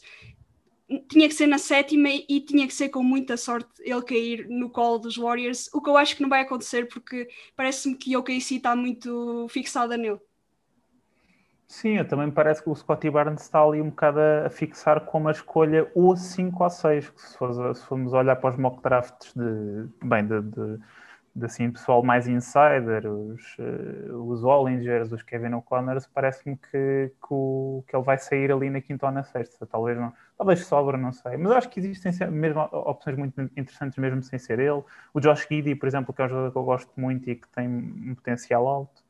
tinha 1.01 1.27
que 1.27 1.33
ser 1.33 1.47
na 1.47 1.57
sétima 1.57 2.09
e 2.09 2.41
tinha 2.41 2.67
que 2.67 2.73
ser 2.73 2.89
com 2.89 3.03
muita 3.03 3.37
sorte 3.37 3.69
ele 3.79 4.01
cair 4.01 4.47
no 4.49 4.69
colo 4.69 4.99
dos 4.99 5.17
Warriors, 5.17 5.69
o 5.73 5.81
que 5.81 5.89
eu 5.89 5.97
acho 5.97 6.15
que 6.15 6.21
não 6.21 6.29
vai 6.29 6.41
acontecer 6.41 6.87
porque 6.87 7.27
parece-me 7.55 7.95
que 7.95 8.15
o 8.15 8.19
OKC 8.19 8.55
está 8.55 8.75
muito 8.75 9.47
fixada 9.49 9.97
nele. 9.97 10.19
Sim, 11.67 11.97
eu 11.97 12.07
também 12.07 12.29
parece 12.29 12.61
que 12.61 12.69
o 12.69 12.75
Scottie 12.75 13.09
Barnes 13.09 13.41
está 13.41 13.63
ali 13.63 13.81
um 13.81 13.89
bocado 13.89 14.19
a, 14.19 14.49
fixar 14.49 15.05
como 15.05 15.27
a 15.27 15.31
escolha 15.31 15.89
ou 15.95 16.15
5 16.15 16.63
ou 16.63 16.69
6, 16.69 17.11
se, 17.15 17.37
for, 17.37 17.75
se 17.75 17.83
formos 17.85 18.13
olhar 18.13 18.35
para 18.35 18.51
os 18.51 18.57
mock 18.57 18.81
drafts 18.83 19.33
de, 19.33 19.87
bem, 20.05 20.23
de, 20.27 20.41
de 20.41 20.79
de 21.35 21.45
assim, 21.45 21.71
pessoal 21.71 22.03
mais 22.03 22.27
insider, 22.27 23.07
os, 23.07 23.57
uh, 23.57 24.29
os 24.29 24.43
Ollingers, 24.43 25.11
os 25.11 25.23
Kevin 25.23 25.53
O'Connors, 25.53 26.05
parece-me 26.05 26.55
que, 26.57 27.11
que, 27.19 27.27
o, 27.31 27.83
que 27.87 27.95
ele 27.95 28.03
vai 28.03 28.19
sair 28.19 28.51
ali 28.51 28.69
na 28.69 28.79
quinta 28.79 29.07
ou 29.07 29.11
na 29.11 29.23
sexta. 29.23 29.65
Talvez, 29.65 29.97
não, 29.97 30.13
talvez 30.37 30.65
sobra, 30.65 30.95
não 30.95 31.11
sei. 31.11 31.35
Mas 31.37 31.51
acho 31.53 31.69
que 31.69 31.79
existem 31.79 32.11
mesmo 32.29 32.61
opções 32.71 33.17
muito 33.17 33.41
interessantes 33.57 33.97
mesmo 33.97 34.21
sem 34.21 34.37
ser 34.37 34.59
ele. 34.59 34.83
O 35.11 35.19
Josh 35.19 35.47
Giddy, 35.49 35.73
por 35.75 35.87
exemplo, 35.87 36.13
que 36.13 36.21
é 36.21 36.25
um 36.25 36.29
jogador 36.29 36.51
que 36.51 36.57
eu 36.57 36.63
gosto 36.63 36.91
muito 36.95 37.27
e 37.27 37.35
que 37.35 37.47
tem 37.47 37.67
um 37.67 38.13
potencial 38.13 38.67
alto. 38.67 39.01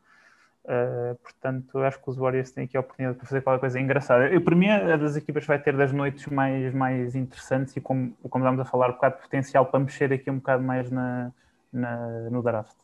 Uh, 0.64 1.16
portanto, 1.16 1.78
acho 1.80 2.02
que 2.02 2.10
os 2.10 2.16
Warriors 2.16 2.52
têm 2.52 2.64
aqui 2.64 2.78
a 2.78 2.80
oportunidade 2.80 3.20
de 3.20 3.26
fazer 3.26 3.42
qualquer 3.42 3.60
coisa 3.60 3.78
engraçada. 3.82 4.30
Eu, 4.30 4.40
para 4.40 4.56
mim, 4.56 4.70
a 4.70 4.96
das 4.96 5.18
equipas 5.18 5.46
vai 5.46 5.60
ter 5.60 5.76
das 5.76 5.92
noites 5.92 6.26
mais, 6.28 6.74
mais 6.74 7.16
interessantes 7.16 7.76
e, 7.76 7.82
como, 7.82 8.14
como 8.30 8.46
estamos 8.46 8.62
a 8.62 8.66
falar, 8.66 8.92
um 8.92 8.94
bocado 8.94 9.18
de 9.18 9.24
potencial 9.24 9.66
para 9.66 9.82
mexer 9.82 10.14
aqui 10.14 10.32
um 10.32 10.38
bocado 10.38 10.64
mais 10.64 10.90
na, 10.90 11.34
na, 11.74 12.30
no 12.30 12.42
draft. 12.42 12.78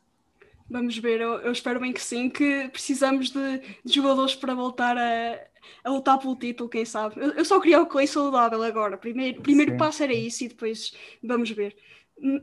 Vamos 0.70 0.98
ver, 0.98 1.20
eu, 1.22 1.34
eu, 1.40 1.52
espero 1.52 1.80
bem 1.80 1.92
que 1.92 2.02
sim, 2.02 2.30
que 2.30 2.70
precisamos 2.70 3.32
de, 3.32 3.60
de 3.84 3.94
jogadores 3.94 4.36
para 4.36 4.54
voltar 4.54 4.98
a, 4.98 5.40
a 5.84 5.90
lutar 5.90 6.20
pelo 6.20 6.36
título, 6.36 6.70
quem 6.70 6.86
sabe. 6.86 7.16
Eu, 7.20 7.32
eu 7.34 7.46
só 7.46 7.60
queria 7.60 7.82
o 7.82 7.88
Clay 7.88 8.08
saudável 8.08 8.62
agora. 8.62 8.96
Primeiro, 8.98 9.42
primeiro 9.42 9.78
passo 9.78 10.04
era 10.04 10.14
isso 10.14 10.44
e 10.44 10.48
depois 10.48 10.94
vamos 11.24 11.50
ver. 11.50 11.76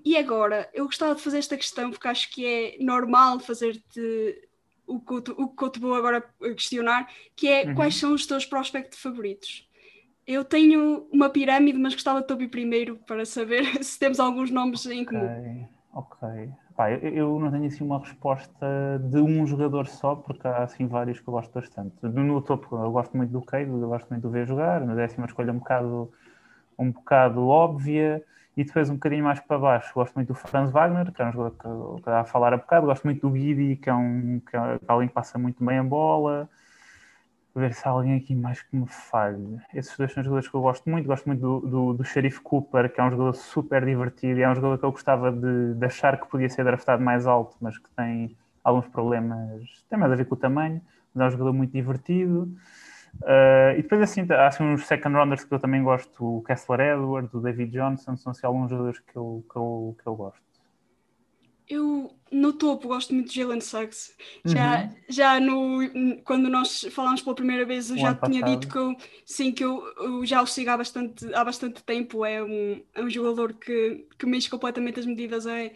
E 0.05 0.17
agora, 0.17 0.69
eu 0.75 0.87
gostava 0.87 1.15
de 1.15 1.21
fazer 1.21 1.39
esta 1.39 1.57
questão 1.57 1.91
porque 1.91 2.09
acho 2.09 2.31
que 2.31 2.45
é 2.45 2.77
normal 2.81 3.39
fazer-te 3.39 4.49
o 4.87 5.01
que, 5.01 5.13
eu, 5.13 5.37
o 5.39 5.49
que 5.49 5.65
eu 5.65 5.71
te 5.71 5.79
vou 5.79 5.95
agora 5.95 6.21
questionar, 6.41 7.09
que 7.35 7.49
é 7.49 7.65
uhum. 7.65 7.75
quais 7.75 7.97
são 7.97 8.13
os 8.13 8.27
teus 8.27 8.47
prospectos 8.47 8.99
favoritos? 8.99 9.69
Eu 10.27 10.45
tenho 10.45 11.07
uma 11.13 11.29
pirâmide, 11.29 11.79
mas 11.79 11.95
gostava 11.95 12.23
de 12.23 12.33
ouvir 12.33 12.49
primeiro 12.49 12.97
para 13.07 13.25
saber 13.25 13.65
se 13.85 13.99
temos 13.99 14.19
alguns 14.19 14.51
nomes 14.51 14.85
em 14.87 15.05
comum. 15.05 15.69
Ok. 15.97 16.51
Pá, 16.77 16.91
eu 16.91 17.39
não 17.41 17.51
tenho 17.51 17.67
assim 17.67 17.83
uma 17.83 17.99
resposta 17.99 18.67
de 19.11 19.19
um 19.19 19.47
jogador 19.47 19.87
só, 19.87 20.15
porque 20.15 20.47
há 20.47 20.59
assim 20.65 20.87
vários 20.87 21.21
que 21.21 21.27
eu 21.29 21.33
gosto 21.33 21.53
bastante. 21.53 21.95
No 22.03 22.43
topo, 22.43 22.77
eu 22.77 22.93
gosto 22.93 23.17
muito 23.17 23.31
do 23.31 23.41
Cade, 23.41 23.71
eu 23.71 23.89
gosto 23.89 24.09
muito 24.11 24.23
do 24.23 24.31
ver 24.31 24.47
jogar, 24.47 24.83
na 24.83 24.95
décima 24.95 25.27
escolha 25.27 25.53
um 25.53 25.59
bocado, 25.59 26.13
um 26.79 26.91
bocado 26.91 27.47
óbvia. 27.47 28.23
E 28.57 28.65
depois 28.65 28.89
um 28.89 28.95
bocadinho 28.95 29.25
mais 29.25 29.39
para 29.41 29.59
baixo, 29.59 29.93
gosto 29.95 30.15
muito 30.15 30.29
do 30.29 30.35
Franz 30.35 30.71
Wagner, 30.71 31.13
que 31.13 31.21
é 31.21 31.27
um 31.27 31.33
jogador 31.33 31.59
que 31.59 31.67
eu 31.67 31.97
estava 31.99 32.21
a 32.21 32.25
falar 32.25 32.55
há 32.55 32.57
bocado, 32.57 32.87
gosto 32.87 33.05
muito 33.05 33.21
do 33.21 33.31
Guidi, 33.31 33.77
que 33.77 33.91
é, 33.91 33.95
um, 33.95 34.41
que 34.41 34.57
é 34.57 34.79
alguém 34.89 35.09
que 35.09 35.15
passa 35.15 35.39
muito 35.39 35.63
bem 35.65 35.79
a 35.79 35.85
bola. 35.85 36.49
Ver 37.57 37.73
se 37.73 37.89
há 37.89 37.91
alguém 37.91 38.17
aqui 38.17 38.35
mais 38.35 38.61
que 38.61 38.77
me 38.77 38.87
falhe. 38.87 39.59
Esses 39.73 39.97
dois 39.97 40.13
são 40.13 40.23
jogadores 40.23 40.47
que 40.47 40.55
eu 40.55 40.61
gosto 40.61 40.91
muito. 40.91 41.07
Gosto 41.07 41.25
muito 41.25 41.41
do, 41.41 41.61
do, 41.61 41.93
do 41.95 42.05
Sheriff 42.05 42.41
Cooper, 42.41 42.93
que 42.93 43.01
é 43.01 43.05
um 43.05 43.11
jogador 43.11 43.35
super 43.35 43.83
divertido. 43.83 44.39
E 44.39 44.43
é 44.43 44.49
um 44.51 44.55
jogador 44.55 44.79
que 44.79 44.85
eu 44.85 44.93
gostava 44.93 45.33
de, 45.33 45.75
de 45.75 45.87
achar 45.87 46.21
que 46.21 46.29
podia 46.29 46.51
ser 46.51 46.65
draftado 46.65 47.03
mais 47.03 47.27
alto, 47.27 47.57
mas 47.59 47.79
que 47.79 47.89
tem 47.97 48.37
alguns 48.63 48.87
problemas. 48.89 49.65
Tem 49.89 49.99
mais 49.99 50.13
a 50.13 50.17
ver 50.17 50.27
com 50.27 50.35
o 50.35 50.39
tamanho, 50.39 50.83
mas 51.15 51.25
é 51.25 51.29
um 51.29 51.31
jogador 51.31 51.53
muito 51.55 51.73
divertido. 51.73 52.55
Uh, 53.23 53.73
e 53.79 53.83
depois, 53.83 54.03
assim, 54.03 54.27
há 54.31 54.49
assim, 54.49 54.63
uns 54.63 54.87
second 54.87 55.17
rounders 55.17 55.45
que 55.45 55.55
eu 55.55 55.59
também 55.59 55.83
gosto, 55.83 56.39
o 56.39 56.43
Kessler 56.43 56.81
Edwards, 56.81 57.33
o 57.33 57.41
David 57.41 57.73
Johnson, 57.73 58.17
são 58.17 58.33
assim, 58.33 58.47
alguns 58.47 58.71
jogadores 58.71 59.01
que 59.01 59.17
eu, 59.17 59.45
que, 59.51 59.57
eu, 59.57 59.97
que 59.99 60.07
eu 60.07 60.15
gosto. 60.15 60.46
Eu, 61.69 62.15
no 62.31 62.53
topo, 62.53 62.87
gosto 62.87 63.13
muito 63.13 63.29
de 63.29 63.41
Jalen 63.41 63.61
Suggs. 63.61 64.15
Já, 64.45 64.83
uhum. 64.83 64.91
já 65.09 65.41
no, 65.41 66.23
quando 66.23 66.49
nós 66.49 66.87
falámos 66.93 67.23
pela 67.23 67.35
primeira 67.35 67.65
vez, 67.65 67.91
eu 67.91 67.97
o 67.97 67.99
já 67.99 68.15
tinha 68.15 68.41
passado. 68.41 68.61
dito 68.61 68.73
que 68.73 68.79
eu, 68.79 68.97
sim, 69.25 69.53
que 69.53 69.65
eu, 69.65 69.83
eu, 69.99 70.25
já 70.25 70.41
o 70.43 70.47
sigo 70.47 70.71
há 70.71 70.77
bastante, 70.77 71.27
há 71.35 71.45
bastante 71.45 71.83
tempo. 71.83 72.25
É 72.25 72.43
um, 72.43 72.81
é 72.95 73.03
um 73.03 73.11
jogador 73.11 73.55
que, 73.55 74.07
que 74.17 74.27
mexe 74.27 74.49
completamente 74.49 75.01
as 75.01 75.07
medidas. 75.07 75.47
É, 75.47 75.73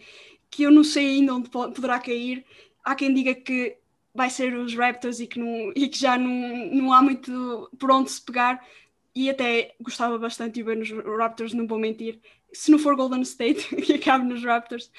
que 0.51 0.63
eu 0.63 0.71
não 0.71 0.83
sei 0.83 1.15
ainda 1.15 1.33
onde 1.33 1.49
poderá 1.49 1.97
cair. 1.99 2.45
Há 2.83 2.93
quem 2.93 3.13
diga 3.13 3.33
que 3.33 3.77
vai 4.13 4.29
ser 4.29 4.53
os 4.53 4.75
Raptors 4.75 5.19
e 5.19 5.27
que, 5.27 5.39
não, 5.39 5.71
e 5.75 5.87
que 5.87 5.97
já 5.97 6.17
não, 6.17 6.67
não 6.73 6.93
há 6.93 7.01
muito 7.01 7.69
por 7.79 7.89
onde 7.91 8.11
se 8.11 8.21
pegar. 8.21 8.63
E 9.15 9.29
até 9.29 9.73
gostava 9.81 10.17
bastante 10.17 10.55
de 10.55 10.63
ver 10.63 10.77
nos 10.77 10.89
Raptors, 11.17 11.53
não 11.53 11.65
vou 11.65 11.79
mentir. 11.79 12.19
Se 12.53 12.69
não 12.69 12.77
for 12.77 12.95
Golden 12.95 13.21
State, 13.21 13.73
que 13.81 13.93
acabe 13.93 14.25
nos 14.25 14.43
Raptors. 14.43 14.91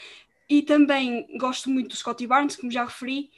E 0.52 0.60
também 0.60 1.26
gosto 1.38 1.70
muito 1.70 1.88
do 1.88 1.96
Scottie 1.96 2.26
Barnes, 2.26 2.56
como 2.56 2.70
já 2.70 2.84
referi. 2.84 3.30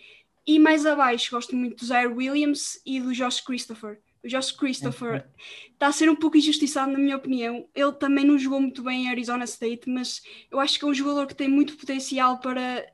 E 0.45 0.59
mais 0.59 0.85
abaixo 0.85 1.31
gosto 1.31 1.55
muito 1.55 1.77
do 1.77 1.87
Zaire 1.87 2.13
Williams 2.13 2.83
e 2.85 3.01
do 3.01 3.13
Josh 3.13 3.41
Christopher. 3.41 4.01
O 4.25 4.27
Josh 4.27 4.51
Christopher 4.51 5.25
está 5.73 5.87
a 5.87 5.93
ser 5.93 6.11
um 6.11 6.17
pouco 6.17 6.37
injustiçado, 6.37 6.91
na 6.91 6.99
minha 6.99 7.17
opinião. 7.17 7.69
Ele 7.73 7.93
também 7.93 8.25
não 8.25 8.37
jogou 8.37 8.61
muito 8.61 8.83
bem 8.83 9.05
em 9.05 9.11
Arizona 9.11 9.45
State, 9.45 9.89
mas 9.89 10.23
eu 10.51 10.59
acho 10.59 10.77
que 10.77 10.85
é 10.85 10.89
um 10.89 10.93
jogador 10.93 11.29
que 11.29 11.37
tem 11.37 11.47
muito 11.47 11.77
potencial 11.77 12.41
para, 12.41 12.85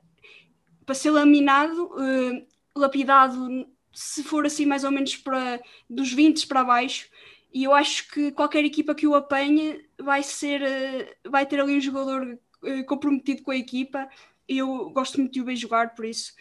para 0.85 0.93
ser 0.93 1.09
laminado. 1.09 1.85
Uh, 1.85 2.45
lapidado, 2.77 3.67
se 3.91 4.21
for 4.23 4.45
assim 4.45 4.67
mais 4.67 4.83
ou 4.83 4.91
menos 4.91 5.17
para 5.17 5.59
dos 5.89 6.13
20 6.13 6.45
para 6.45 6.63
baixo, 6.63 7.09
e 7.51 7.63
eu 7.63 7.73
acho 7.73 8.07
que 8.11 8.31
qualquer 8.31 8.63
equipa 8.65 8.93
que 8.93 9.07
o 9.07 9.15
apanhe 9.15 9.83
vai 9.99 10.21
ser 10.21 10.61
eh, 10.61 11.17
vai 11.27 11.43
ter 11.43 11.59
ali 11.59 11.75
um 11.75 11.81
jogador 11.81 12.39
comprometido 12.87 13.43
com 13.43 13.51
a 13.51 13.57
equipa 13.57 14.07
e 14.47 14.57
eu 14.57 14.89
gosto 14.89 15.19
muito 15.19 15.33
de 15.33 15.41
o 15.41 15.45
ver 15.45 15.55
jogar, 15.55 15.95
por 15.95 16.05
isso 16.05 16.33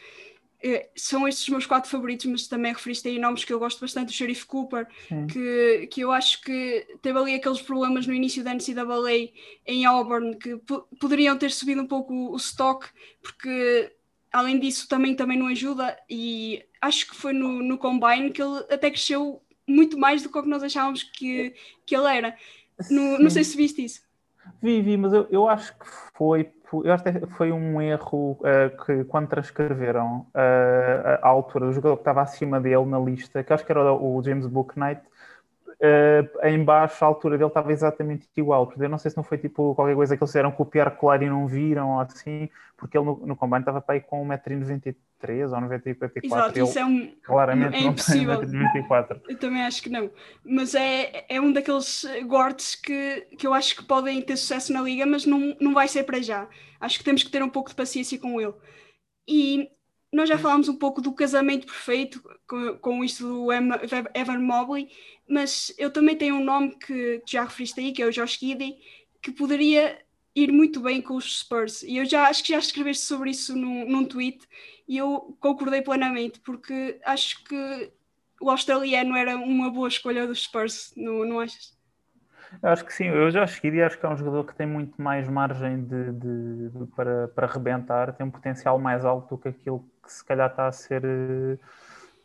eh, 0.62 0.90
são 0.94 1.26
estes 1.26 1.44
os 1.44 1.48
meus 1.48 1.66
quatro 1.66 1.90
favoritos, 1.90 2.26
mas 2.26 2.46
também 2.46 2.72
referiste 2.72 3.08
aí 3.08 3.18
nomes 3.18 3.44
que 3.44 3.52
eu 3.52 3.58
gosto 3.58 3.80
bastante, 3.80 4.10
o 4.10 4.12
Sheriff 4.12 4.44
Cooper, 4.46 4.86
que, 5.26 5.86
que 5.86 6.00
eu 6.02 6.12
acho 6.12 6.42
que 6.42 6.86
teve 7.00 7.18
ali 7.18 7.34
aqueles 7.34 7.62
problemas 7.62 8.06
no 8.06 8.12
início 8.12 8.44
da 8.44 8.54
NCAA 8.54 9.30
em 9.66 9.84
Auburn, 9.86 10.36
que 10.36 10.60
poderiam 11.00 11.38
ter 11.38 11.50
subido 11.50 11.82
um 11.82 11.86
pouco 11.86 12.12
o 12.12 12.36
stock, 12.36 12.86
porque 13.22 13.92
além 14.32 14.58
disso, 14.58 14.88
também, 14.88 15.14
também 15.14 15.38
não 15.38 15.46
ajuda. 15.46 15.98
E 16.08 16.62
acho 16.80 17.08
que 17.08 17.16
foi 17.16 17.32
no, 17.32 17.62
no 17.62 17.78
Combine 17.78 18.30
que 18.30 18.42
ele 18.42 18.58
até 18.70 18.90
cresceu 18.90 19.42
muito 19.66 19.98
mais 19.98 20.22
do 20.22 20.30
que 20.30 20.38
o 20.38 20.42
que 20.42 20.48
nós 20.48 20.62
achávamos 20.62 21.02
que, 21.02 21.54
que 21.86 21.96
ele 21.96 22.06
era. 22.06 22.36
No, 22.90 23.18
não 23.18 23.30
sei 23.30 23.44
se 23.44 23.56
viste 23.56 23.84
isso. 23.84 24.02
Vi, 24.62 24.82
vi, 24.82 24.96
mas 24.96 25.12
eu, 25.12 25.26
eu 25.30 25.48
acho 25.48 25.72
que 25.78 25.86
foi, 26.14 26.50
eu 26.84 26.92
acho 26.92 27.04
que 27.04 27.26
foi 27.36 27.52
um 27.52 27.80
erro 27.80 28.38
uh, 28.40 28.84
que 28.84 29.04
quando 29.04 29.28
transcreveram 29.28 30.26
uh, 30.34 31.18
a 31.22 31.28
altura 31.28 31.66
do 31.66 31.72
jogador 31.72 31.96
que 31.96 32.02
estava 32.02 32.22
acima 32.22 32.60
dele 32.60 32.84
na 32.84 32.98
lista, 32.98 33.42
que 33.42 33.52
acho 33.52 33.64
que 33.64 33.72
era 33.72 33.92
o 33.92 34.22
James 34.22 34.46
Booknight, 34.46 35.02
uh, 35.80 36.46
em 36.46 36.62
baixo 36.62 37.04
a 37.04 37.08
altura 37.08 37.36
dele 37.36 37.48
estava 37.48 37.72
exatamente 37.72 38.28
igual. 38.36 38.66
Porque 38.66 38.82
eu 38.82 38.88
não 38.88 38.98
sei 38.98 39.10
se 39.10 39.16
não 39.16 39.24
foi 39.24 39.38
tipo 39.38 39.74
qualquer 39.74 39.94
coisa 39.94 40.16
que 40.16 40.22
eles 40.22 40.30
fizeram 40.30 40.52
copiar, 40.52 40.90
colar 40.96 41.22
e 41.22 41.28
não 41.28 41.46
viram 41.46 41.90
ou 41.90 42.00
assim, 42.00 42.48
porque 42.76 42.96
ele 42.96 43.06
no, 43.06 43.26
no 43.26 43.36
combine 43.36 43.60
estava 43.60 43.80
para 43.80 43.94
aí 43.94 44.00
com 44.00 44.26
1,93m 44.26 44.94
ou 45.50 45.68
1,94m. 45.68 46.10
Exato, 46.22 46.58
isso 46.58 46.78
é 46.78 46.84
um. 46.84 47.14
Claramente 47.22 47.76
é 47.76 47.80
impossível. 47.80 48.42
não 48.42 48.72
tem 48.72 48.82
1,94m. 48.88 49.20
Eu 49.28 49.38
também 49.38 49.62
acho 49.62 49.82
que 49.82 49.88
não. 49.88 50.10
Mas 50.44 50.74
é, 50.74 51.24
é 51.28 51.40
um 51.40 51.52
daqueles 51.52 52.04
guards 52.26 52.74
que, 52.74 53.26
que 53.38 53.46
eu 53.46 53.54
acho 53.54 53.76
que 53.76 53.84
podem 53.84 54.20
ter 54.22 54.36
sucesso 54.36 54.72
na 54.72 54.82
liga, 54.82 55.06
mas 55.06 55.24
não, 55.26 55.56
não 55.60 55.74
vai 55.74 55.88
ser 55.88 56.04
para 56.04 56.20
já. 56.20 56.48
Acho 56.80 56.98
que 56.98 57.04
temos 57.04 57.22
que 57.22 57.30
ter 57.30 57.42
um 57.42 57.48
pouco 57.48 57.70
de 57.70 57.76
paciência 57.76 58.18
com 58.18 58.40
ele. 58.40 58.54
E 59.28 59.68
nós 60.12 60.28
já 60.28 60.36
falámos 60.36 60.68
um 60.68 60.76
pouco 60.76 61.00
do 61.00 61.12
casamento 61.12 61.66
perfeito 61.66 62.22
com, 62.46 62.76
com 62.78 63.04
isto 63.04 63.26
do 63.26 63.52
Evan 63.52 64.40
Mobley, 64.40 64.90
mas 65.28 65.72
eu 65.78 65.90
também 65.90 66.16
tenho 66.16 66.36
um 66.36 66.44
nome 66.44 66.76
que 66.76 67.22
já 67.26 67.44
referiste 67.44 67.80
aí, 67.80 67.92
que 67.92 68.02
é 68.02 68.06
o 68.06 68.10
Josh 68.10 68.38
Giddy, 68.38 68.76
que 69.22 69.30
poderia 69.30 70.00
ir 70.34 70.52
muito 70.52 70.80
bem 70.80 71.00
com 71.00 71.14
os 71.14 71.40
Spurs. 71.40 71.82
E 71.82 71.96
eu 71.96 72.04
já 72.04 72.28
acho 72.28 72.42
que 72.42 72.52
já 72.52 72.58
escreveste 72.58 73.04
sobre 73.04 73.30
isso 73.30 73.56
num, 73.56 73.88
num 73.88 74.04
tweet 74.04 74.46
e 74.88 74.96
eu 74.96 75.36
concordei 75.40 75.82
plenamente, 75.82 76.40
porque 76.40 77.00
acho 77.04 77.44
que 77.44 77.92
o 78.40 78.50
australiano 78.50 79.16
era 79.16 79.36
uma 79.36 79.70
boa 79.70 79.88
escolha 79.88 80.26
dos 80.26 80.42
Spurs, 80.42 80.92
não, 80.96 81.24
não 81.24 81.40
achas? 81.40 81.78
Eu 82.62 82.68
acho 82.70 82.84
que 82.84 82.92
sim, 82.92 83.04
eu 83.04 83.30
já 83.30 83.46
cheguei 83.46 83.80
e 83.80 83.82
acho 83.82 83.98
que 83.98 84.04
é 84.04 84.08
um 84.08 84.16
jogador 84.16 84.44
que 84.44 84.54
tem 84.54 84.66
muito 84.66 85.00
mais 85.00 85.28
margem 85.28 85.84
de, 85.84 86.12
de, 86.12 86.68
de, 86.70 86.86
para, 86.94 87.28
para 87.28 87.46
rebentar, 87.46 88.12
tem 88.12 88.26
um 88.26 88.30
potencial 88.30 88.78
mais 88.78 89.04
alto 89.04 89.36
do 89.36 89.40
que 89.40 89.48
aquilo 89.48 89.84
que 90.02 90.12
se 90.12 90.24
calhar 90.24 90.50
está 90.50 90.66
a 90.66 90.72
ser 90.72 91.02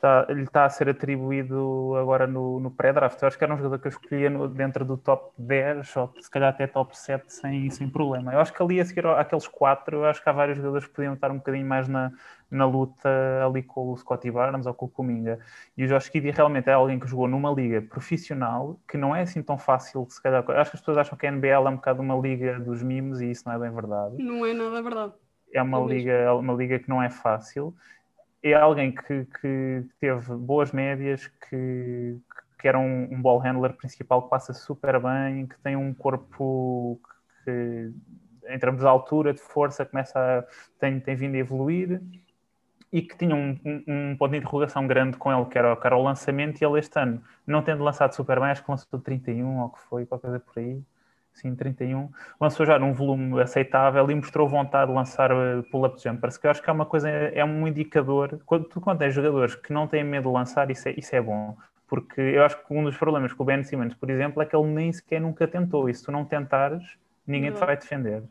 está, 0.05 0.25
lhe 0.31 0.43
está 0.43 0.65
a 0.65 0.69
ser 0.69 0.89
atribuído 0.89 1.95
agora 1.97 2.27
no, 2.27 2.59
no 2.59 2.69
pré-draft. 2.69 3.19
Eu 3.21 3.27
acho 3.27 3.37
que 3.37 3.43
era 3.43 3.53
um 3.53 3.57
jogador 3.57 3.79
que 3.79 3.87
eu 3.87 3.89
escolhia 3.89 4.29
no, 4.29 4.47
dentro 4.47 4.85
do 4.85 4.95
top 4.95 5.33
10 5.37 5.95
ou 5.97 6.13
se 6.19 6.29
calhar 6.29 6.49
até 6.49 6.67
top 6.67 6.97
7 6.97 7.33
sem, 7.33 7.69
sem 7.71 7.89
problema. 7.89 8.33
Eu 8.33 8.39
acho 8.39 8.53
que 8.53 8.61
ali 8.61 8.79
a 8.79 8.85
seguir 8.85 9.05
àqueles 9.07 9.47
quatro, 9.47 9.97
eu 9.97 10.05
acho 10.05 10.21
que 10.21 10.29
há 10.29 10.31
vários 10.31 10.57
jogadores 10.57 10.87
que 10.87 10.93
podiam 10.93 11.15
estar 11.15 11.31
um 11.31 11.37
bocadinho 11.37 11.65
mais 11.65 11.87
na, 11.87 12.11
na 12.49 12.65
luta 12.65 13.09
ali 13.45 13.63
com 13.63 13.91
o 13.91 13.97
Scottie 13.97 14.31
Barnes 14.31 14.65
ou 14.67 14.73
com 14.73 14.85
o 14.85 14.89
Kuminga. 14.89 15.39
E 15.75 15.83
o 15.83 15.87
Josh 15.87 16.09
Kiddy 16.09 16.31
realmente 16.31 16.69
é 16.69 16.73
alguém 16.73 16.99
que 16.99 17.07
jogou 17.07 17.27
numa 17.27 17.51
liga 17.51 17.81
profissional 17.81 18.79
que 18.87 18.97
não 18.97 19.15
é 19.15 19.23
assim 19.23 19.41
tão 19.41 19.57
fácil, 19.57 20.05
se 20.09 20.21
calhar. 20.21 20.43
Acho 20.51 20.71
que 20.71 20.77
as 20.77 20.81
pessoas 20.81 20.97
acham 20.99 21.17
que 21.17 21.25
a 21.25 21.31
NBL 21.31 21.67
é 21.67 21.69
um 21.69 21.75
bocado 21.75 22.01
uma 22.01 22.15
liga 22.15 22.59
dos 22.59 22.83
mimos 22.83 23.21
e 23.21 23.31
isso 23.31 23.43
não 23.45 23.55
é 23.55 23.59
bem 23.59 23.71
verdade. 23.71 24.21
Não 24.21 24.45
é 24.45 24.53
nada 24.53 24.81
verdade. 24.81 25.13
É 25.53 25.61
uma, 25.61 25.79
liga, 25.79 26.11
é 26.11 26.31
uma 26.31 26.53
liga 26.53 26.77
que 26.79 26.89
não 26.89 27.01
é 27.01 27.09
fácil 27.09 27.73
é 28.51 28.55
alguém 28.55 28.93
que, 28.93 29.25
que 29.25 29.86
teve 29.99 30.36
boas 30.36 30.71
médias, 30.71 31.27
que, 31.27 32.17
que 32.60 32.67
era 32.67 32.77
um, 32.77 33.13
um 33.13 33.21
ball 33.21 33.39
handler 33.39 33.73
principal 33.73 34.23
que 34.23 34.29
passa 34.29 34.53
super 34.53 34.99
bem, 34.99 35.47
que 35.47 35.58
tem 35.60 35.75
um 35.75 35.93
corpo 35.93 36.99
que, 37.43 37.91
em 38.47 38.60
termos 38.60 38.81
de 38.81 38.88
altura, 38.88 39.34
de 39.34 39.41
força, 39.41 39.86
começa 39.86 40.19
a, 40.19 40.43
tem, 40.79 40.99
tem 40.99 41.15
vindo 41.15 41.36
a 41.36 41.39
evoluir 41.39 42.01
e 42.91 43.01
que 43.01 43.17
tinha 43.17 43.36
um, 43.36 43.60
um, 43.65 43.84
um, 43.88 44.17
ponto 44.17 44.31
de 44.31 44.38
interrogação 44.38 44.88
grande 44.88 45.17
com 45.17 45.31
ele, 45.31 45.45
que 45.49 45.58
era, 45.58 45.75
que 45.75 45.86
era 45.86 45.97
o 45.97 46.03
lançamento, 46.03 46.62
e 46.62 46.65
ele 46.65 46.79
este 46.79 46.97
ano, 46.99 47.21
não 47.45 47.62
tendo 47.62 47.84
lançado 47.84 48.13
super 48.13 48.39
bem, 48.39 48.49
acho 48.49 48.63
que 48.63 48.71
lançou 48.71 48.99
31 48.99 49.60
ou 49.60 49.69
que 49.69 49.79
foi, 49.81 50.05
qualquer 50.05 50.27
coisa 50.27 50.39
por 50.39 50.60
aí, 50.60 50.81
sim, 51.35 51.53
31, 51.53 52.09
lançou 52.39 52.65
já 52.65 52.79
num 52.79 52.93
volume 52.93 53.41
aceitável 53.41 54.09
e 54.09 54.15
mostrou 54.15 54.47
vontade 54.47 54.89
de 54.89 54.95
lançar 54.95 55.31
eh, 55.31 55.61
pull-up 55.69 56.01
jumpers, 56.01 56.37
que 56.37 56.47
eu 56.47 56.51
acho 56.51 56.63
que 56.63 56.69
é 56.69 56.73
uma 56.73 56.85
coisa, 56.85 57.09
é 57.09 57.43
um 57.43 57.67
indicador, 57.67 58.39
quando 58.45 58.65
tu 58.65 58.79
quando 58.79 58.99
tens 58.99 59.13
jogadores 59.13 59.53
que 59.55 59.73
não 59.73 59.87
têm 59.87 60.03
medo 60.03 60.29
de 60.29 60.33
lançar, 60.33 60.71
isso 60.71 60.87
é, 60.87 60.93
isso 60.97 61.15
é 61.15 61.21
bom, 61.21 61.57
porque 61.87 62.21
eu 62.21 62.43
acho 62.43 62.57
que 62.57 62.73
um 62.73 62.83
dos 62.83 62.97
problemas 62.97 63.33
com 63.33 63.43
o 63.43 63.45
Ben 63.45 63.63
Simmons, 63.63 63.93
por 63.93 64.09
exemplo, 64.09 64.41
é 64.41 64.45
que 64.45 64.55
ele 64.55 64.67
nem 64.67 64.91
sequer 64.93 65.19
nunca 65.19 65.47
tentou, 65.47 65.89
e 65.89 65.93
se 65.93 66.03
tu 66.03 66.11
não 66.11 66.23
tentares, 66.23 66.83
ninguém 67.27 67.51
te 67.51 67.59
vai 67.59 67.75
defender. 67.75 68.23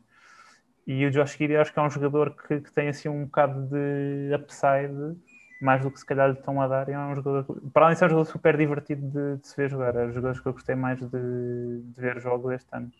E 0.86 1.06
o 1.06 1.10
Josh 1.10 1.36
Giddy 1.36 1.56
acho 1.56 1.72
que 1.72 1.78
é 1.78 1.82
um 1.82 1.90
jogador 1.90 2.34
que, 2.34 2.60
que 2.60 2.72
tem 2.72 2.88
assim 2.88 3.08
um 3.08 3.24
bocado 3.24 3.68
de 3.68 4.34
upside, 4.34 5.16
mais 5.64 5.82
do 5.82 5.90
que 5.90 5.98
se 5.98 6.06
calhar 6.06 6.30
lhe 6.30 6.38
estão 6.38 6.60
a 6.60 6.68
dar. 6.68 6.88
E 6.88 6.92
é 6.92 6.98
um 6.98 7.14
jogador, 7.14 7.60
para 7.72 7.86
além 7.86 7.94
de 7.94 7.98
ser 7.98 8.06
um 8.06 8.10
jogador 8.10 8.30
super 8.30 8.56
divertido 8.56 9.08
de, 9.08 9.40
de 9.40 9.48
se 9.48 9.56
ver 9.56 9.70
jogar, 9.70 9.96
é 9.96 10.04
um 10.04 10.12
jogador 10.12 10.40
que 10.40 10.46
eu 10.46 10.52
gostei 10.52 10.74
mais 10.74 11.00
de, 11.00 11.08
de 11.08 12.00
ver 12.00 12.20
jogos 12.20 12.52
este 12.52 12.68
ano. 12.72 12.92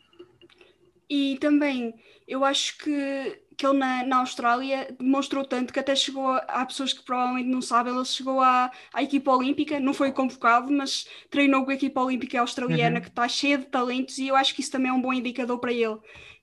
E 1.09 1.37
também 1.39 1.95
eu 2.27 2.45
acho 2.45 2.79
que, 2.79 3.43
que 3.57 3.67
ele 3.67 3.79
na, 3.79 4.05
na 4.05 4.17
Austrália 4.19 4.89
demonstrou 4.99 5.45
tanto 5.45 5.73
que 5.73 5.79
até 5.79 5.95
chegou 5.95 6.27
a, 6.29 6.39
há 6.39 6.65
pessoas 6.65 6.95
que 6.95 7.05
provavelmente 7.05 7.49
não 7.49 7.61
sabem, 7.61 7.95
ele 7.95 8.05
chegou 8.05 8.41
à, 8.41 8.71
à 8.93 9.03
equipa 9.03 9.31
olímpica, 9.31 9.79
não 9.79 9.93
foi 9.93 10.11
convocado, 10.11 10.73
mas 10.73 11.07
treinou 11.29 11.65
com 11.65 11.71
a 11.71 11.75
equipa 11.75 12.01
olímpica 12.01 12.41
australiana, 12.41 12.97
uhum. 12.97 13.03
que 13.03 13.09
está 13.09 13.29
cheia 13.29 13.59
de 13.59 13.67
talentos, 13.67 14.17
e 14.17 14.29
eu 14.29 14.37
acho 14.37 14.55
que 14.55 14.63
isso 14.63 14.73
também 14.73 14.91
é 14.91 14.93
um 14.93 15.03
bom 15.03 15.13
indicador 15.13 15.59
para 15.59 15.73
ele. 15.73 15.99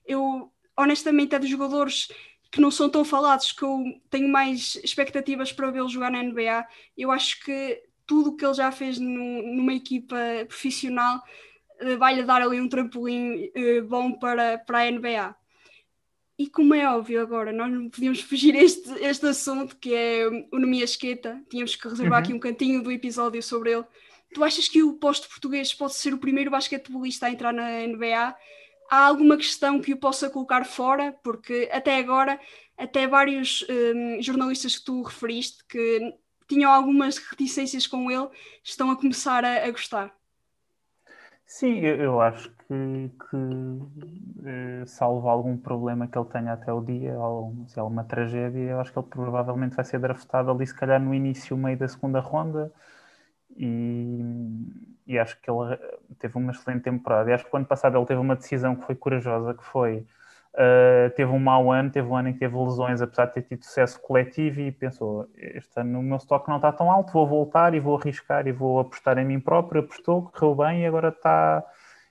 Eu, 0.06 0.52
honestamente, 0.78 1.34
é 1.34 1.38
dos 1.40 1.50
jogadores 1.50 2.08
que 2.52 2.60
não 2.60 2.70
são 2.70 2.88
tão 2.90 3.02
falados, 3.02 3.50
que 3.50 3.62
eu 3.62 3.82
tenho 4.10 4.28
mais 4.28 4.76
expectativas 4.84 5.50
para 5.50 5.70
vê-lo 5.70 5.88
jogar 5.88 6.10
na 6.10 6.22
NBA. 6.22 6.66
Eu 6.96 7.10
acho 7.10 7.42
que 7.42 7.82
tudo 8.06 8.30
o 8.30 8.36
que 8.36 8.44
ele 8.44 8.52
já 8.52 8.70
fez 8.70 8.98
no, 8.98 9.42
numa 9.56 9.72
equipa 9.72 10.16
profissional 10.46 11.22
uh, 11.80 11.96
vai-lhe 11.96 12.22
dar 12.22 12.42
ali 12.42 12.60
um 12.60 12.68
trampolim 12.68 13.46
uh, 13.46 13.82
bom 13.88 14.12
para, 14.12 14.58
para 14.58 14.80
a 14.80 14.90
NBA. 14.90 15.34
E 16.38 16.46
como 16.46 16.74
é 16.74 16.86
óbvio 16.90 17.22
agora, 17.22 17.52
nós 17.52 17.72
não 17.72 17.88
podíamos 17.88 18.20
fugir 18.22 18.54
este, 18.54 18.90
este 19.00 19.26
assunto 19.26 19.74
que 19.78 19.94
é 19.94 20.28
o 20.52 20.58
Nomia 20.58 20.84
Esqueta, 20.84 21.42
tínhamos 21.48 21.74
que 21.74 21.88
reservar 21.88 22.18
uhum. 22.18 22.24
aqui 22.24 22.34
um 22.34 22.38
cantinho 22.38 22.82
do 22.82 22.92
episódio 22.92 23.42
sobre 23.42 23.72
ele. 23.72 23.84
Tu 24.34 24.44
achas 24.44 24.68
que 24.68 24.82
o 24.82 24.92
posto 24.94 25.26
português 25.26 25.72
pode 25.72 25.94
ser 25.94 26.12
o 26.12 26.18
primeiro 26.18 26.50
basquetebolista 26.50 27.26
a 27.26 27.30
entrar 27.30 27.52
na 27.52 27.86
NBA? 27.86 28.36
Há 28.92 29.06
alguma 29.06 29.38
questão 29.38 29.80
que 29.80 29.94
o 29.94 29.98
possa 29.98 30.28
colocar 30.28 30.66
fora? 30.66 31.12
Porque 31.24 31.66
até 31.72 31.96
agora, 31.96 32.38
até 32.76 33.06
vários 33.08 33.64
um, 33.70 34.20
jornalistas 34.20 34.78
que 34.78 34.84
tu 34.84 35.02
referiste 35.02 35.64
que 35.66 36.14
tinham 36.46 36.70
algumas 36.70 37.16
reticências 37.16 37.86
com 37.86 38.10
ele, 38.10 38.28
estão 38.62 38.90
a 38.90 38.96
começar 38.96 39.46
a, 39.46 39.64
a 39.66 39.70
gostar. 39.70 40.14
Sim, 41.46 41.78
eu, 41.80 41.96
eu 41.96 42.20
acho 42.20 42.50
que, 42.50 43.10
que 43.30 43.36
eh, 44.46 44.84
salvo 44.86 45.28
algum 45.28 45.56
problema 45.56 46.06
que 46.08 46.18
ele 46.18 46.28
tenha 46.28 46.52
até 46.52 46.72
o 46.72 46.80
dia, 46.80 47.18
ou 47.18 47.54
se 47.68 47.78
é 47.78 47.82
uma 47.82 48.04
tragédia, 48.04 48.60
eu 48.70 48.80
acho 48.80 48.92
que 48.92 48.98
ele 48.98 49.06
provavelmente 49.08 49.74
vai 49.76 49.84
ser 49.84 49.98
draftado 50.00 50.50
ali, 50.50 50.66
se 50.66 50.74
calhar 50.74 51.00
no 51.00 51.14
início, 51.14 51.56
meio 51.56 51.78
da 51.78 51.88
segunda 51.88 52.20
ronda. 52.20 52.72
E, 53.56 54.20
e 55.06 55.18
acho 55.18 55.40
que 55.40 55.50
ele 55.50 55.78
teve 56.18 56.36
uma 56.36 56.52
excelente 56.52 56.82
temporada. 56.82 57.30
E 57.30 57.32
acho 57.32 57.44
que 57.44 57.54
o 57.54 57.56
ano 57.56 57.66
passado 57.66 57.96
ele 57.96 58.06
teve 58.06 58.20
uma 58.20 58.36
decisão 58.36 58.76
que 58.76 58.86
foi 58.86 58.94
corajosa, 58.94 59.54
que 59.54 59.64
foi 59.64 60.06
Uh, 60.54 61.08
teve 61.16 61.30
um 61.32 61.38
mau 61.38 61.72
ano, 61.72 61.90
teve 61.90 62.06
um 62.06 62.14
ano 62.14 62.28
em 62.28 62.34
que 62.34 62.40
teve 62.40 62.54
lesões, 62.54 63.00
apesar 63.00 63.24
de 63.24 63.32
ter 63.32 63.42
tido 63.42 63.64
sucesso 63.64 63.98
coletivo, 64.00 64.60
e 64.60 64.70
pensou: 64.70 65.26
este 65.34 65.80
ano 65.80 65.98
o 65.98 66.02
meu 66.02 66.18
estoque 66.18 66.48
não 66.50 66.56
está 66.56 66.70
tão 66.70 66.90
alto, 66.90 67.12
vou 67.12 67.26
voltar 67.26 67.74
e 67.74 67.80
vou 67.80 67.96
arriscar 67.96 68.46
e 68.46 68.52
vou 68.52 68.78
apostar 68.78 69.16
em 69.16 69.24
mim 69.24 69.40
próprio. 69.40 69.80
Apostou, 69.80 70.30
correu 70.30 70.54
bem 70.54 70.82
e 70.82 70.86
agora 70.86 71.08
está. 71.08 71.64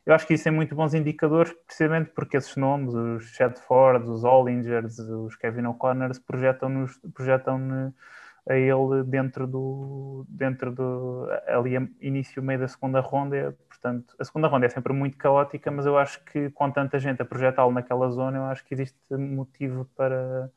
Eu 0.04 0.16
acho 0.16 0.26
que 0.26 0.34
isso 0.34 0.48
é 0.48 0.52
muito 0.52 0.74
bons 0.76 0.96
indicadores, 0.96 1.54
precisamente 1.68 2.10
porque 2.16 2.38
esses 2.38 2.56
nomes, 2.56 2.96
os 2.96 3.26
Chad 3.36 3.56
Ford, 3.60 4.08
os 4.08 4.24
Ollingers, 4.24 4.98
os 4.98 5.36
Kevin 5.36 5.68
O'Connor, 5.68 6.10
projetam-nos 6.26 7.00
projetam 7.14 7.94
a 8.50 8.56
ele 8.56 9.04
dentro 9.06 9.46
do 9.46 10.26
dentro 10.28 10.72
do 10.72 11.28
ali 11.48 11.76
início 12.00 12.42
meio 12.42 12.60
da 12.60 12.68
segunda 12.68 13.00
ronda. 13.00 13.58
Portanto 13.68 14.16
a 14.20 14.24
segunda 14.24 14.48
ronda 14.48 14.66
é 14.66 14.70
sempre 14.70 14.94
muito 14.94 15.18
caótica 15.18 15.70
mas 15.72 15.86
eu 15.86 15.98
acho 15.98 16.24
que 16.26 16.50
com 16.52 16.72
tanta 16.72 17.00
gente 17.00 17.22
a 17.22 17.26
projetá-lo 17.26 17.72
naquela 17.72 18.10
zona 18.10 18.38
eu 18.38 18.44
acho 18.46 18.66
que 18.66 18.74
existe 18.74 18.98
motivo 19.12 19.86
para, 19.96 20.52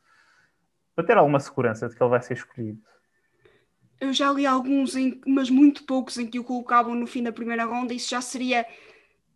para 0.95 1.05
ter 1.05 1.17
alguma 1.17 1.41
segurança 1.41 1.89
de 1.89 1.97
que 1.97 2.03
ele 2.03 2.11
vai 2.11 2.23
ser 2.23 2.35
escolhido. 2.35 2.81
Eu 4.01 4.13
já 4.13 4.33
li 4.33 4.45
alguns 4.45 4.97
em, 4.97 5.21
mas 5.27 5.49
muito 5.49 5.85
poucos 5.85 6.19
em 6.19 6.27
que 6.27 6.39
o 6.39 6.45
colocavam 6.45 6.95
no 6.95 7.07
fim 7.07 7.23
da 7.23 7.33
primeira 7.33 7.65
ronda. 7.65 7.95
Isso 7.95 8.11
já 8.11 8.21
seria 8.21 8.67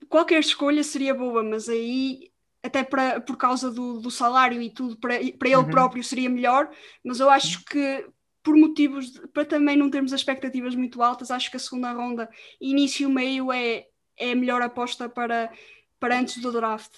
qualquer 0.09 0.41
escolha 0.41 0.83
seria 0.83 1.15
boa 1.15 1.43
mas 1.43 1.69
aí 1.69 2.31
até 2.63 2.83
para, 2.83 3.21
por 3.21 3.37
causa 3.37 3.71
do, 3.71 4.01
do 4.01 4.11
salário 4.11 4.61
e 4.61 4.71
tudo, 4.71 4.97
para, 4.97 5.15
para 5.39 5.49
ele 5.49 5.57
uhum. 5.57 5.71
próprio 5.71 6.03
seria 6.03 6.29
melhor, 6.29 6.69
mas 7.05 7.21
eu 7.21 7.31
acho 7.31 7.65
que 7.65 8.05
por 8.49 8.57
motivos 8.57 9.13
de, 9.13 9.29
para 9.29 9.45
também 9.45 9.77
não 9.77 9.91
termos 9.91 10.11
expectativas 10.11 10.75
muito 10.75 11.03
altas, 11.03 11.31
acho 11.31 11.51
que 11.51 11.59
a 11.59 11.61
segunda 11.61 11.93
ronda, 11.93 12.31
início 12.59 13.11
meio, 13.11 13.53
é, 13.53 13.87
é 14.17 14.33
a 14.33 14.35
melhor 14.35 14.63
aposta 14.63 15.07
para, 15.07 15.53
para 16.01 16.19
antes 16.19 16.41
do 16.41 16.51
draft. 16.51 16.95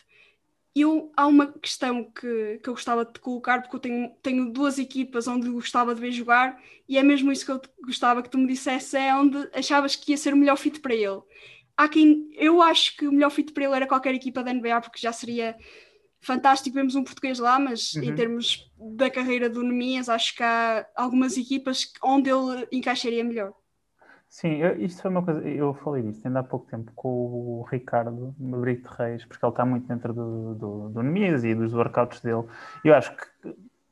Eu, 0.72 1.10
há 1.16 1.26
uma 1.26 1.48
questão 1.48 2.04
que, 2.04 2.60
que 2.62 2.68
eu 2.68 2.74
gostava 2.74 3.04
de 3.04 3.18
colocar, 3.18 3.62
porque 3.62 3.74
eu 3.74 3.80
tenho, 3.80 4.10
tenho 4.22 4.52
duas 4.52 4.78
equipas 4.78 5.26
onde 5.26 5.50
gostava 5.50 5.92
de 5.92 6.00
ver 6.00 6.12
jogar, 6.12 6.62
e 6.88 6.96
é 6.96 7.02
mesmo 7.02 7.32
isso 7.32 7.44
que 7.44 7.50
eu 7.50 7.60
gostava 7.84 8.22
que 8.22 8.30
tu 8.30 8.38
me 8.38 8.46
dissesse, 8.46 8.96
é 8.96 9.12
onde 9.12 9.36
achavas 9.52 9.96
que 9.96 10.12
ia 10.12 10.16
ser 10.16 10.32
o 10.32 10.36
melhor 10.36 10.56
fit 10.56 10.78
para 10.78 10.94
ele. 10.94 11.20
Há 11.76 11.88
quem, 11.88 12.30
eu 12.34 12.62
acho 12.62 12.96
que 12.96 13.08
o 13.08 13.12
melhor 13.12 13.30
fit 13.30 13.52
para 13.52 13.64
ele 13.64 13.74
era 13.74 13.88
qualquer 13.88 14.14
equipa 14.14 14.44
da 14.44 14.54
NBA, 14.54 14.82
porque 14.82 15.00
já 15.00 15.12
seria 15.12 15.56
fantástico 16.20 16.74
vemos 16.74 16.94
um 16.94 17.04
português 17.04 17.38
lá, 17.38 17.58
mas 17.58 17.94
uhum. 17.94 18.02
em 18.04 18.14
termos 18.14 18.70
da 18.78 19.10
carreira 19.10 19.48
do 19.48 19.62
Nemias, 19.62 20.08
acho 20.08 20.36
que 20.36 20.42
há 20.42 20.86
algumas 20.94 21.36
equipas 21.36 21.92
onde 22.02 22.30
ele 22.30 22.66
encaixaria 22.70 23.24
melhor. 23.24 23.52
Sim, 24.28 24.58
eu, 24.58 24.80
isto 24.80 25.02
foi 25.02 25.10
uma 25.10 25.24
coisa, 25.24 25.40
eu 25.48 25.74
falei 25.74 26.04
disto 26.04 26.24
ainda 26.24 26.38
há 26.38 26.44
pouco 26.44 26.70
tempo 26.70 26.92
com 26.94 27.08
o 27.08 27.66
Ricardo 27.68 28.32
Brito 28.38 28.88
Reis, 28.96 29.24
porque 29.24 29.44
ele 29.44 29.50
está 29.52 29.66
muito 29.66 29.88
dentro 29.88 30.12
do, 30.12 30.54
do, 30.54 30.88
do 30.90 31.02
Nemias 31.02 31.42
e 31.42 31.52
dos 31.52 31.74
workouts 31.74 32.20
dele. 32.20 32.44
Eu 32.84 32.94
acho 32.94 33.16
que 33.16 33.24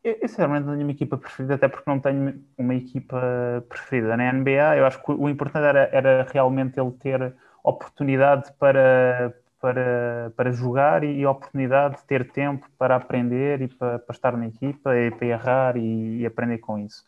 eu, 0.04 0.28
sinceramente 0.28 0.66
não 0.66 0.74
tenho 0.74 0.86
uma 0.86 0.92
equipa 0.92 1.16
preferida, 1.16 1.54
até 1.56 1.66
porque 1.66 1.90
não 1.90 1.98
tenho 1.98 2.40
uma 2.56 2.74
equipa 2.74 3.64
preferida 3.68 4.16
na 4.16 4.32
NBA. 4.32 4.76
Eu 4.76 4.86
acho 4.86 5.02
que 5.02 5.10
o 5.10 5.28
importante 5.28 5.64
era, 5.64 5.90
era 5.92 6.26
realmente 6.32 6.78
ele 6.78 6.92
ter 6.92 7.34
oportunidade 7.64 8.52
para, 8.60 9.34
para, 9.60 10.32
para 10.36 10.52
jogar 10.52 11.04
e, 11.04 11.24
a 11.24 11.30
oportunidade 11.30 11.96
de 11.96 12.04
ter 12.04 12.30
tempo 12.30 12.68
para 12.78 12.96
aprender 12.96 13.62
e 13.62 13.68
para, 13.68 13.98
para 13.98 14.14
estar 14.14 14.36
na 14.36 14.46
equipa 14.46 14.96
e 14.96 15.10
para 15.10 15.26
errar 15.26 15.76
e, 15.76 16.20
e, 16.20 16.26
aprender 16.26 16.58
com 16.58 16.78
isso. 16.78 17.04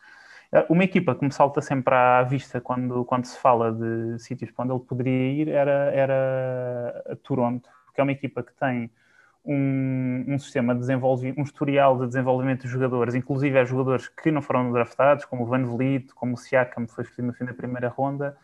Eh, 0.51 0.65
uma 0.69 0.83
equipa 0.83 1.15
que 1.15 1.23
me 1.23 1.31
salta 1.31 1.61
sempre 1.61 1.93
à 1.95 2.21
vista 2.23 2.59
quando, 2.61 3.05
quando 3.05 3.25
se 3.25 3.37
fala 3.39 3.71
de 3.71 4.19
sítios 4.19 4.51
para 4.51 4.65
onde 4.65 4.73
ele 4.73 4.83
poderia 4.83 5.31
ir 5.41 5.47
era, 5.49 5.91
era 5.93 7.03
a 7.11 7.15
Toronto, 7.15 7.69
que 7.93 8.01
é 8.01 8.03
uma 8.03 8.11
equipa 8.11 8.43
que 8.43 8.53
tem 8.53 8.91
um, 9.45 10.25
um 10.27 10.39
sistema 10.39 10.73
de 10.73 10.81
desenvolvimento, 10.81 11.39
um 11.39 11.43
historial 11.43 11.97
de 11.99 12.07
desenvolvimento 12.07 12.63
de 12.63 12.67
jogadores, 12.67 13.15
inclusive 13.15 13.57
há 13.57 13.65
jogadores 13.65 14.07
que 14.07 14.31
não 14.31 14.41
foram 14.41 14.71
draftados, 14.71 15.25
como 15.25 15.43
o 15.43 15.45
Van 15.45 15.63
Vliet, 15.65 16.13
como 16.13 16.35
o 16.35 16.37
Siakam, 16.37 16.85
que 16.85 16.93
foi 16.93 17.03
escolhido 17.03 17.27
no 17.27 17.33
fim 17.33 17.45
da 17.45 17.53
primeira 17.53 17.87
ronda, 17.89 18.37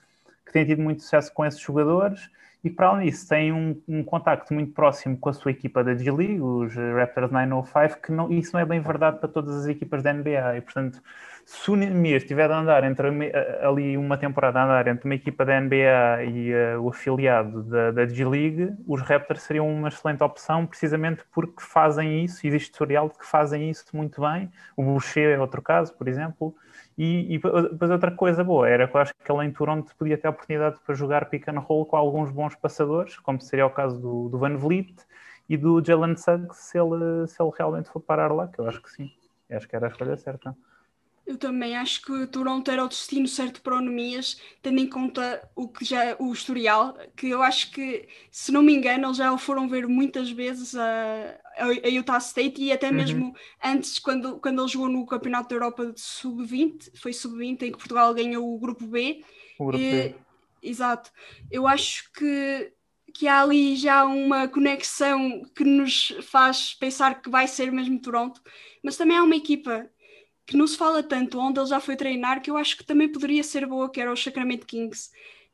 que 0.47 0.53
têm 0.53 0.65
tido 0.65 0.81
muito 0.81 1.03
sucesso 1.03 1.31
com 1.33 1.45
esses 1.45 1.59
jogadores 1.59 2.29
e 2.63 2.69
para 2.69 2.87
além 2.87 3.09
disso 3.09 3.29
tem 3.29 3.53
um, 3.53 3.79
um 3.87 4.03
contacto 4.03 4.53
muito 4.53 4.73
próximo 4.73 5.17
com 5.17 5.29
a 5.29 5.33
sua 5.33 5.51
equipa 5.51 5.83
da 5.83 5.93
G-League, 5.93 6.41
os 6.41 6.75
Raptors 6.75 7.31
905, 7.31 8.01
que 8.01 8.11
não, 8.11 8.31
isso 8.31 8.51
não 8.53 8.59
é 8.59 8.65
bem 8.65 8.81
verdade 8.81 9.19
para 9.19 9.29
todas 9.29 9.55
as 9.55 9.67
equipas 9.67 10.01
da 10.01 10.11
NBA. 10.11 10.57
E, 10.57 10.61
portanto, 10.61 11.01
se 11.45 11.71
o 11.71 11.75
Nemias 11.75 12.23
estiver 12.23 12.51
a 12.51 12.59
andar 12.59 12.83
entre 12.83 13.07
ali 13.61 13.95
uma 13.95 14.17
temporada 14.17 14.59
a 14.59 14.65
andar 14.65 14.87
entre 14.87 15.05
uma 15.05 15.15
equipa 15.15 15.45
da 15.45 15.61
NBA 15.61 16.23
e 16.25 16.53
uh, 16.53 16.81
o 16.81 16.89
afiliado 16.89 17.63
da, 17.63 17.91
da 17.91 18.05
G-League, 18.05 18.73
os 18.85 19.01
Raptors 19.01 19.43
seriam 19.43 19.69
uma 19.71 19.87
excelente 19.87 20.21
opção, 20.23 20.65
precisamente 20.65 21.23
porque 21.31 21.61
fazem 21.61 22.25
isso, 22.25 22.45
existe 22.45 22.71
tutorial 22.71 23.07
de 23.07 23.17
que 23.17 23.25
fazem 23.25 23.69
isso 23.69 23.85
muito 23.93 24.19
bem. 24.19 24.51
O 24.75 24.83
Boucher 24.83 25.37
é 25.37 25.39
outro 25.39 25.61
caso, 25.61 25.93
por 25.93 26.07
exemplo. 26.07 26.53
E, 26.97 27.35
e 27.35 27.39
depois 27.39 27.91
outra 27.91 28.11
coisa 28.11 28.43
boa 28.43 28.67
era 28.67 28.87
que 28.87 28.95
eu 28.95 29.01
acho 29.01 29.13
que 29.13 29.31
ele 29.31 29.45
em 29.45 29.51
Toronto 29.53 29.95
podia 29.95 30.17
ter 30.17 30.27
a 30.27 30.31
oportunidade 30.31 30.79
para 30.85 30.95
jogar 30.95 31.29
pick 31.29 31.47
and 31.47 31.59
roll 31.59 31.85
com 31.85 31.95
alguns 31.95 32.31
bons 32.31 32.55
passadores, 32.55 33.17
como 33.19 33.39
seria 33.39 33.65
o 33.67 33.69
caso 33.69 33.99
do, 33.99 34.29
do 34.29 34.37
Van 34.39 34.57
Vliet 34.57 34.95
e 35.47 35.55
do 35.57 35.83
Jalen 35.83 36.15
Suggs, 36.17 36.57
se 36.57 36.77
ele, 36.79 37.27
se 37.27 37.41
ele 37.41 37.51
realmente 37.57 37.89
for 37.89 37.99
parar 38.01 38.31
lá, 38.33 38.47
que 38.47 38.59
eu 38.59 38.67
acho 38.67 38.81
que 38.81 38.89
sim. 38.91 39.11
Eu 39.49 39.57
acho 39.57 39.67
que 39.67 39.75
era 39.75 39.87
a 39.87 39.89
escolha 39.89 40.17
certa. 40.17 40.55
Eu 41.27 41.37
também 41.37 41.75
acho 41.75 42.01
que 42.03 42.25
Toronto 42.27 42.71
era 42.71 42.85
o 42.85 42.87
destino 42.87 43.27
certo 43.27 43.61
para 43.61 43.75
o 43.75 43.81
Nemias, 43.81 44.41
tendo 44.61 44.79
em 44.79 44.87
conta 44.87 45.45
o 45.53 45.67
que 45.67 45.83
já 45.83 46.15
o 46.17 46.31
historial, 46.31 46.97
que 47.17 47.27
eu 47.27 47.43
acho 47.43 47.69
que, 47.71 48.07
se 48.31 48.49
não 48.49 48.63
me 48.63 48.73
engano, 48.73 49.07
eles 49.07 49.17
já 49.17 49.33
o 49.33 49.37
foram 49.37 49.67
ver 49.67 49.85
muitas 49.89 50.31
vezes 50.31 50.73
a, 50.73 51.37
a 51.57 51.89
Utah 51.89 52.19
State 52.19 52.63
e 52.63 52.71
até 52.71 52.87
uhum. 52.87 52.95
mesmo 52.95 53.35
antes, 53.61 53.99
quando, 53.99 54.39
quando 54.39 54.61
ele 54.61 54.69
jogou 54.69 54.87
no 54.87 55.05
Campeonato 55.05 55.49
da 55.49 55.55
Europa 55.55 55.91
de 55.91 55.99
Sub-20, 55.99 56.91
foi 56.95 57.11
Sub-20 57.11 57.63
em 57.63 57.71
que 57.73 57.77
Portugal 57.77 58.13
ganhou 58.13 58.55
o 58.55 58.57
Grupo 58.57 58.87
B. 58.87 59.21
O 59.59 59.65
grupo 59.65 59.83
e, 59.83 59.91
B. 59.91 60.15
Exato. 60.63 61.11
Eu 61.51 61.67
acho 61.67 62.09
que, 62.13 62.71
que 63.13 63.27
há 63.27 63.41
ali 63.41 63.75
já 63.75 64.05
uma 64.05 64.47
conexão 64.47 65.43
que 65.53 65.65
nos 65.65 66.15
faz 66.21 66.73
pensar 66.73 67.21
que 67.21 67.29
vai 67.29 67.49
ser 67.49 67.69
mesmo 67.69 67.99
Toronto, 67.99 68.41
mas 68.81 68.95
também 68.95 69.17
há 69.17 69.23
uma 69.23 69.35
equipa 69.35 69.89
que 70.47 70.55
não 70.55 70.65
se 70.65 70.77
fala 70.77 71.03
tanto, 71.03 71.37
onde 71.37 71.59
ele 71.59 71.67
já 71.67 71.79
foi 71.81 71.97
treinar, 71.97 72.41
que 72.41 72.49
eu 72.49 72.55
acho 72.55 72.77
que 72.77 72.85
também 72.85 73.11
poderia 73.11 73.43
ser 73.43 73.67
boa, 73.67 73.91
que 73.91 73.99
era 73.99 74.11
o 74.11 74.15
Sacramento 74.15 74.65
Kings, 74.65 75.11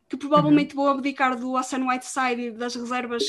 que 0.07 0.15
provavelmente 0.15 0.75
uhum. 0.75 0.83
vou 0.83 0.91
abdicar 0.91 1.35
do 1.35 1.57
Hassan 1.57 1.83
Whiteside 1.83 2.41
e 2.41 2.51
das 2.51 2.75
reservas 2.75 3.23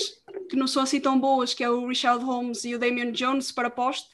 que 0.50 0.56
não 0.56 0.66
são 0.66 0.82
assim 0.82 1.00
tão 1.00 1.18
boas, 1.18 1.54
que 1.54 1.64
é 1.64 1.70
o 1.70 1.88
Richard 1.88 2.22
Holmes 2.22 2.66
e 2.66 2.74
o 2.74 2.78
Damian 2.78 3.10
Jones 3.10 3.50
para 3.50 3.70
poste. 3.70 4.10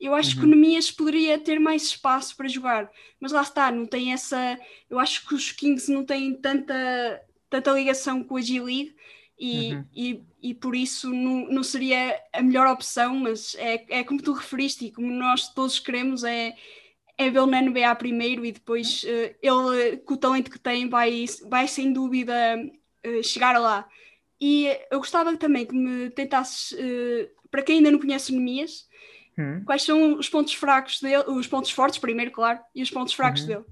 Eu 0.00 0.14
acho 0.14 0.34
uhum. 0.34 0.40
que 0.40 0.46
o 0.46 0.48
Nemias 0.48 0.90
poderia 0.90 1.38
ter 1.38 1.58
mais 1.58 1.82
espaço 1.82 2.34
para 2.34 2.48
jogar, 2.48 2.90
mas 3.20 3.32
lá 3.32 3.42
está, 3.42 3.70
não 3.70 3.84
tem 3.84 4.14
essa. 4.14 4.58
Eu 4.88 4.98
acho 4.98 5.28
que 5.28 5.34
os 5.34 5.52
Kings 5.52 5.92
não 5.92 6.02
têm 6.02 6.34
tanta, 6.34 6.74
tanta 7.50 7.72
ligação 7.72 8.24
com 8.24 8.38
a 8.38 8.40
G-League 8.40 8.96
e, 9.38 9.74
uhum. 9.74 9.84
e, 9.94 10.22
e 10.42 10.54
por 10.54 10.74
isso 10.74 11.12
não, 11.12 11.46
não 11.50 11.62
seria 11.62 12.18
a 12.32 12.42
melhor 12.42 12.66
opção, 12.68 13.16
mas 13.16 13.54
é, 13.56 13.84
é 14.00 14.04
como 14.04 14.22
tu 14.22 14.32
referiste 14.32 14.86
e 14.86 14.92
como 14.92 15.10
nós 15.12 15.52
todos 15.52 15.78
queremos, 15.78 16.24
é, 16.24 16.54
é 17.18 17.30
vê-lo 17.30 17.46
na 17.46 17.62
NBA 17.62 17.94
primeiro 17.96 18.44
e 18.44 18.52
depois 18.52 19.02
uh, 19.04 19.34
ele, 19.40 19.96
com 19.98 20.14
o 20.14 20.18
talento 20.18 20.50
que 20.50 20.58
tem, 20.58 20.88
vai, 20.88 21.24
vai 21.48 21.66
sem 21.66 21.92
dúvida 21.92 22.34
uh, 23.06 23.22
chegar 23.22 23.58
lá. 23.58 23.86
E 24.40 24.68
eu 24.90 24.98
gostava 24.98 25.34
também 25.36 25.64
que 25.64 25.74
me 25.74 26.10
tentasses, 26.10 26.72
uh, 26.72 27.30
para 27.50 27.62
quem 27.62 27.78
ainda 27.78 27.90
não 27.90 27.98
conhece 27.98 28.32
o 28.32 28.34
Nemias, 28.36 28.86
hum. 29.38 29.62
quais 29.64 29.82
são 29.82 30.18
os 30.18 30.28
pontos 30.28 30.52
fracos 30.52 31.00
dele, 31.00 31.24
os 31.28 31.46
pontos 31.46 31.70
fortes 31.70 31.98
primeiro, 31.98 32.30
claro, 32.30 32.60
e 32.74 32.82
os 32.82 32.90
pontos 32.90 33.14
fracos 33.14 33.42
uhum. 33.42 33.46
dele. 33.46 33.64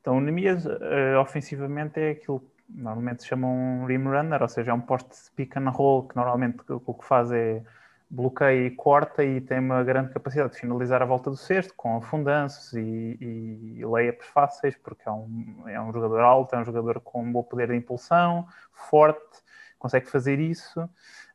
Então 0.00 0.16
o 0.16 0.20
Nemias 0.20 0.64
ofensivamente 1.20 1.98
é 1.98 2.10
aquilo 2.10 2.40
que 2.40 2.46
normalmente 2.68 3.22
se 3.22 3.28
chama 3.28 3.46
um 3.46 3.86
rim 3.86 4.04
runner, 4.04 4.42
ou 4.42 4.48
seja, 4.48 4.70
é 4.70 4.74
um 4.74 4.80
poste 4.80 5.08
de 5.10 5.30
pick 5.34 5.56
and 5.56 5.70
roll 5.70 6.06
que 6.06 6.16
normalmente 6.16 6.58
o 6.68 6.94
que 6.94 7.06
faz 7.06 7.30
é 7.30 7.62
bloqueia 8.14 8.66
e 8.66 8.70
corta 8.70 9.24
e 9.24 9.40
tem 9.40 9.58
uma 9.58 9.82
grande 9.82 10.12
capacidade 10.12 10.52
de 10.52 10.60
finalizar 10.60 11.02
a 11.02 11.04
volta 11.04 11.30
do 11.30 11.36
cesto 11.36 11.74
com 11.76 11.96
afundanços 11.96 12.72
e, 12.72 13.18
e 13.20 13.84
layups 13.84 14.26
fáceis, 14.28 14.76
porque 14.76 15.08
é 15.08 15.10
um, 15.10 15.64
é 15.66 15.80
um 15.80 15.92
jogador 15.92 16.20
alto, 16.20 16.54
é 16.54 16.58
um 16.58 16.64
jogador 16.64 17.00
com 17.00 17.22
um 17.22 17.32
bom 17.32 17.42
poder 17.42 17.68
de 17.68 17.76
impulsão, 17.76 18.46
forte, 18.72 19.42
consegue 19.78 20.08
fazer 20.08 20.38
isso. 20.38 20.80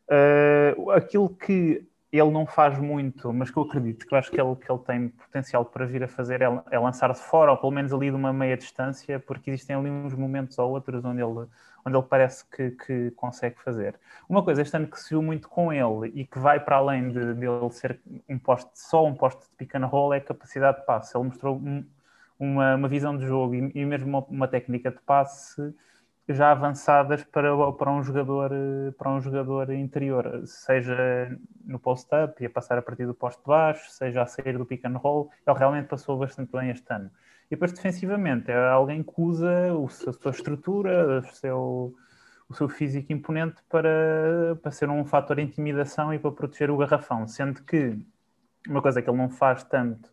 Uh, 0.08 0.92
aquilo 0.92 1.30
que 1.30 1.86
ele 2.12 2.32
não 2.32 2.46
faz 2.46 2.78
muito, 2.80 3.32
mas 3.32 3.52
que 3.52 3.58
eu 3.58 3.64
acredito 3.64 4.06
que 4.08 4.14
eu 4.14 4.18
acho 4.18 4.32
que 4.32 4.42
ele, 4.42 4.56
que 4.56 4.72
ele 4.72 4.80
tem 4.80 5.10
potencial 5.10 5.64
para 5.64 5.86
vir 5.86 6.04
a 6.04 6.08
fazer 6.08 6.42
é, 6.42 6.46
é 6.72 6.80
lançar 6.80 7.14
de 7.14 7.20
fora, 7.20 7.52
ou 7.52 7.58
pelo 7.58 7.72
menos 7.72 7.94
ali 7.94 8.10
de 8.10 8.16
uma 8.16 8.34
meia 8.34 8.58
distância, 8.58 9.20
porque 9.20 9.52
existem 9.52 9.76
ali 9.76 9.90
uns 9.90 10.16
momentos 10.16 10.58
ou 10.58 10.72
outros 10.72 11.06
onde 11.06 11.22
ele, 11.22 11.48
onde 11.86 11.98
ele 11.98 12.06
parece 12.10 12.44
que, 12.50 12.72
que 12.72 13.12
consegue 13.12 13.62
fazer. 13.62 14.00
Uma 14.28 14.44
coisa 14.44 14.62
este 14.64 14.76
ano 14.76 14.88
que 14.88 15.00
se 15.00 15.10
viu 15.12 15.22
muito 15.22 15.48
com 15.48 15.72
ele 15.72 16.12
e 16.16 16.26
que 16.26 16.40
vai 16.40 16.60
para 16.60 16.78
além 16.78 17.10
de, 17.10 17.36
de 17.36 17.46
ele 17.46 17.70
ser 17.72 18.00
um 18.28 18.40
poste, 18.40 18.72
só 18.74 19.06
um 19.06 19.14
poste 19.14 19.42
de 19.42 19.56
pick 19.58 19.76
and 19.76 19.86
roll, 19.86 20.12
é 20.12 20.18
a 20.18 20.22
capacidade 20.22 20.80
de 20.80 20.86
passe. 20.86 21.16
Ele 21.16 21.26
mostrou 21.26 21.58
um, 21.58 21.86
uma, 22.40 22.76
uma 22.76 22.88
visão 22.88 23.16
de 23.16 23.26
jogo 23.28 23.54
e, 23.54 23.72
e 23.76 23.86
mesmo 23.86 24.08
uma, 24.10 24.26
uma 24.30 24.48
técnica 24.48 24.90
de 24.90 25.00
passe 25.02 25.76
já 26.34 26.52
avançadas 26.52 27.24
para, 27.24 27.50
para, 27.74 27.92
um 27.92 28.04
jogador, 28.04 28.52
para 28.98 29.12
um 29.12 29.20
jogador 29.20 29.72
interior, 29.72 30.44
seja 30.46 31.38
no 31.66 31.80
post-up 31.80 32.42
e 32.42 32.46
a 32.46 32.50
passar 32.50 32.78
a 32.78 32.82
partir 32.82 33.06
do 33.06 33.14
poste 33.14 33.42
de 33.42 33.48
baixo, 33.48 33.90
seja 33.90 34.22
a 34.22 34.26
sair 34.26 34.58
do 34.58 34.66
pick 34.66 34.86
and 34.86 34.98
roll, 34.98 35.30
ele 35.46 35.58
realmente 35.58 35.88
passou 35.88 36.18
bastante 36.18 36.52
bem 36.52 36.70
este 36.70 36.86
ano. 36.94 37.10
E 37.48 37.56
depois 37.56 37.74
defensivamente 37.74 38.52
é 38.52 38.70
alguém 38.70 39.02
que 39.02 39.14
usa 39.18 39.74
o, 39.74 39.86
a 39.86 39.90
sua 39.90 40.32
estrutura, 40.32 41.20
o 41.20 41.24
seu, 41.34 41.96
o 42.48 42.54
seu 42.54 42.70
físico 42.70 43.12
imponente 43.12 43.62
para, 43.68 44.56
para 44.62 44.72
ser 44.72 44.90
um 44.90 45.04
fator 45.04 45.38
de 45.38 45.42
intimidação 45.42 46.14
e 46.14 46.20
para 46.20 46.32
proteger 46.32 46.70
o 46.70 46.78
garrafão, 46.78 47.28
sendo 47.28 47.64
que 47.64 47.98
uma 48.68 48.82
coisa 48.82 49.02
que 49.02 49.10
ele 49.10 49.18
não 49.18 49.30
faz 49.30 49.64
tanto 49.64 50.12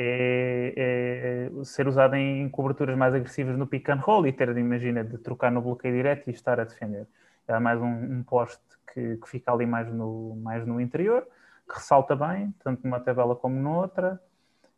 é, 0.00 1.50
é, 1.50 1.64
ser 1.64 1.88
usado 1.88 2.14
em 2.14 2.48
coberturas 2.48 2.96
mais 2.96 3.12
agressivas 3.12 3.58
no 3.58 3.66
pick 3.66 3.88
and 3.88 3.96
roll 3.96 4.24
e 4.28 4.32
ter, 4.32 4.56
imagina, 4.56 5.02
de 5.02 5.18
trocar 5.18 5.50
no 5.50 5.60
bloqueio 5.60 5.92
direto 5.92 6.30
e 6.30 6.32
estar 6.32 6.60
a 6.60 6.64
defender. 6.64 7.08
É 7.48 7.58
mais 7.58 7.80
um, 7.80 8.18
um 8.18 8.22
poste 8.22 8.62
que, 8.92 9.16
que, 9.16 9.28
fica 9.28 9.52
ali 9.52 9.66
mais 9.66 9.92
no, 9.92 10.36
mais 10.36 10.64
no 10.64 10.80
interior, 10.80 11.26
que 11.68 11.74
ressalta 11.74 12.14
bem, 12.14 12.54
tanto 12.62 12.84
numa 12.84 13.00
tabela 13.00 13.34
como 13.34 13.60
noutra, 13.60 14.22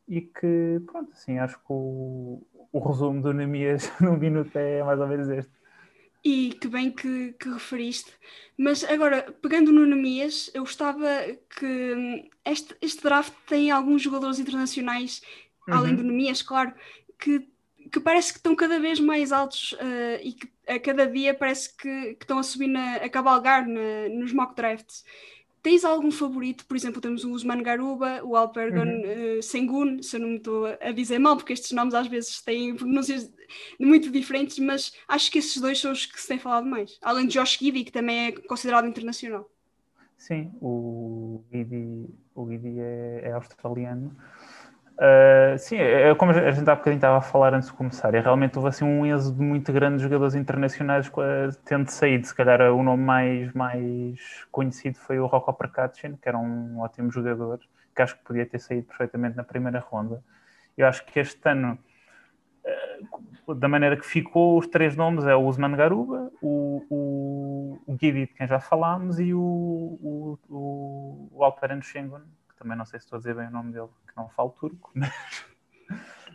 e 0.09 0.23
que, 0.23 0.81
pronto, 0.87 1.13
assim, 1.13 1.39
acho 1.39 1.59
que 1.59 1.65
o, 1.69 2.43
o 2.73 2.79
resumo 2.79 3.21
do 3.21 3.35
Nemias 3.35 3.93
num 4.01 4.17
minuto 4.17 4.57
é 4.57 4.83
mais 4.83 4.99
ou 5.01 5.07
menos 5.07 5.29
este. 5.29 5.53
E 6.23 6.53
que 6.61 6.69
bem 6.69 6.91
que, 6.91 7.33
que, 7.33 7.49
referiste. 7.49 8.13
Mas 8.57 8.85
agora, 8.85 9.23
pegando 9.41 9.73
no 9.73 9.87
Nemias, 9.87 10.51
eu 10.53 10.63
gostava 10.63 11.09
que 11.59 11.67
hum, 11.67 12.29
este, 12.45 12.77
este 12.83 13.03
draft 13.03 13.33
tem 13.47 13.71
alguns 13.71 14.03
jogadores 14.03 14.39
internacionais, 14.39 15.23
uhum. 15.67 15.75
além 15.75 15.95
do 15.97 16.03
Nemias, 16.03 16.43
claro, 16.43 16.75
que, 17.19 17.49
que 17.91 18.01
parece 18.01 18.33
que 18.33 18.39
estão 18.39 18.55
cada 18.55 18.79
vez 18.79 19.01
mais 19.01 19.33
altos 19.33 19.73
uh, 19.73 20.21
e 20.23 20.35
que 20.35 20.49
a 20.69 20.79
cada 20.79 21.07
dia 21.07 21.33
parece 21.33 21.75
que, 21.75 22.15
que 22.15 22.25
estão 22.25 22.39
a 22.39 22.43
subir, 22.43 22.69
na, 22.69 22.97
a 22.97 23.09
cavalgar 23.09 23.67
na, 23.67 24.09
nos 24.11 24.33
mock 24.33 24.55
drafts. 24.55 25.05
Tens 25.63 25.85
algum 25.85 26.11
favorito? 26.11 26.65
Por 26.67 26.77
exemplo, 26.77 27.01
temos 27.01 27.25
o 27.25 27.33
Usman 27.33 27.63
Garuba, 27.63 28.23
o 28.25 28.35
Alpergon 28.35 28.87
uhum. 28.87 29.39
uh, 29.39 29.43
Sengun, 29.43 30.03
se 30.03 30.17
eu 30.17 30.21
não 30.21 30.29
me 30.29 30.37
estou 30.37 30.67
a 30.67 30.91
dizer 30.93 31.19
mal, 31.19 31.37
porque 31.37 31.53
estes 31.53 31.73
nomes 31.73 31.95
às 31.95 32.07
vezes 32.07 32.41
têm 32.41 32.75
pronúncias 32.75 33.31
muito 33.79 34.11
diferentes, 34.11 34.59
mas 34.59 34.93
acho 35.07 35.31
que 35.31 35.39
esses 35.39 35.61
dois 35.61 35.79
são 35.79 35.93
os 35.93 36.07
que 36.07 36.21
se 36.21 36.29
tem 36.29 36.39
falado 36.39 36.67
mais. 36.67 36.99
Além 37.03 37.27
de 37.27 37.35
Josh 37.35 37.59
Giddy, 37.59 37.85
que 37.85 37.93
também 37.93 38.29
é 38.29 38.33
considerado 38.33 38.87
internacional. 38.89 39.51
Sim, 40.17 40.51
o 40.61 41.43
Giddy, 41.51 42.07
o 42.35 42.49
Giddy 42.49 42.79
é, 42.79 43.21
é 43.25 43.33
australiano. 43.33 44.17
Uh, 45.01 45.57
sim, 45.59 45.77
é, 45.77 46.11
é, 46.11 46.15
como 46.15 46.31
a 46.31 46.51
gente 46.51 46.69
há 46.69 46.75
bocadinho 46.75 46.99
estava 46.99 47.17
a 47.17 47.23
falar 47.23 47.55
antes 47.55 47.71
de 47.71 47.75
começar, 47.75 48.15
é, 48.15 48.21
realmente 48.21 48.59
houve 48.59 48.69
assim 48.69 48.85
um 48.85 49.07
êxodo 49.07 49.43
muito 49.43 49.73
grande 49.73 49.97
de 49.97 50.03
jogadores 50.03 50.35
internacionais 50.35 51.11
tendo 51.65 51.89
saído. 51.89 52.27
Se 52.27 52.35
calhar 52.35 52.61
o 52.71 52.83
nome 52.83 53.03
mais, 53.03 53.51
mais 53.55 54.21
conhecido 54.53 54.99
foi 54.99 55.19
o 55.19 55.25
Rocco 55.25 55.55
Perkacin, 55.55 56.17
que 56.17 56.29
era 56.29 56.37
um 56.37 56.81
ótimo 56.81 57.11
jogador, 57.11 57.61
que 57.97 58.03
acho 58.03 58.15
que 58.19 58.25
podia 58.25 58.45
ter 58.45 58.59
saído 58.59 58.89
perfeitamente 58.89 59.39
na 59.39 59.43
primeira 59.43 59.79
ronda. 59.79 60.23
Eu 60.77 60.87
acho 60.87 61.03
que 61.07 61.19
este 61.19 61.49
ano, 61.49 61.79
uh, 63.47 63.55
da 63.55 63.69
maneira 63.69 63.97
que 63.97 64.05
ficou, 64.05 64.59
os 64.59 64.67
três 64.67 64.97
nomes 64.97 65.25
é 65.25 65.35
o 65.35 65.47
Usman 65.47 65.77
Garuba, 65.77 66.31
o, 66.43 66.85
o, 66.91 67.79
o 67.87 67.97
Gidi, 67.99 68.27
de 68.27 68.35
quem 68.35 68.47
já 68.47 68.61
falámos, 68.61 69.19
e 69.19 69.33
o, 69.33 69.41
o, 69.41 70.39
o, 70.51 71.29
o 71.33 71.43
Alperen 71.43 71.81
Schengen, 71.81 72.21
também 72.61 72.77
não 72.77 72.85
sei 72.85 73.01
se 73.01 73.07
estou 73.07 73.17
a 73.17 73.21
dizer 73.21 73.35
bem 73.35 73.49
o 73.49 73.51
nome 73.51 73.73
dele, 73.73 73.89
que 74.07 74.17
não 74.17 74.29
falo 74.29 74.51
turco, 74.51 74.91
mas, 74.95 75.11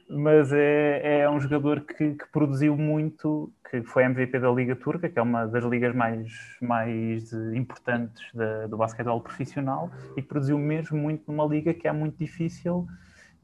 mas 0.09 0.51
é, 0.51 1.19
é 1.21 1.29
um 1.29 1.39
jogador 1.39 1.81
que, 1.81 2.15
que, 2.15 2.25
produziu 2.31 2.75
muito, 2.75 3.53
que 3.69 3.83
foi 3.83 4.03
MVP 4.05 4.39
da 4.39 4.49
Liga 4.49 4.75
Turca, 4.75 5.07
que 5.07 5.19
é 5.19 5.21
uma 5.21 5.45
das 5.45 5.63
ligas 5.63 5.95
mais, 5.95 6.33
mais 6.59 7.31
importantes 7.53 8.27
da, 8.33 8.65
do 8.65 8.75
basquetebol 8.75 9.21
profissional, 9.21 9.91
e 10.17 10.21
que 10.21 10.27
produziu 10.27 10.57
mesmo 10.57 10.97
muito 10.97 11.31
numa 11.31 11.45
liga 11.45 11.73
que 11.73 11.87
é 11.87 11.91
muito 11.91 12.17
difícil 12.17 12.87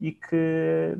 e 0.00 0.10
que 0.10 0.98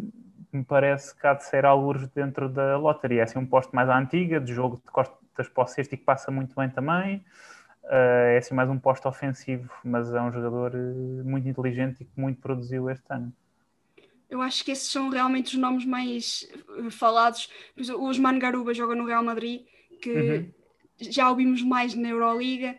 me 0.52 0.64
parece 0.64 1.18
que 1.18 1.26
há 1.26 1.34
de 1.34 1.44
ser 1.44 1.64
alguns 1.64 2.06
dentro 2.08 2.48
da 2.48 2.76
lotaria. 2.76 3.20
É 3.20 3.24
assim 3.24 3.38
um 3.38 3.46
posto 3.46 3.74
mais 3.74 3.88
à 3.88 3.98
antiga, 3.98 4.38
de 4.38 4.54
jogo 4.54 4.76
de 4.76 4.92
costas 4.92 5.48
para 5.48 5.64
o 5.64 5.66
e 5.80 5.84
que 5.84 5.96
passa 5.96 6.30
muito 6.30 6.54
bem 6.54 6.68
também. 6.68 7.24
Uh, 7.84 8.34
é 8.34 8.38
assim 8.38 8.54
mais 8.54 8.70
um 8.70 8.78
posto 8.78 9.08
ofensivo, 9.08 9.68
mas 9.84 10.12
é 10.14 10.20
um 10.20 10.32
jogador 10.32 10.72
uh, 10.74 11.24
muito 11.24 11.48
inteligente 11.48 12.02
e 12.02 12.04
que 12.04 12.20
muito 12.20 12.40
produziu 12.40 12.88
este 12.88 13.04
ano. 13.10 13.32
Eu 14.30 14.40
acho 14.40 14.64
que 14.64 14.70
esses 14.70 14.90
são 14.90 15.08
realmente 15.08 15.56
os 15.56 15.60
nomes 15.60 15.84
mais 15.84 16.48
uh, 16.78 16.90
falados. 16.90 17.50
O 17.96 18.04
Osman 18.04 18.38
Garuba 18.38 18.72
joga 18.72 18.94
no 18.94 19.04
Real 19.04 19.24
Madrid, 19.24 19.62
que 20.00 20.10
uhum. 20.10 20.52
já 21.00 21.28
ouvimos 21.28 21.62
mais 21.62 21.94
na 21.94 22.08
Euroliga, 22.08 22.76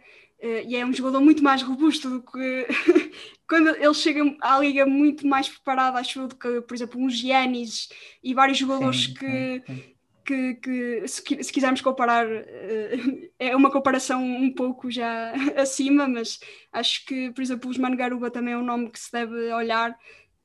e 0.65 0.75
é 0.75 0.85
um 0.85 0.91
jogador 0.91 1.21
muito 1.21 1.41
mais 1.41 1.61
robusto 1.61 2.09
do 2.09 2.21
que 2.21 2.67
quando 3.47 3.69
ele 3.69 3.93
chega 3.93 4.21
à 4.41 4.59
liga 4.59 4.85
muito 4.85 5.25
mais 5.25 5.47
preparado, 5.47 5.95
acho 5.95 6.27
do 6.27 6.35
que, 6.35 6.59
por 6.59 6.73
exemplo, 6.73 6.99
um 6.99 7.09
Giannis 7.09 7.87
e 8.21 8.33
vários 8.33 8.57
jogadores 8.57 9.05
sim, 9.05 9.13
que, 9.13 9.63
sim, 9.65 9.75
sim 9.75 9.92
que, 10.23 10.55
que 10.55 11.07
se, 11.07 11.21
se, 11.43 11.51
quisermos 11.51 11.81
comparar, 11.81 12.25
uh, 12.27 13.29
é 13.39 13.55
uma 13.55 13.71
comparação 13.71 14.23
um 14.23 14.53
pouco 14.53 14.89
já 14.89 15.33
acima, 15.57 16.07
mas 16.07 16.39
acho 16.71 17.05
que, 17.05 17.31
por 17.31 17.41
exemplo, 17.41 17.67
o 17.67 17.71
Osman 17.71 17.95
Garuba 17.95 18.31
também 18.31 18.53
é 18.53 18.57
um 18.57 18.63
nome 18.63 18.89
que 18.89 18.99
se 18.99 19.11
deve 19.11 19.51
olhar. 19.53 19.97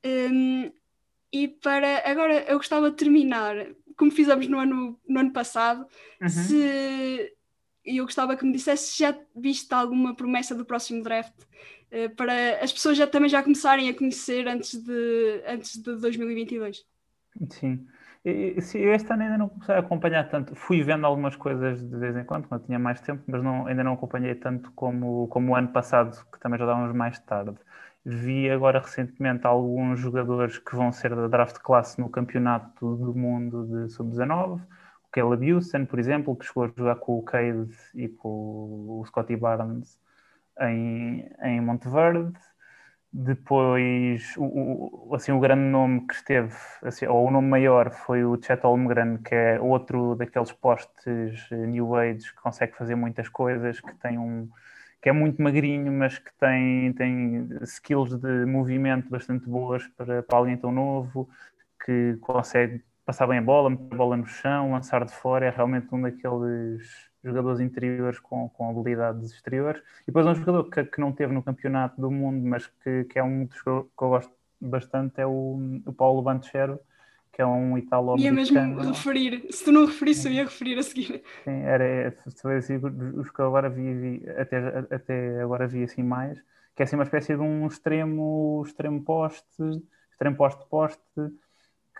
Um, 0.04 0.70
e 1.32 1.48
para 1.48 2.08
agora 2.10 2.44
eu 2.48 2.56
gostava 2.56 2.90
de 2.90 2.96
terminar, 2.96 3.54
como 3.96 4.10
fizemos 4.10 4.48
no 4.48 4.58
ano, 4.58 4.98
no 5.06 5.20
ano 5.20 5.32
passado, 5.32 5.86
uhum. 6.20 6.28
se 6.28 7.32
eu 7.84 8.04
gostava 8.04 8.36
que 8.36 8.44
me 8.44 8.52
dissesse 8.52 8.92
se 8.92 8.98
já 8.98 9.18
viste 9.34 9.72
alguma 9.72 10.14
promessa 10.14 10.54
do 10.54 10.64
próximo 10.64 11.02
draft 11.02 11.34
uh, 11.92 12.14
para 12.16 12.62
as 12.62 12.72
pessoas 12.72 12.96
já 12.96 13.06
também 13.06 13.28
já 13.28 13.42
começarem 13.42 13.88
a 13.88 13.94
conhecer 13.94 14.46
antes 14.48 14.74
de, 14.74 15.42
antes 15.46 15.82
de 15.82 15.96
2022. 15.96 16.84
Sim. 17.50 17.86
Eu 18.24 18.58
este 18.58 19.12
ano 19.12 19.22
ainda 19.22 19.38
não 19.38 19.48
comecei 19.48 19.74
a 19.74 19.78
acompanhar 19.78 20.28
tanto. 20.28 20.54
Fui 20.54 20.82
vendo 20.82 21.06
algumas 21.06 21.36
coisas 21.36 21.80
de 21.82 21.96
vez 21.96 22.16
em 22.16 22.24
quando, 22.24 22.48
quando 22.48 22.64
tinha 22.66 22.78
mais 22.78 23.00
tempo, 23.00 23.22
mas 23.26 23.42
não, 23.42 23.66
ainda 23.66 23.84
não 23.84 23.94
acompanhei 23.94 24.34
tanto 24.34 24.70
como, 24.72 25.28
como 25.28 25.52
o 25.52 25.56
ano 25.56 25.68
passado, 25.68 26.16
que 26.32 26.38
também 26.40 26.58
já 26.58 26.66
dávamos 26.66 26.94
mais 26.94 27.18
tarde. 27.20 27.56
Vi 28.04 28.50
agora 28.50 28.80
recentemente 28.80 29.46
alguns 29.46 30.00
jogadores 30.00 30.58
que 30.58 30.74
vão 30.76 30.92
ser 30.92 31.14
da 31.14 31.28
draft 31.28 31.58
classe 31.58 32.00
no 32.00 32.08
campeonato 32.10 32.96
do 32.96 33.14
mundo 33.14 33.66
de 33.66 33.92
sub-19. 33.92 34.60
O 34.60 35.10
Caleb 35.10 35.52
Houston, 35.52 35.86
por 35.86 35.98
exemplo, 35.98 36.36
que 36.36 36.46
chegou 36.46 36.64
a 36.64 36.68
jogar 36.76 36.96
com 36.96 37.18
o 37.18 37.22
Cade 37.22 37.68
e 37.94 38.08
com 38.08 38.28
o 39.00 39.04
Scotty 39.06 39.36
Barnes 39.36 39.98
em, 40.60 41.28
em 41.42 41.60
Monteverde. 41.60 42.32
Depois, 43.10 44.36
o, 44.36 45.08
o, 45.10 45.14
assim, 45.14 45.32
o 45.32 45.40
grande 45.40 45.62
nome 45.62 46.06
que 46.06 46.14
esteve, 46.14 46.54
assim, 46.82 47.06
ou 47.06 47.26
o 47.26 47.30
nome 47.30 47.48
maior, 47.48 47.90
foi 47.90 48.24
o 48.24 48.40
Chet 48.40 48.62
Holmgren, 48.62 49.18
que 49.22 49.34
é 49.34 49.58
outro 49.60 50.14
daqueles 50.14 50.52
postes 50.52 51.48
New 51.50 51.96
Age 51.96 52.30
que 52.32 52.40
consegue 52.42 52.76
fazer 52.76 52.94
muitas 52.96 53.28
coisas, 53.28 53.80
que 53.80 53.94
tem 53.94 54.18
um 54.18 54.48
que 55.00 55.08
é 55.08 55.12
muito 55.12 55.40
magrinho, 55.40 55.92
mas 55.92 56.18
que 56.18 56.32
tem, 56.38 56.92
tem 56.94 57.48
skills 57.62 58.14
de 58.20 58.44
movimento 58.46 59.08
bastante 59.08 59.46
boas 59.48 59.86
para, 59.96 60.22
para 60.24 60.38
alguém 60.38 60.56
tão 60.56 60.72
novo, 60.72 61.28
que 61.84 62.16
consegue 62.20 62.84
passar 63.08 63.26
bem 63.26 63.38
a 63.38 63.42
bola, 63.42 63.70
meter 63.70 63.94
a 63.94 63.96
bola 63.96 64.18
no 64.18 64.26
chão, 64.26 64.72
lançar 64.72 65.02
de 65.02 65.12
fora, 65.14 65.46
é 65.46 65.48
realmente 65.48 65.88
um 65.90 66.02
daqueles 66.02 66.86
jogadores 67.24 67.58
interiores 67.58 68.20
com, 68.20 68.50
com 68.50 68.68
habilidades 68.68 69.32
exteriores. 69.32 69.80
E 70.02 70.06
depois 70.08 70.26
um 70.26 70.34
jogador 70.34 70.64
que, 70.68 70.84
que 70.84 71.00
não 71.00 71.10
teve 71.10 71.32
no 71.32 71.42
campeonato 71.42 71.98
do 71.98 72.10
mundo, 72.10 72.46
mas 72.46 72.66
que, 72.66 73.04
que 73.04 73.18
é 73.18 73.24
um 73.24 73.46
dos 73.46 73.62
que 73.62 73.66
eu, 73.66 73.90
que 73.96 74.04
eu 74.04 74.08
gosto 74.10 74.30
bastante, 74.60 75.22
é 75.22 75.26
o, 75.26 75.80
o 75.86 75.92
Paulo 75.94 76.20
Banchero, 76.20 76.78
que 77.32 77.40
é 77.40 77.46
um 77.46 77.78
italo-americano. 77.78 78.40
Ia 78.40 78.76
mesmo 78.76 78.92
referir, 78.92 79.46
se 79.52 79.64
tu 79.64 79.72
não 79.72 79.86
referisse, 79.86 80.28
eu 80.28 80.32
ia 80.34 80.44
referir 80.44 80.78
a 80.78 80.82
seguir. 80.82 81.22
Sim, 81.44 81.62
era, 81.62 82.14
assim, 82.58 82.74
os 83.16 83.30
que 83.30 83.40
eu 83.40 83.46
agora 83.46 83.70
vi, 83.70 83.94
vi, 83.94 84.30
até, 84.36 84.84
até 84.94 85.40
agora 85.40 85.66
vi 85.66 85.82
assim 85.82 86.02
mais, 86.02 86.38
que 86.76 86.82
é 86.82 86.84
assim 86.84 86.96
uma 86.96 87.04
espécie 87.04 87.34
de 87.34 87.40
um 87.40 87.66
extremo, 87.66 88.62
extremo 88.66 89.02
poste, 89.02 89.46
extremo 90.10 90.36
poste-poste, 90.36 91.00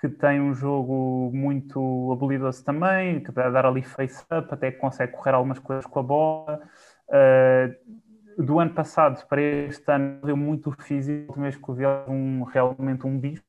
que 0.01 0.09
tem 0.09 0.41
um 0.41 0.55
jogo 0.55 1.31
muito 1.35 2.13
habilidoso 2.13 2.65
também, 2.65 3.21
que 3.21 3.33
dá 3.33 3.51
dar 3.51 3.67
ali 3.67 3.83
face-up, 3.83 4.49
até 4.53 4.71
que 4.71 4.79
consegue 4.79 5.13
correr 5.13 5.33
algumas 5.33 5.59
coisas 5.59 5.85
com 5.87 5.99
a 5.99 6.03
bola. 6.03 6.61
Uh, 7.09 8.43
do 8.43 8.61
ano 8.61 8.73
passado 8.73 9.27
para 9.27 9.41
este 9.41 9.91
ano 9.91 10.21
deu 10.25 10.37
muito 10.37 10.71
físico, 10.71 11.39
mesmo 11.41 11.61
que 11.61 11.71
o 11.71 12.11
um, 12.11 12.45
realmente 12.45 13.07
um 13.07 13.19
bicho. 13.19 13.43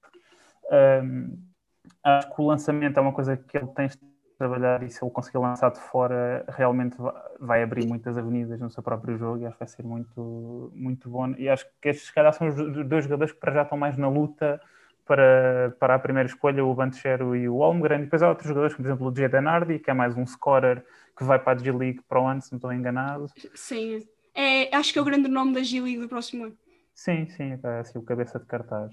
Uh, 0.66 1.38
acho 2.04 2.36
que 2.36 2.42
o 2.42 2.48
lançamento 2.48 2.98
é 2.98 3.02
uma 3.02 3.14
coisa 3.14 3.38
que 3.38 3.56
ele 3.56 3.68
tem 3.68 3.88
de 3.88 4.00
trabalhar 4.40 4.82
e 4.82 4.90
se 4.90 5.04
ele 5.04 5.12
conseguir 5.12 5.38
lançar 5.38 5.70
de 5.70 5.80
fora, 5.80 6.46
realmente 6.50 6.98
vai 7.40 7.62
abrir 7.62 7.86
muitas 7.86 8.18
avenidas 8.18 8.60
no 8.60 8.72
seu 8.72 8.82
próprio 8.82 9.18
jogo 9.18 9.40
e 9.40 9.46
acho 9.46 9.56
que 9.56 9.60
vai 9.60 9.68
ser 9.68 9.84
muito, 9.84 10.72
muito 10.74 11.10
bom. 11.10 11.32
E 11.38 11.48
acho 11.48 11.68
que 11.80 11.90
estes, 11.90 12.08
se 12.08 12.14
calhar, 12.14 12.34
são 12.34 12.48
os 12.48 12.56
dois 12.88 13.04
jogadores 13.04 13.34
que 13.34 13.40
para 13.40 13.52
já 13.52 13.62
estão 13.64 13.78
mais 13.78 13.96
na 13.98 14.10
luta 14.10 14.60
para, 15.10 15.76
para 15.80 15.96
a 15.96 16.00
primeira 16.00 16.30
escolha, 16.30 16.64
o 16.64 16.76
Banchero 16.76 17.36
e 17.36 17.50
o 17.50 17.58
Holmgren. 17.58 18.02
Depois 18.02 18.22
há 18.22 18.30
outros 18.30 18.48
jogadores, 18.48 18.76
como 18.76 18.86
por 18.86 18.92
exemplo 18.92 19.12
o 19.12 19.16
Jay 19.16 19.42
Nardi, 19.42 19.80
que 19.80 19.90
é 19.90 19.94
mais 19.94 20.16
um 20.16 20.24
scorer 20.24 20.86
que 21.18 21.24
vai 21.24 21.40
para 21.40 21.60
a 21.60 21.64
G-League 21.64 22.02
para 22.08 22.22
o 22.22 22.28
ano, 22.28 22.40
se 22.44 22.52
não 22.52 22.58
estou 22.58 22.72
enganado. 22.72 23.26
Sim, 23.56 24.08
é, 24.36 24.74
acho 24.76 24.94
que 24.94 25.00
é 25.00 25.02
o 25.02 25.06
grande 25.06 25.28
nome 25.28 25.56
da 25.56 25.64
G-League 25.64 26.00
do 26.00 26.08
próximo 26.08 26.46
ano. 26.46 26.58
Sim, 26.94 27.26
sim, 27.26 27.60
é 27.64 27.80
assim 27.80 27.98
o 27.98 28.04
cabeça 28.04 28.38
de 28.38 28.46
cartaz. 28.46 28.92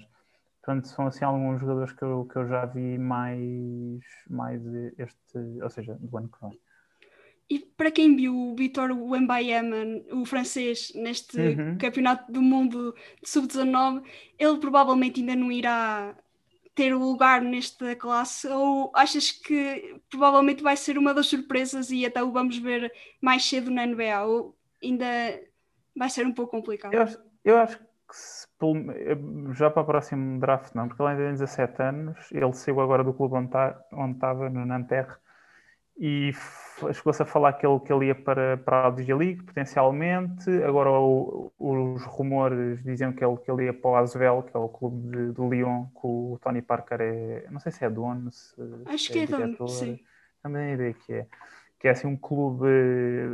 Portanto, 0.63 0.87
são 0.87 1.05
assim 1.05 1.23
alguns 1.23 1.61
jogadores 1.61 1.93
que 1.93 2.03
eu, 2.03 2.25
que 2.25 2.35
eu 2.35 2.47
já 2.47 2.65
vi 2.65 2.97
mais, 2.97 4.01
mais 4.27 4.59
este, 4.97 5.37
ou 5.61 5.69
seja, 5.69 5.95
do 5.99 6.17
ano 6.17 6.29
que 6.29 6.41
vem. 6.41 6.59
E 7.49 7.59
para 7.59 7.91
quem 7.91 8.15
viu 8.15 8.35
o 8.35 8.55
Vitor 8.55 8.91
Wembayama, 8.91 9.77
o 10.11 10.25
francês, 10.25 10.91
neste 10.93 11.39
uhum. 11.39 11.77
campeonato 11.77 12.29
do 12.31 12.41
mundo 12.41 12.93
de 13.23 13.29
sub-19, 13.29 14.03
ele 14.37 14.57
provavelmente 14.57 15.21
ainda 15.21 15.35
não 15.35 15.49
irá 15.49 16.13
ter 16.75 16.93
lugar 16.93 17.41
nesta 17.41 17.95
classe, 17.95 18.47
ou 18.47 18.91
achas 18.93 19.31
que 19.31 19.99
provavelmente 20.09 20.61
vai 20.61 20.77
ser 20.77 20.97
uma 20.97 21.11
das 21.11 21.25
surpresas 21.25 21.89
e 21.89 22.05
até 22.05 22.21
o 22.21 22.31
vamos 22.31 22.57
ver 22.59 22.93
mais 23.19 23.43
cedo 23.49 23.71
na 23.71 23.85
NBA, 23.85 24.23
ou 24.25 24.55
ainda 24.83 25.05
vai 25.95 26.09
ser 26.09 26.27
um 26.27 26.33
pouco 26.33 26.51
complicado? 26.51 26.93
Eu 26.93 27.01
acho, 27.01 27.17
eu 27.43 27.57
acho 27.57 27.79
que 27.79 27.85
se, 28.15 28.47
já 29.53 29.71
para 29.71 29.81
o 29.81 29.85
próximo 29.85 30.39
draft 30.39 30.75
não, 30.75 30.87
porque 30.87 31.01
ele 31.01 31.09
ainda 31.09 31.23
tem 31.23 31.31
17 31.31 31.81
anos, 31.81 32.31
ele 32.31 32.53
saiu 32.53 32.79
agora 32.79 33.03
do 33.03 33.13
clube 33.13 33.35
onde, 33.35 33.49
tá, 33.49 33.81
onde 33.93 34.13
estava, 34.13 34.49
no 34.49 34.65
Nanterre, 34.65 35.15
e 35.97 36.31
chegou-se 36.93 37.21
a 37.21 37.25
falar 37.25 37.53
que 37.53 37.65
ele, 37.65 37.79
que 37.79 37.91
ele 37.91 38.07
ia 38.07 38.15
para, 38.15 38.57
para 38.57 38.87
a 38.87 38.89
Liga 38.89 39.15
League, 39.15 39.43
potencialmente. 39.43 40.49
Agora 40.63 40.91
o, 40.91 41.51
os 41.57 42.03
rumores 42.03 42.83
diziam 42.83 43.11
que 43.11 43.23
ele, 43.23 43.37
que 43.37 43.49
ele 43.49 43.65
ia 43.65 43.73
para 43.73 43.89
o 43.89 43.95
Asvel, 43.95 44.43
que 44.43 44.55
é 44.55 44.59
o 44.59 44.69
clube 44.69 45.09
de, 45.09 45.31
do 45.31 45.49
Lyon, 45.49 45.85
que 45.85 45.99
o 46.03 46.39
Tony 46.41 46.61
Parker 46.61 47.01
é, 47.01 47.47
não 47.49 47.59
sei 47.59 47.71
se 47.71 47.83
é 47.83 47.89
dono, 47.89 48.31
se, 48.31 48.55
Acho 48.85 49.05
se 49.05 49.11
que 49.11 49.19
é, 49.19 49.23
é 49.23 49.27
dono, 49.27 49.67
sim. 49.67 49.99
Também 50.41 50.71
a 50.71 50.73
ideia 50.73 50.93
que 50.93 51.13
é 51.13 51.27
que 51.79 51.87
é 51.87 51.91
assim 51.91 52.07
um 52.07 52.17
clube, 52.17 52.67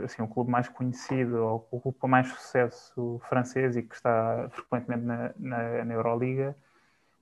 assim, 0.03 0.21
um 0.21 0.27
clube 0.27 0.51
mais 0.51 0.67
conhecido, 0.67 1.37
ou 1.37 1.67
o 1.71 1.79
clube 1.79 1.97
com 1.97 2.07
mais 2.07 2.27
sucesso 2.27 3.19
francês 3.29 3.77
e 3.77 3.83
que 3.83 3.95
está 3.95 4.49
frequentemente 4.51 5.03
na, 5.05 5.31
na, 5.37 5.85
na 5.85 5.93
Euroliga. 5.93 6.55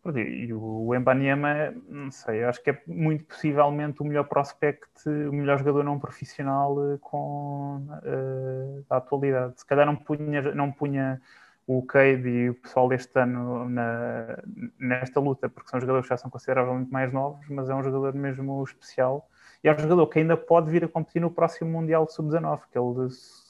E 0.04 0.52
o 0.52 0.96
Embanyama, 0.96 1.76
não 1.88 2.10
sei, 2.10 2.44
acho 2.44 2.62
que 2.64 2.72
é 2.72 2.82
muito 2.88 3.24
possivelmente 3.26 4.02
o 4.02 4.06
melhor 4.06 4.24
prospect, 4.24 5.08
o 5.08 5.32
melhor 5.32 5.60
jogador 5.60 5.84
não 5.84 6.00
profissional 6.00 6.76
eh, 6.94 6.98
com 7.00 7.78
uh, 7.78 8.84
da 8.90 8.98
atualidade. 8.98 9.60
Se 9.60 9.66
calhar 9.66 9.86
não 9.86 9.96
punha, 9.96 10.42
não 10.56 10.72
punha 10.72 11.22
o 11.68 11.84
Cade 11.84 12.28
e 12.28 12.50
o 12.50 12.56
pessoal 12.56 12.90
deste 12.90 13.18
ano 13.20 13.70
na, 13.70 14.40
nesta 14.80 15.20
luta, 15.20 15.48
porque 15.48 15.70
são 15.70 15.80
jogadores 15.80 16.08
que 16.08 16.14
já 16.14 16.18
são 16.18 16.32
consideravelmente 16.32 16.92
mais 16.92 17.14
novos, 17.14 17.48
mas 17.48 17.70
é 17.70 17.76
um 17.76 17.84
jogador 17.84 18.16
mesmo 18.16 18.64
especial 18.64 19.30
e 19.64 19.70
é 19.70 19.74
um 19.74 19.78
jogador 19.78 20.08
que 20.08 20.18
ainda 20.18 20.36
pode 20.36 20.72
vir 20.72 20.84
a 20.84 20.88
competir 20.88 21.22
no 21.22 21.30
próximo 21.30 21.70
Mundial 21.72 22.08
Sub-19, 22.10 22.62
que 22.72 22.78
ele 22.78 23.08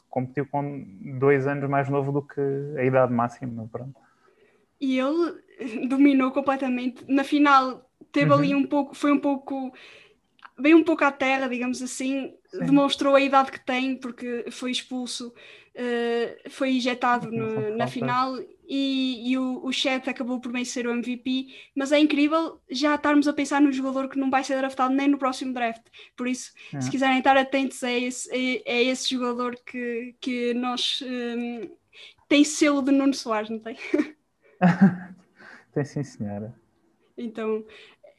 competiu 0.09 0.45
com 0.45 0.85
dois 1.17 1.47
anos 1.47 1.69
mais 1.69 1.87
novo 1.89 2.11
do 2.11 2.21
que 2.21 2.41
a 2.77 2.83
idade 2.83 3.13
máxima. 3.13 3.69
Pronto. 3.71 3.95
E 4.79 4.99
ele 4.99 5.39
dominou 5.87 6.31
completamente. 6.31 7.03
Na 7.07 7.23
final 7.23 7.89
teve 8.11 8.31
uhum. 8.31 8.37
ali 8.37 8.55
um 8.55 8.65
pouco, 8.65 8.95
foi 8.95 9.11
um 9.11 9.19
pouco, 9.19 9.73
veio 10.59 10.77
um 10.77 10.83
pouco 10.83 11.03
à 11.03 11.11
terra, 11.11 11.47
digamos 11.47 11.81
assim, 11.81 12.33
Sim. 12.47 12.65
demonstrou 12.65 13.15
a 13.15 13.21
idade 13.21 13.51
que 13.51 13.65
tem, 13.65 13.95
porque 13.95 14.45
foi 14.51 14.71
expulso, 14.71 15.29
uh, 15.29 16.49
foi 16.49 16.71
injetado 16.71 17.31
no, 17.31 17.75
na 17.75 17.87
final 17.87 18.37
e, 18.67 19.31
e 19.31 19.37
o, 19.37 19.65
o 19.65 19.71
Chet 19.71 20.09
acabou 20.09 20.39
por 20.39 20.51
vencer 20.51 20.87
o 20.87 20.91
MVP, 20.91 21.53
mas 21.75 21.91
é 21.91 21.99
incrível 21.99 22.61
já 22.69 22.95
estarmos 22.95 23.27
a 23.27 23.33
pensar 23.33 23.61
num 23.61 23.71
jogador 23.71 24.07
que 24.07 24.17
não 24.17 24.29
vai 24.29 24.43
ser 24.43 24.57
draftado 24.57 24.93
nem 24.93 25.07
no 25.07 25.17
próximo 25.17 25.53
draft. 25.53 25.81
Por 26.15 26.27
isso, 26.27 26.53
é. 26.73 26.79
se 26.79 26.89
quiserem 26.89 27.17
estar 27.17 27.35
atentos 27.37 27.83
a 27.83 27.91
esse, 27.91 28.29
é, 28.31 28.61
é 28.65 28.83
esse 28.83 29.09
jogador 29.09 29.57
que, 29.65 30.15
que 30.21 30.53
nós 30.53 31.03
um, 31.03 31.69
tem 32.29 32.45
selo 32.45 32.81
de 32.81 32.91
Nuno 32.91 33.13
Soares, 33.13 33.49
não 33.49 33.59
tem? 33.59 33.75
tem 35.73 35.85
sim, 35.85 36.03
senhora. 36.03 36.53
Então, 37.17 37.65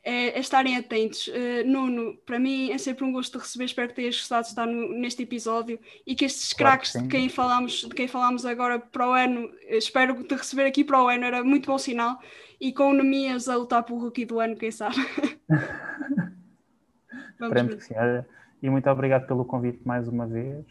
é, 0.04 0.30
é 0.30 0.38
estarem 0.38 0.76
atentos. 0.76 1.28
Uh, 1.28 1.66
Nuno, 1.66 2.16
para 2.26 2.38
mim 2.38 2.70
é 2.70 2.78
sempre 2.78 3.04
um 3.04 3.12
gosto 3.12 3.38
de 3.38 3.44
receber, 3.44 3.64
espero 3.64 3.88
que 3.88 3.94
tenhas 3.94 4.16
gostado 4.16 4.42
de 4.42 4.48
estar 4.48 4.66
no, 4.66 4.92
neste 4.94 5.22
episódio 5.22 5.78
e 6.06 6.14
que 6.14 6.24
estes 6.24 6.52
claro 6.52 6.78
craques 6.78 7.00
de 7.00 7.08
quem 7.08 7.28
falámos, 7.28 7.82
de 7.82 7.94
quem 7.94 8.08
falámos 8.08 8.44
agora 8.44 8.78
para 8.78 9.08
o 9.08 9.12
ano, 9.12 9.50
espero 9.68 10.22
te 10.24 10.34
receber 10.34 10.66
aqui 10.66 10.84
para 10.84 11.02
o 11.02 11.08
ano, 11.08 11.24
era 11.24 11.44
muito 11.44 11.66
bom 11.66 11.78
sinal. 11.78 12.18
E 12.60 12.72
com 12.72 12.90
o 12.90 12.94
Nemias 12.94 13.48
a 13.48 13.56
lutar 13.56 13.82
pelo 13.82 13.98
rookie 13.98 14.24
do 14.24 14.38
ano, 14.38 14.56
quem 14.56 14.70
sabe. 14.70 14.96
Esperemos 17.40 17.74
que 17.74 17.84
sim. 17.84 17.94
E 18.62 18.70
muito 18.70 18.88
obrigado 18.88 19.26
pelo 19.26 19.44
convite 19.44 19.80
mais 19.84 20.06
uma 20.06 20.26
vez 20.26 20.64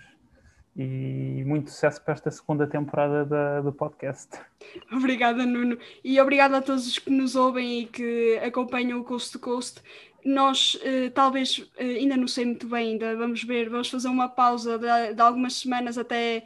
e 0.75 1.43
muito 1.45 1.69
sucesso 1.69 2.01
para 2.01 2.13
esta 2.13 2.31
segunda 2.31 2.65
temporada 2.65 3.25
da, 3.25 3.61
do 3.61 3.73
podcast. 3.73 4.29
Obrigada, 4.91 5.45
Nuno. 5.45 5.77
E 6.03 6.19
obrigada 6.19 6.57
a 6.57 6.61
todos 6.61 6.87
os 6.87 6.97
que 6.97 7.09
nos 7.09 7.35
ouvem 7.35 7.81
e 7.81 7.85
que 7.85 8.39
acompanham 8.43 8.99
o 8.99 9.03
Coast 9.03 9.33
to 9.33 9.39
Coast. 9.39 9.81
Nós, 10.23 10.79
eh, 10.83 11.09
talvez, 11.09 11.67
eh, 11.77 11.83
ainda 11.83 12.15
não 12.15 12.27
sei 12.27 12.45
muito 12.45 12.67
bem, 12.67 12.91
ainda 12.91 13.15
vamos 13.15 13.43
ver, 13.43 13.69
vamos 13.69 13.89
fazer 13.89 14.07
uma 14.07 14.29
pausa 14.29 14.77
de, 14.77 15.15
de 15.15 15.21
algumas 15.21 15.55
semanas 15.55 15.97
até, 15.97 16.43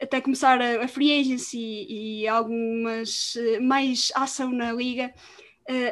até 0.00 0.20
começar 0.20 0.60
a, 0.60 0.84
a, 0.84 0.88
free 0.88 1.20
agency 1.20 1.86
e 1.88 2.26
algumas 2.26 3.36
eh, 3.36 3.60
mais 3.60 4.10
ação 4.14 4.50
na 4.50 4.72
liga. 4.72 5.12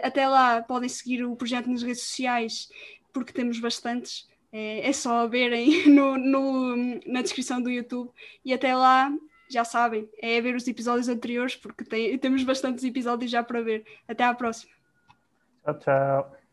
Até 0.03 0.27
lá 0.27 0.63
podem 0.63 0.89
seguir 0.89 1.23
o 1.23 1.37
projeto 1.37 1.69
nas 1.69 1.83
redes 1.83 2.01
sociais, 2.01 2.71
porque 3.13 3.31
temos 3.31 3.61
bastantes. 3.61 4.27
É, 4.59 4.89
é 4.89 4.93
só 4.95 5.29
verem 5.29 5.87
no, 5.93 6.17
no, 6.17 6.77
na 7.07 7.21
descrição 7.21 7.61
do 7.61 7.69
YouTube 7.69 8.11
e 8.43 8.55
até 8.55 8.75
lá 8.75 9.13
já 9.51 9.65
sabem, 9.65 10.09
é 10.21 10.41
ver 10.41 10.57
os 10.57 10.67
episódios 10.67 11.09
anteriores 11.09 11.55
porque 11.55 11.85
tem, 11.85 12.19
temos 12.19 12.43
bastantes 12.43 12.83
episódios 12.83 13.31
já 13.31 13.43
para 13.43 13.61
ver. 13.61 13.85
Até 14.09 14.25
à 14.25 14.33
próxima. 14.33 14.73
Tchau, 15.63 15.79
tchau. 15.79 16.46